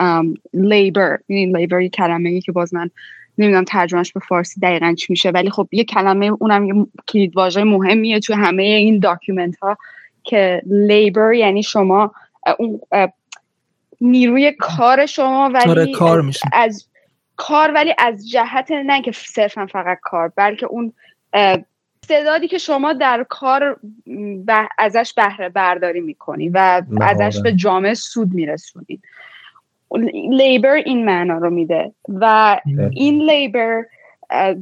labor 0.53 1.17
این 1.27 1.57
labor 1.57 1.81
یه 1.81 1.89
کلمه 1.89 2.41
که 2.41 2.51
باز 2.51 2.73
من 2.73 2.89
نمی‌دونم 3.37 3.63
ترجمهش 3.63 4.11
به 4.11 4.19
فارسی 4.19 4.59
دقیقا 4.59 4.93
چی 4.93 5.05
میشه 5.09 5.29
ولی 5.29 5.49
خب 5.49 5.67
یه 5.71 5.83
کلمه 5.83 6.31
اونم 6.39 6.65
یه 6.65 6.85
کلید 7.07 7.35
واژه 7.35 7.63
مهمیه 7.63 8.19
تو 8.19 8.33
همه 8.33 8.63
این 8.63 8.99
document 8.99 9.55
ها 9.55 9.77
که 10.23 10.61
لیبر 10.65 11.33
یعنی 11.33 11.63
شما 11.63 12.11
اون 12.59 12.79
نیروی 14.01 14.51
کار 14.59 15.05
شما 15.05 15.51
ولی 15.53 15.91
کار 15.91 16.21
میشه. 16.21 16.49
از 16.53 16.87
کار 17.35 17.71
ولی 17.71 17.93
از 17.97 18.29
جهت 18.29 18.71
نه 18.71 19.01
که 19.01 19.11
صرفا 19.11 19.65
فقط 19.65 19.97
کار 20.01 20.31
بلکه 20.35 20.65
اون 20.65 20.93
استعدادی 22.03 22.47
که 22.47 22.57
شما 22.57 22.93
در 22.93 23.25
کار 23.29 23.79
ازش 24.77 25.13
بهره 25.13 25.49
برداری 25.49 26.01
می‌کنی 26.01 26.49
و 26.49 26.81
ازش 27.01 27.41
به 27.41 27.53
جامعه 27.53 27.93
سود 27.93 28.33
میرسونید 28.33 29.03
لیبر 30.29 30.73
این 30.73 31.05
معنا 31.05 31.37
رو 31.37 31.49
میده 31.49 31.91
و 32.07 32.59
این 32.91 33.21
لیبر 33.21 33.83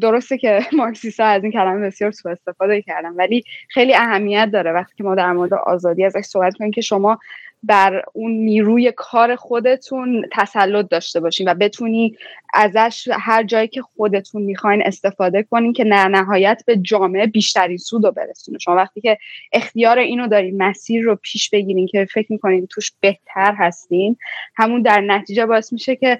درسته 0.01 0.37
که 0.37 0.59
مارکسیست 0.77 1.19
ها 1.19 1.25
از 1.25 1.43
این 1.43 1.51
کلمه 1.51 1.87
بسیار 1.87 2.11
سوء 2.11 2.31
استفاده 2.31 2.81
کردن 2.81 3.09
ولی 3.09 3.43
خیلی 3.69 3.93
اهمیت 3.95 4.49
داره 4.53 4.71
وقتی 4.71 4.93
که 4.97 5.03
ما 5.03 5.15
در 5.15 5.31
مورد 5.31 5.53
آزادی 5.53 6.05
ازش 6.05 6.21
صحبت 6.21 6.57
کنیم 6.57 6.71
که 6.71 6.81
شما 6.81 7.19
بر 7.63 8.03
اون 8.13 8.31
نیروی 8.31 8.93
کار 8.95 9.35
خودتون 9.35 10.25
تسلط 10.31 10.89
داشته 10.89 11.19
باشین 11.19 11.47
و 11.49 11.53
بتونی 11.53 12.17
ازش 12.53 13.07
هر 13.11 13.43
جایی 13.43 13.67
که 13.67 13.81
خودتون 13.81 14.41
می‌خواین 14.41 14.83
استفاده 14.85 15.43
کنین 15.43 15.73
که 15.73 15.83
نه 15.83 16.07
نهایت 16.07 16.63
به 16.65 16.77
جامعه 16.77 17.27
بیشتری 17.27 17.77
سود 17.77 18.05
رو 18.05 18.11
برسونه. 18.11 18.57
شما 18.57 18.75
وقتی 18.75 19.01
که 19.01 19.17
اختیار 19.53 19.99
اینو 19.99 20.27
دارین 20.27 20.63
مسیر 20.63 21.03
رو 21.03 21.15
پیش 21.15 21.49
بگیرین 21.49 21.87
که 21.87 22.05
فکر 22.05 22.31
می‌کنین 22.31 22.67
توش 22.67 22.91
بهتر 22.99 23.53
هستین 23.57 24.17
همون 24.55 24.81
در 24.81 25.01
نتیجه 25.01 25.45
باعث 25.45 25.73
میشه 25.73 25.95
که 25.95 26.19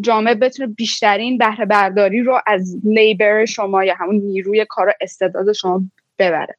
جامعه 0.00 0.34
بتونه 0.34 0.68
بیشترین 0.68 1.38
بهره 1.38 1.66
برداری 1.66 2.22
رو 2.22 2.40
از 2.46 2.76
لیبر 2.84 3.44
شما 3.44 3.84
یا 3.84 3.94
همون 3.94 4.14
نیروی 4.14 4.66
کار 4.68 4.88
و 4.88 4.92
استعداد 5.00 5.52
شما 5.52 5.82
ببره. 6.18 6.56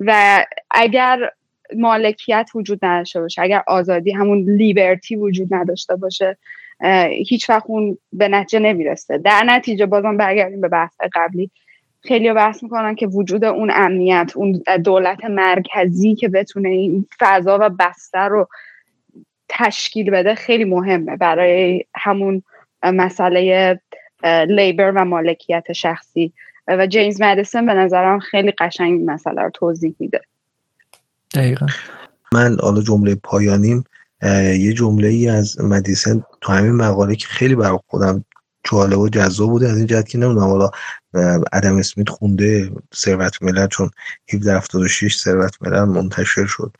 و 0.00 0.44
اگر 0.70 1.30
مالکیت 1.78 2.50
وجود 2.54 2.84
نداشته 2.84 3.20
باشه. 3.20 3.42
اگر 3.42 3.62
آزادی 3.66 4.12
همون 4.12 4.50
لیبرتی 4.50 5.16
وجود 5.16 5.54
نداشته 5.54 5.96
باشه 5.96 6.36
هیچ 7.28 7.50
وقت 7.50 7.64
اون 7.66 7.98
به 8.12 8.28
نتیجه 8.28 8.58
نمی‌رسه. 8.58 9.18
در 9.18 9.44
نتیجه 9.46 9.86
بازم 9.86 10.16
برگردیم 10.16 10.60
به 10.60 10.68
بحث 10.68 10.96
قبلی. 11.14 11.50
خیلی 12.02 12.32
بحث 12.32 12.62
می‌کنن 12.62 12.94
که 12.94 13.06
وجود 13.06 13.44
اون 13.44 13.70
امنیت 13.74 14.32
اون 14.34 14.62
دولت 14.84 15.24
مرکزی 15.24 16.14
که 16.14 16.28
بتونه 16.28 16.68
این 16.68 17.06
فضا 17.20 17.58
و 17.60 17.70
بستر 17.70 18.28
رو 18.28 18.48
تشکیل 19.48 20.10
بده 20.10 20.34
خیلی 20.34 20.64
مهمه 20.64 21.16
برای 21.16 21.84
همون 21.94 22.42
مسئله 22.82 23.80
لیبر 24.48 24.92
و 24.96 25.04
مالکیت 25.04 25.72
شخصی. 25.72 26.32
و 26.68 26.86
جیمز 26.86 27.22
مدیسن 27.22 27.66
به 27.66 27.74
نظرم 27.74 28.18
خیلی 28.18 28.50
قشنگ 28.50 29.10
مسئله 29.10 29.42
رو 29.42 29.50
توضیح 29.50 29.94
میده. 29.98 30.20
دقیقا. 31.34 31.66
من 32.32 32.56
حالا 32.60 32.80
جمله 32.80 33.14
پایانیم 33.14 33.84
یه 34.58 34.72
جمله 34.72 35.08
ای 35.08 35.28
از 35.28 35.60
مدیسن 35.60 36.22
تو 36.40 36.52
همین 36.52 36.72
مقاله 36.72 37.16
که 37.16 37.26
خیلی 37.26 37.54
برای 37.54 37.78
خودم 37.86 38.24
جالب 38.64 38.98
و 38.98 39.08
جذاب 39.08 39.50
بوده 39.50 39.68
از 39.70 39.76
این 39.76 39.86
جهت 39.86 40.08
که 40.08 40.18
نمی‌دونم. 40.18 40.46
حالا 40.46 40.70
ادم 41.52 41.76
اسمیت 41.76 42.08
خونده 42.08 42.70
ثروت 42.94 43.42
ملل 43.42 43.66
چون 43.66 43.90
1776 44.32 45.18
ثروت 45.18 45.56
ملل 45.60 45.84
منتشر 45.84 46.46
شد 46.46 46.76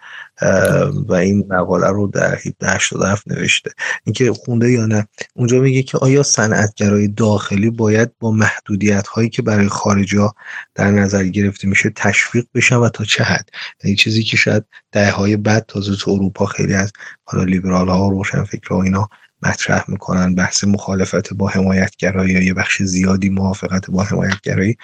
و 1.08 1.12
این 1.12 1.46
مقاله 1.48 1.88
رو 1.88 2.06
در 2.06 2.34
1787 2.34 3.28
نوشته. 3.28 3.70
اینکه 4.04 4.32
خونده 4.32 4.70
یا 4.70 4.86
نه 4.86 5.08
اونجا 5.34 5.60
میگه 5.60 5.82
که 5.82 5.98
آیا 5.98 6.22
صنعتگرای 6.22 7.08
داخلی 7.08 7.70
باید 7.70 8.10
با 8.20 8.30
محدودیت 8.30 9.06
هایی 9.06 9.28
که 9.28 9.42
برای 9.42 9.68
خارجی 9.68 10.16
ها 10.16 10.34
در 10.74 10.90
نظر 10.90 11.24
گرفته 11.24 11.68
میشه 11.68 11.90
تشویق 11.96 12.44
بشن 12.54 12.76
و 12.76 12.88
تا 12.88 13.04
چه 13.04 13.24
حد؟ 13.24 13.48
یعنی 13.84 13.96
چیزی 13.96 14.22
که 14.22 14.36
شاید 14.36 14.64
ده 14.92 15.10
های 15.10 15.36
بعد 15.36 15.64
تازه 15.68 15.96
تو 15.96 16.10
اروپا 16.10 16.46
خیلی 16.46 16.74
از 16.74 16.92
حالا 17.24 17.44
لیبرال 17.44 17.88
ها 17.88 18.06
و 18.06 18.10
روشن 18.10 18.44
فکر 18.44 18.68
ها 18.68 18.82
اینا 18.82 19.08
مطرح 19.44 19.84
می‌کنن. 19.88 20.34
بحث 20.34 20.64
مخالفت 20.64 21.34
با 21.34 21.48
حمایتگرایی 21.48 22.32
یا 22.32 22.42
یه 22.42 22.54
بخش 22.54 22.82
زیادی 22.82 23.28
موافقت 23.28 23.90
با 23.90 24.02
حمایتگرایی 24.02 24.76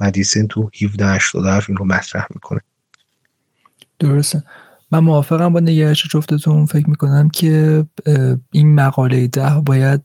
مدیسن 0.00 0.46
تو 0.46 0.70
1787 0.82 1.70
این 1.70 1.76
رو 1.76 1.84
مطرح 1.84 2.26
می‌کنه. 2.34 2.60
درسته. 3.98 4.42
من 4.90 4.98
موافقم 4.98 5.52
با 5.52 5.60
نگرش 5.60 6.06
جفتتون. 6.06 6.66
فکر 6.66 6.90
می‌کنم 6.90 7.28
که 7.28 7.84
این 8.50 8.74
مقاله 8.74 9.26
ده 9.26 9.62
باید 9.66 10.00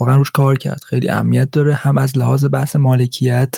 واقعا 0.00 0.16
روش 0.16 0.30
کار 0.30 0.58
کرد. 0.58 0.80
خیلی 0.84 1.08
اهمیت 1.08 1.50
داره. 1.50 1.74
هم 1.74 1.98
از 1.98 2.18
لحاظ 2.18 2.44
بحث 2.44 2.76
مالکیت 2.76 3.54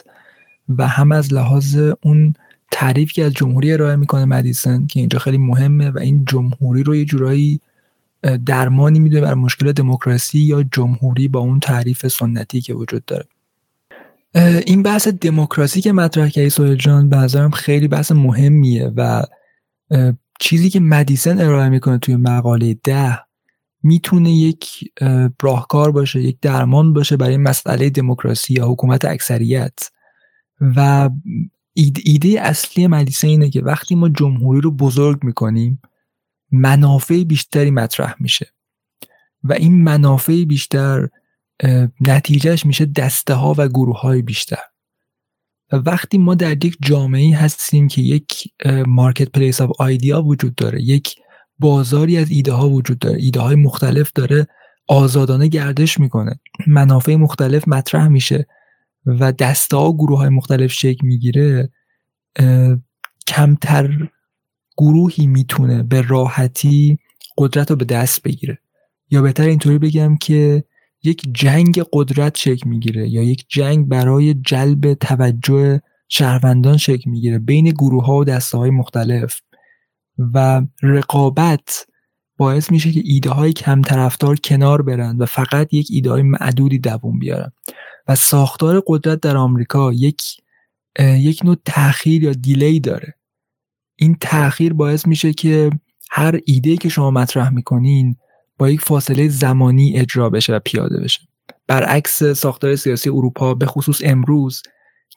و 0.69 0.87
هم 0.87 1.13
از 1.13 1.33
لحاظ 1.33 1.79
اون 2.03 2.35
تعریف 2.71 3.13
که 3.13 3.25
از 3.25 3.33
جمهوری 3.33 3.73
ارائه 3.73 3.97
می‌کنه 3.97 4.25
مدیسن 4.25 4.87
که 4.87 5.01
اینجا 5.01 5.19
خیلی 5.19 5.39
مهمه 5.39 5.91
و 5.91 5.99
این 5.99 6.25
جمهوری 6.25 6.83
رو 6.83 6.97
یه 6.97 7.05
جورایی 7.05 7.61
درمانی 8.47 8.99
میده 8.99 9.21
بر 9.21 9.35
مشکل 9.35 9.73
دموکراسی 9.73 10.39
یا 10.39 10.63
جمهوری 10.63 11.29
با 11.29 11.41
اون 11.41 11.61
تعریف 11.61 12.09
سنتی 12.09 12.61
که 12.61 12.75
وجود 12.75 13.05
داره. 13.05 13.25
این 14.67 14.83
بحث 14.83 15.09
دموکراسی 15.09 15.81
که 15.81 15.93
مطرح 15.93 16.29
کردی 16.29 16.51
سوهل 16.51 16.75
جان 16.75 17.09
به 17.09 17.17
نظرم 17.17 17.51
خیلی 17.51 17.89
بحث 17.89 18.13
مهمیه 18.13 18.93
و 18.97 19.23
چیزی 20.41 20.71
که 20.71 20.81
مدیسن 20.81 21.41
ارائه 21.41 21.69
می‌کنه 21.69 21.99
توی 21.99 22.17
مقاله 22.17 22.75
ده 22.75 23.19
می‌تونه 23.83 24.33
یک 24.33 24.93
راهکار 25.43 25.91
باشه 25.93 26.23
یک 26.23 26.39
درمان 26.41 26.93
باشه 26.93 27.17
برای 27.17 27.37
مسئله 27.37 27.91
دموکراسی 27.91 28.55
یا 28.55 28.69
حکومت 28.69 29.05
اکثریت. 29.05 29.79
و 30.61 31.11
ایده 32.05 32.41
اصلی 32.41 32.87
مدیسن 32.87 33.29
اینه 33.29 33.51
که 33.51 33.63
وقتی 33.63 33.95
ما 33.95 34.09
جمهوری 34.09 34.61
رو 34.61 34.71
بزرگ 34.71 35.25
می‌کنیم 35.25 35.83
منافع 36.53 37.25
بیشتری 37.25 37.71
مطرح 37.71 38.15
میشه. 38.21 38.47
و 39.45 39.53
این 39.53 39.83
منافع 39.83 40.45
بیشتر 40.45 41.09
نتیجهش 42.01 42.67
میشه 42.67 42.85
دسته 42.85 43.35
ها 43.35 43.55
و 43.59 43.69
گروه 43.69 44.01
های 44.01 44.23
بیشتر. 44.23 44.63
و 45.73 45.77
وقتی 45.77 46.19
ما 46.19 46.35
در 46.35 46.65
یک 46.65 46.77
جامعه 46.81 47.37
هستیم 47.37 47.89
که 47.89 48.03
یک 48.03 48.53
marketplace 48.87 49.61
of 49.61 49.71
idea 49.79 50.23
وجود 50.23 50.55
داره 50.55 50.83
یک 50.83 51.15
بازاری 51.59 52.17
از 52.17 52.31
ایده 52.31 52.53
ها 52.53 52.69
وجود 52.69 52.99
داره 52.99 53.19
ایده 53.19 53.41
های 53.41 53.57
مختلف 53.57 54.13
داره 54.15 54.47
آزادانه 54.89 55.49
گردش 55.49 56.01
می‌کنه 56.01 56.41
منافع 56.67 57.15
مختلف 57.15 57.69
مطرح 57.69 58.09
میشه 58.09 58.47
و 59.07 59.33
دسته 59.33 59.77
ها 59.77 59.93
گروه 59.93 60.19
های 60.19 60.29
مختلف 60.29 60.73
شکل 60.73 61.07
می‌گیره 61.07 61.71
کمتر 63.27 64.09
گروهی 64.81 65.27
می‌تونه 65.27 65.83
به 65.83 66.03
راحتی 66.03 66.99
قدرت 67.39 67.71
رو 67.71 67.77
به 67.77 67.85
دست 67.85 68.23
بگیره. 68.23 68.59
یا 69.11 69.23
بهتر 69.23 69.45
اینطوری 69.45 69.79
بگم 69.79 70.17
که 70.17 70.65
یک 71.03 71.23
جنگ 71.33 71.83
قدرت 71.93 72.37
شکل 72.37 72.69
می‌گیره 72.69 73.09
یا 73.09 73.23
یک 73.23 73.45
جنگ 73.49 73.89
برای 73.89 74.35
جلب 74.35 74.95
توجه 74.95 75.81
شهروندان 76.09 76.77
شکل 76.77 77.11
می‌گیره 77.11 77.39
بین 77.39 77.71
گروه 77.71 78.07
ها 78.07 78.17
و 78.17 78.25
دسته 78.25 78.59
های 78.59 78.71
مختلف. 78.71 79.41
و 80.35 80.63
رقابت 80.83 81.87
باعث 82.37 82.71
میشه 82.71 82.93
که 82.93 83.03
ایده 83.05 83.31
های 83.31 83.53
کم 83.53 83.83
طرفدار 83.83 84.37
کنار 84.37 84.83
برن 84.83 85.17
و 85.17 85.27
فقط 85.27 85.75
یک 85.75 85.89
ایده 85.91 86.11
های 86.11 86.23
معدودی 86.23 86.79
دووم 86.79 87.19
بیارن. 87.19 87.53
و 88.09 88.15
ساختار 88.15 88.83
قدرت 88.87 89.21
در 89.21 89.37
آمریکا 89.37 89.93
یک 89.93 90.23
یک 90.99 91.45
نوع 91.45 91.57
تاخیر 91.65 92.23
یا 92.25 92.33
دیلی 92.33 92.81
داره. 92.81 93.20
این 94.01 94.17
تاخیر 94.21 94.73
باعث 94.73 95.07
میشه 95.07 95.33
که 95.33 95.71
هر 96.11 96.41
ایده 96.45 96.77
که 96.77 96.89
شما 96.89 97.11
مطرح 97.11 97.51
می‌کنین 97.51 98.17
با 98.59 98.71
یک 98.71 98.81
فاصله 98.81 99.29
زمانی 99.29 99.97
اجرا 99.97 100.31
بشه 100.31 100.55
و 100.55 100.59
پیاده 100.59 101.01
بشه. 101.01 101.21
برعکس 101.67 102.25
ساختار 102.25 102.77
سیاسی 102.77 103.11
اروپا 103.11 103.55
به 103.55 103.67
خصوص 103.67 104.01
امروز 104.05 104.63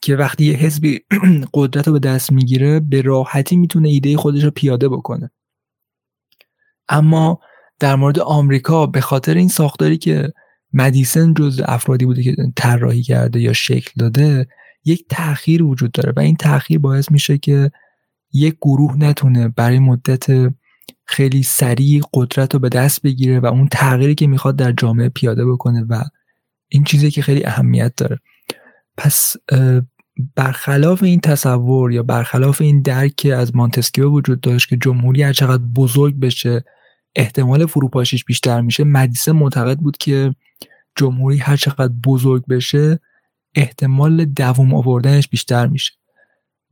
که 0.01 0.15
وقتی 0.15 0.45
یه 0.45 0.53
حزبی 0.53 1.01
قدرت 1.53 1.87
رو 1.87 1.93
به 1.93 1.99
دست 1.99 2.31
می‌گیره 2.31 2.79
به 2.79 3.01
راحتی 3.01 3.55
می‌تونه 3.55 3.89
ایده 3.89 4.17
خودش 4.17 4.43
رو 4.43 4.51
پیاده 4.51 4.89
بکنه. 4.89 5.31
اما 6.89 7.39
در 7.79 7.95
مورد 7.95 8.19
آمریکا 8.19 8.85
به 8.85 9.01
خاطر 9.01 9.33
این 9.33 9.47
ساختاری 9.47 9.97
که 9.97 10.33
مدیسن 10.73 11.33
جز 11.33 11.61
افرادی 11.65 12.05
بوده 12.05 12.23
که 12.23 12.35
طراحی 12.55 13.01
کرده 13.01 13.39
یا 13.39 13.53
شکل 13.53 13.91
داده 13.99 14.47
یک 14.85 15.05
تاخیر 15.09 15.63
وجود 15.63 15.91
داره 15.91 16.13
و 16.15 16.19
این 16.19 16.35
تاخیر 16.35 16.79
باعث 16.79 17.11
میشه 17.11 17.37
که 17.37 17.71
یک 18.33 18.55
گروه 18.61 18.97
نتونه 18.97 19.47
برای 19.47 19.79
مدت 19.79 20.53
خیلی 21.05 21.43
سریع 21.43 22.01
قدرت 22.13 22.53
رو 22.53 22.59
به 22.59 22.69
دست 22.69 23.01
بگیره 23.01 23.39
و 23.39 23.45
اون 23.45 23.67
تغییری 23.67 24.15
که 24.15 24.27
می‌خواد 24.27 24.55
در 24.55 24.71
جامعه 24.71 25.09
پیاده 25.09 25.45
بکنه 25.45 25.85
و 25.89 26.03
این 26.69 26.83
چیزی 26.83 27.11
که 27.11 27.21
خیلی 27.21 27.45
اهمیت 27.45 27.95
داره. 27.95 28.19
پس 28.97 29.35
برخلاف 30.35 31.03
این 31.03 31.19
تصور 31.19 31.91
یا 31.91 32.03
برخلاف 32.03 32.61
این 32.61 32.81
درک 32.81 33.15
که 33.15 33.35
از 33.35 33.55
مانتسکیو 33.55 34.09
وجود 34.09 34.41
داشت 34.41 34.69
که 34.69 34.77
جمهوری 34.77 35.23
هر 35.23 35.33
چقدر 35.33 35.63
بزرگ 35.63 36.19
بشه 36.19 36.63
احتمال 37.15 37.65
فروپاشیش 37.65 38.25
بیشتر 38.25 38.61
میشه 38.61 38.83
مدیسه 38.83 39.31
معتقد 39.31 39.77
بود 39.77 39.97
که 39.97 40.35
جمهوری 40.95 41.37
هر 41.37 41.55
چقدر 41.55 41.93
بزرگ 42.05 42.45
بشه 42.45 42.99
احتمال 43.55 44.25
دوم 44.25 44.73
آوردنش 44.73 45.27
بیشتر 45.27 45.67
میشه. 45.67 45.93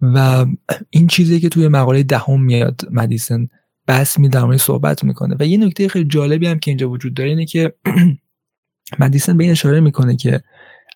و 0.02 0.46
این 0.90 1.08
چیزی 1.08 1.40
که 1.40 1.50
توی 1.50 1.68
مقاله 1.68 2.04
دهم 2.04 2.42
میاد 2.42 2.82
مدیسن 2.92 3.48
بس 3.88 4.20
می 4.20 4.30
در 4.30 4.58
صحبت 4.58 5.04
می‌کنه. 5.04 5.36
و 5.40 5.46
یه 5.46 5.58
نکته 5.58 5.88
خیلی 5.88 6.06
جالبی 6.06 6.48
هم 6.48 6.60
که 6.60 6.72
اینجا 6.72 6.90
وجود 6.90 7.14
داره 7.14 7.30
اینه 7.30 7.46
که 7.46 7.74
مدیسن 9.00 9.38
به 9.38 9.44
این 9.44 9.52
اشاره 9.52 9.80
می‌کنه 9.80 10.16
که 10.16 10.42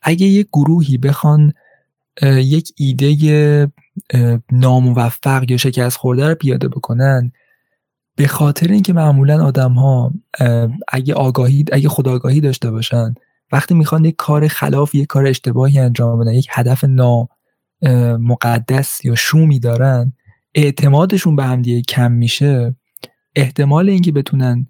اگه 0.02 0.26
یک 0.26 0.48
گروهی 0.54 0.98
بخوان 0.98 1.54
یک 2.24 2.74
ایده 2.78 3.72
ناموفق 4.52 5.52
یا 5.52 5.58
شکست 5.58 5.98
خورده 5.98 6.28
رو 6.30 6.36
پیاده 6.36 6.68
بکنن 6.68 7.32
به 8.16 8.28
خاطر 8.28 8.72
اینکه 8.72 8.94
معمولا 8.94 9.46
آدم 9.46 9.72
ها 9.72 10.14
اگه 10.88 11.14
آگاهی 11.14 11.66
اگه 11.72 11.90
خداگاهی 11.90 12.42
داشته 12.42 12.72
باشن 12.72 13.16
وقتی 13.52 13.74
می‌خوان 13.74 14.06
یک 14.06 14.16
کار 14.18 14.48
خلاف 14.48 14.96
یک 14.96 15.08
کار 15.08 15.28
اشتباهی 15.28 15.80
انجام 15.80 16.20
بدن 16.20 16.34
یک 16.34 16.48
هدف 16.52 16.84
نا 16.84 17.30
مقدس 18.20 19.06
یا 19.06 19.16
شومی 19.16 19.60
دارن 19.60 20.14
اعتمادشون 20.56 21.36
به 21.36 21.44
همدیگه 21.44 21.82
کم 21.82 22.12
میشه. 22.12 22.76
احتمال 23.36 23.90
اینکه 23.90 24.12
بتونن 24.12 24.68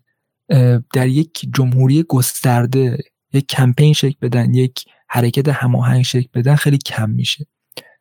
در 0.94 1.08
یک 1.08 1.50
جمهوری 1.54 2.04
گسترده 2.04 2.98
یک 3.34 3.48
کمپین 3.48 3.94
شکل 3.94 4.16
بدن 4.22 4.54
یک 4.54 4.86
حرکت 5.08 5.48
هماهنگ 5.48 6.02
شکل 6.02 6.28
بدن 6.34 6.56
خیلی 6.56 6.78
کم 6.78 7.10
میشه. 7.10 7.48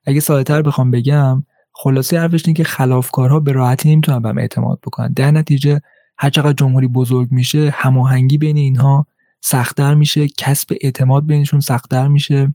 اگه 0.07 0.21
سادهتر 0.21 0.63
بخوام 0.63 0.91
بگم 0.91 1.45
خلاصه 1.73 2.21
حرفش 2.21 2.43
که 2.43 2.65
خلافکارها 2.65 3.41
به 3.41 3.53
راحتی 3.53 3.93
نمی‌تونن 3.93 4.23
بهم 4.23 4.39
اعتماد 4.39 4.79
بکنن. 4.87 5.13
در 5.13 5.31
نتیجه 5.31 5.81
هر 6.19 6.31
چقدر 6.31 6.53
جمهوری 6.53 6.89
بزرگ 6.89 7.33
میشه 7.33 7.71
هماهنگی 7.75 8.39
بین 8.39 8.57
اینها 8.57 9.07
سختتر 9.41 9.95
میشه 9.95 10.29
کسب 10.29 10.77
اعتماد 10.81 11.27
بینشون 11.27 11.61
سختتر 11.61 12.09
میشه 12.09 12.55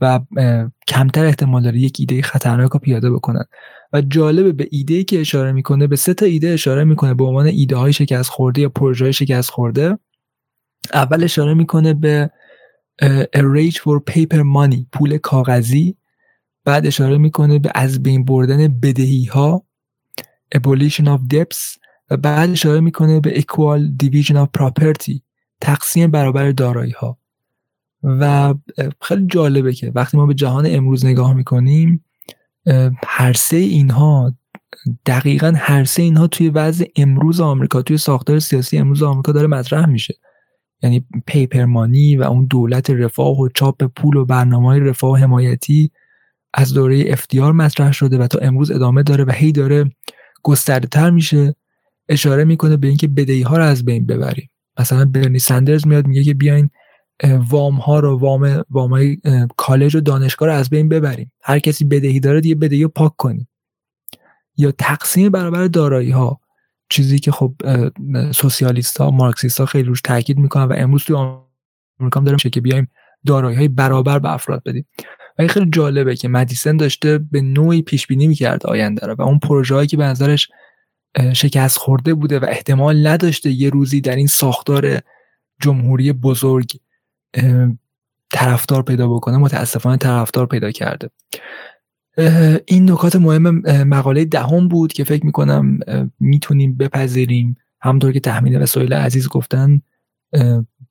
و 0.00 0.20
کمتر 0.88 1.24
احتمال 1.24 1.62
داره 1.62 1.78
یک 1.78 1.96
ایده 2.00 2.22
خطرناک 2.22 2.70
رو 2.70 2.78
پیاده 2.80 3.10
بکنن. 3.10 3.44
و 3.92 4.00
جالبه 4.00 4.52
به 4.52 4.68
ایده 4.70 5.04
که 5.04 5.20
اشاره 5.20 5.52
می‌کنه 5.52 5.86
به 5.86 5.96
سه 5.96 6.14
تا 6.14 6.26
ایده 6.26 6.48
اشاره 6.48 6.84
می‌کنه. 6.84 7.14
به 7.14 7.24
عنوان 7.24 7.46
ایده 7.46 7.76
های 7.76 7.92
شکست 7.92 8.30
خورده 8.30 8.60
یا 8.60 8.68
پروژه 8.68 9.04
های 9.04 9.12
شکست 9.12 9.50
خورده 9.50 9.98
اول 10.94 11.24
اشاره 11.24 11.54
می‌کنه 11.54 11.94
به 11.94 12.30
a 13.36 13.40
rage 13.40 13.74
for 13.74 14.12
paper 14.12 14.42
money 14.56 14.86
پول 14.92 15.18
کاغذی. 15.18 15.96
بعد 16.64 16.86
اشاره 16.86 17.18
می‌کنه 17.18 17.58
به 17.58 17.72
از 17.74 18.02
بین 18.02 18.24
بردن 18.24 18.68
بدهی 18.68 19.24
ها 19.24 19.64
abolition 20.54 21.04
of 21.04 21.34
debts. 21.34 21.78
و 22.10 22.16
بعد 22.16 22.50
اشاره 22.50 22.80
می‌کنه 22.80 23.20
به 23.20 23.40
equal 23.40 24.04
division 24.04 24.34
of 24.34 24.46
property 24.60 25.20
تقسیم 25.60 26.10
برابر 26.10 26.50
دارایی 26.50 26.92
ها 26.92 27.18
و 28.02 28.54
خیلی 29.02 29.26
جالبه 29.26 29.72
که 29.72 29.92
وقتی 29.94 30.16
ما 30.16 30.26
به 30.26 30.34
جهان 30.34 30.66
امروز 30.68 31.06
نگاه 31.06 31.34
می‌کنیم 31.34 32.04
هر 33.06 33.32
سه 33.32 33.56
اینها 33.56 34.34
دقیقا 35.06 35.52
هر 35.56 35.84
سه 35.84 36.02
اینها 36.02 36.26
توی 36.26 36.48
وضع 36.48 36.84
امروز 36.96 37.40
آمریکا 37.40 37.82
توی 37.82 37.98
ساختار 37.98 38.38
سیاسی 38.38 38.78
امروز 38.78 39.02
آمریکا 39.02 39.32
داره 39.32 39.46
مطرح 39.46 39.86
میشه. 39.86 40.14
یعنی 40.82 41.06
پیپرمانی 41.26 42.16
و 42.16 42.22
اون 42.22 42.46
دولت 42.46 42.90
رفاه 42.90 43.40
و 43.40 43.48
چاپ 43.48 43.84
پول 43.84 44.16
و 44.16 44.24
برنامه 44.24 44.78
رفاه 44.78 45.20
حمایتی 45.20 45.90
از 46.54 46.74
دوره 46.74 47.04
افتیار 47.06 47.52
مطرح 47.52 47.92
شده 47.92 48.18
و 48.18 48.26
تا 48.26 48.38
امروز 48.38 48.70
ادامه 48.70 49.02
داره 49.02 49.24
و 49.24 49.30
هی 49.30 49.52
داره 49.52 49.92
گسترده 50.42 50.88
تر 50.88 51.10
میشه. 51.10 51.54
اشاره 52.08 52.44
می‌کنه 52.44 52.76
به 52.76 52.88
اینکه 52.88 53.08
بدهی 53.08 53.42
ها 53.42 53.56
رو 53.56 53.64
از 53.64 53.84
بین 53.84 54.06
ببریم. 54.06 54.50
مثلا 54.80 55.04
برنی 55.04 55.38
سندرز 55.38 55.86
میاد 55.86 56.06
میگه 56.06 56.24
که 56.24 56.34
بیاین 56.34 56.70
وام 57.24 57.74
ها 57.74 58.00
رو 58.00 58.18
وام 58.18 58.64
وام 58.70 59.16
کالج 59.56 59.96
و 59.96 60.00
دانشگاه 60.00 60.48
رو 60.48 60.54
از 60.54 60.70
بین 60.70 60.88
ببریم. 60.88 61.32
هر 61.42 61.58
کسی 61.58 61.84
بدهی 61.84 62.20
داره 62.20 62.40
دیگه 62.40 62.54
بدهی 62.54 62.82
رو 62.82 62.88
پاک 62.88 63.16
کنیم. 63.16 63.48
یا 64.56 64.72
تقسیم 64.72 65.28
برابر 65.28 65.66
دارایی 65.66 66.10
ها 66.10 66.40
چیزی 66.90 67.18
که 67.18 67.32
خب 67.32 67.54
سوسیالیست 68.32 68.98
ها 68.98 69.10
مارکسیست 69.10 69.60
ها 69.60 69.66
خیلی 69.66 69.88
روش 69.88 70.00
تاکید 70.00 70.38
می‌کنن 70.38 70.64
و 70.64 70.74
امروز 70.76 71.04
توی 71.04 71.16
آمریکا 71.16 72.20
داره 72.20 72.32
میشه 72.32 72.50
که 72.50 72.60
بیایم 72.60 72.88
دارایی 73.26 73.56
های 73.56 73.68
برابر 73.68 74.18
به 74.18 74.32
افراد 74.32 74.62
بدیم. 74.66 74.86
و 75.38 75.42
این 75.42 75.48
خیلی 75.48 75.70
جالبه 75.70 76.16
که 76.16 76.28
مدیسن 76.28 76.76
داشته 76.76 77.18
به 77.18 77.40
نوعی 77.40 77.82
پیش 77.82 78.06
بینی 78.06 78.26
می‌کرد 78.26 78.66
آینده 78.66 79.06
رو 79.06 79.14
و 79.14 79.22
اون 79.22 79.38
پروژه 79.38 79.74
هایی 79.74 79.88
که 79.88 79.96
به 79.96 80.04
نظرش 80.04 80.48
شکست 81.32 81.78
خورده 81.78 82.14
بوده 82.14 82.38
و 82.38 82.44
احتمال 82.48 83.06
نداشته 83.06 83.50
یه 83.50 83.70
روزی 83.70 84.00
در 84.00 84.16
این 84.16 84.26
ساختار 84.26 84.98
جمهوری 85.60 86.12
بزرگ 86.12 86.72
طرفدار 88.32 88.82
پیدا 88.82 89.08
بکنه 89.08 89.36
متاسفانه 89.36 89.96
طرفدار 89.96 90.46
پیدا 90.46 90.70
کرده. 90.70 91.10
این 92.66 92.90
نکات 92.90 93.16
مهم 93.16 93.60
مقاله 93.84 94.24
دهم 94.24 94.68
بود 94.68 94.92
که 94.92 95.04
فکر 95.04 95.26
می‌کنم 95.26 95.78
می‌تونیم 96.20 96.74
بپذیریم. 96.74 97.56
همطور 97.80 98.12
که 98.12 98.20
تحمیل 98.20 98.62
وسایل 98.62 98.92
عزیز 98.92 99.28
گفتن 99.28 99.82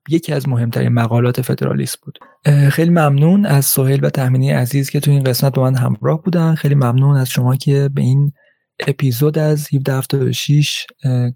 یکی 0.09 0.33
از 0.33 0.49
مهمترین 0.49 0.89
مقالات 0.89 1.41
فدرالیست 1.41 2.01
بود. 2.01 2.19
خیلی 2.69 2.89
ممنون 2.89 3.45
از 3.45 3.65
سهیل 3.65 4.05
و 4.05 4.09
تحمینی 4.09 4.51
عزیز 4.51 4.89
که 4.89 4.99
تو 4.99 5.11
این 5.11 5.23
قسمت 5.23 5.55
با 5.55 5.63
من 5.63 5.75
همراه 5.75 6.23
بودن. 6.23 6.55
خیلی 6.55 6.75
ممنون 6.75 7.17
از 7.17 7.29
شما 7.29 7.55
که 7.55 7.89
به 7.93 8.01
این 8.01 8.31
اپیزود 8.87 9.37
از 9.37 9.67
1776 9.73 10.87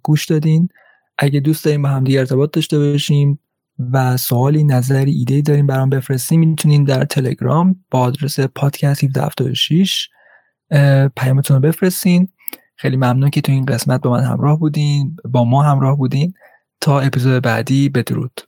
گوش 0.04 0.26
دادین. 0.26 0.70
اگه 1.18 1.40
دوست 1.40 1.66
داریم 1.66 1.82
با 1.82 1.90
هم 1.90 2.04
دیگه 2.04 2.20
ارتباط 2.20 2.52
داشته 2.52 2.80
باشیم 2.80 3.40
و 3.94 4.18
سوالی 4.18 4.64
نظری 4.64 5.12
ایده 5.12 5.42
داریم 5.42 5.68
برام 5.68 5.90
بفرستیم 5.90 6.40
می‌تونین 6.40 6.84
در 6.84 7.06
تلگرام 7.06 7.76
با 7.92 8.00
آدرس 8.00 8.40
پادکست 8.40 9.04
1776 9.04 10.10
پیامتون 11.18 11.56
رو 11.56 11.62
بفرستین. 11.62 12.28
خیلی 12.76 12.98
ممنون 12.98 13.30
که 13.30 13.42
تو 13.42 13.52
این 13.52 13.66
قسمت 13.66 14.02
با 14.02 14.12
من 14.12 14.24
همراه 14.24 14.60
بودین 14.60 15.18
با 15.26 15.44
ما 15.44 15.64
همراه 15.64 15.98
بودین. 15.98 16.34
تا 16.82 17.00
اپیزود 17.00 17.44
بعدی 17.44 17.90
بدرود. 17.90 18.42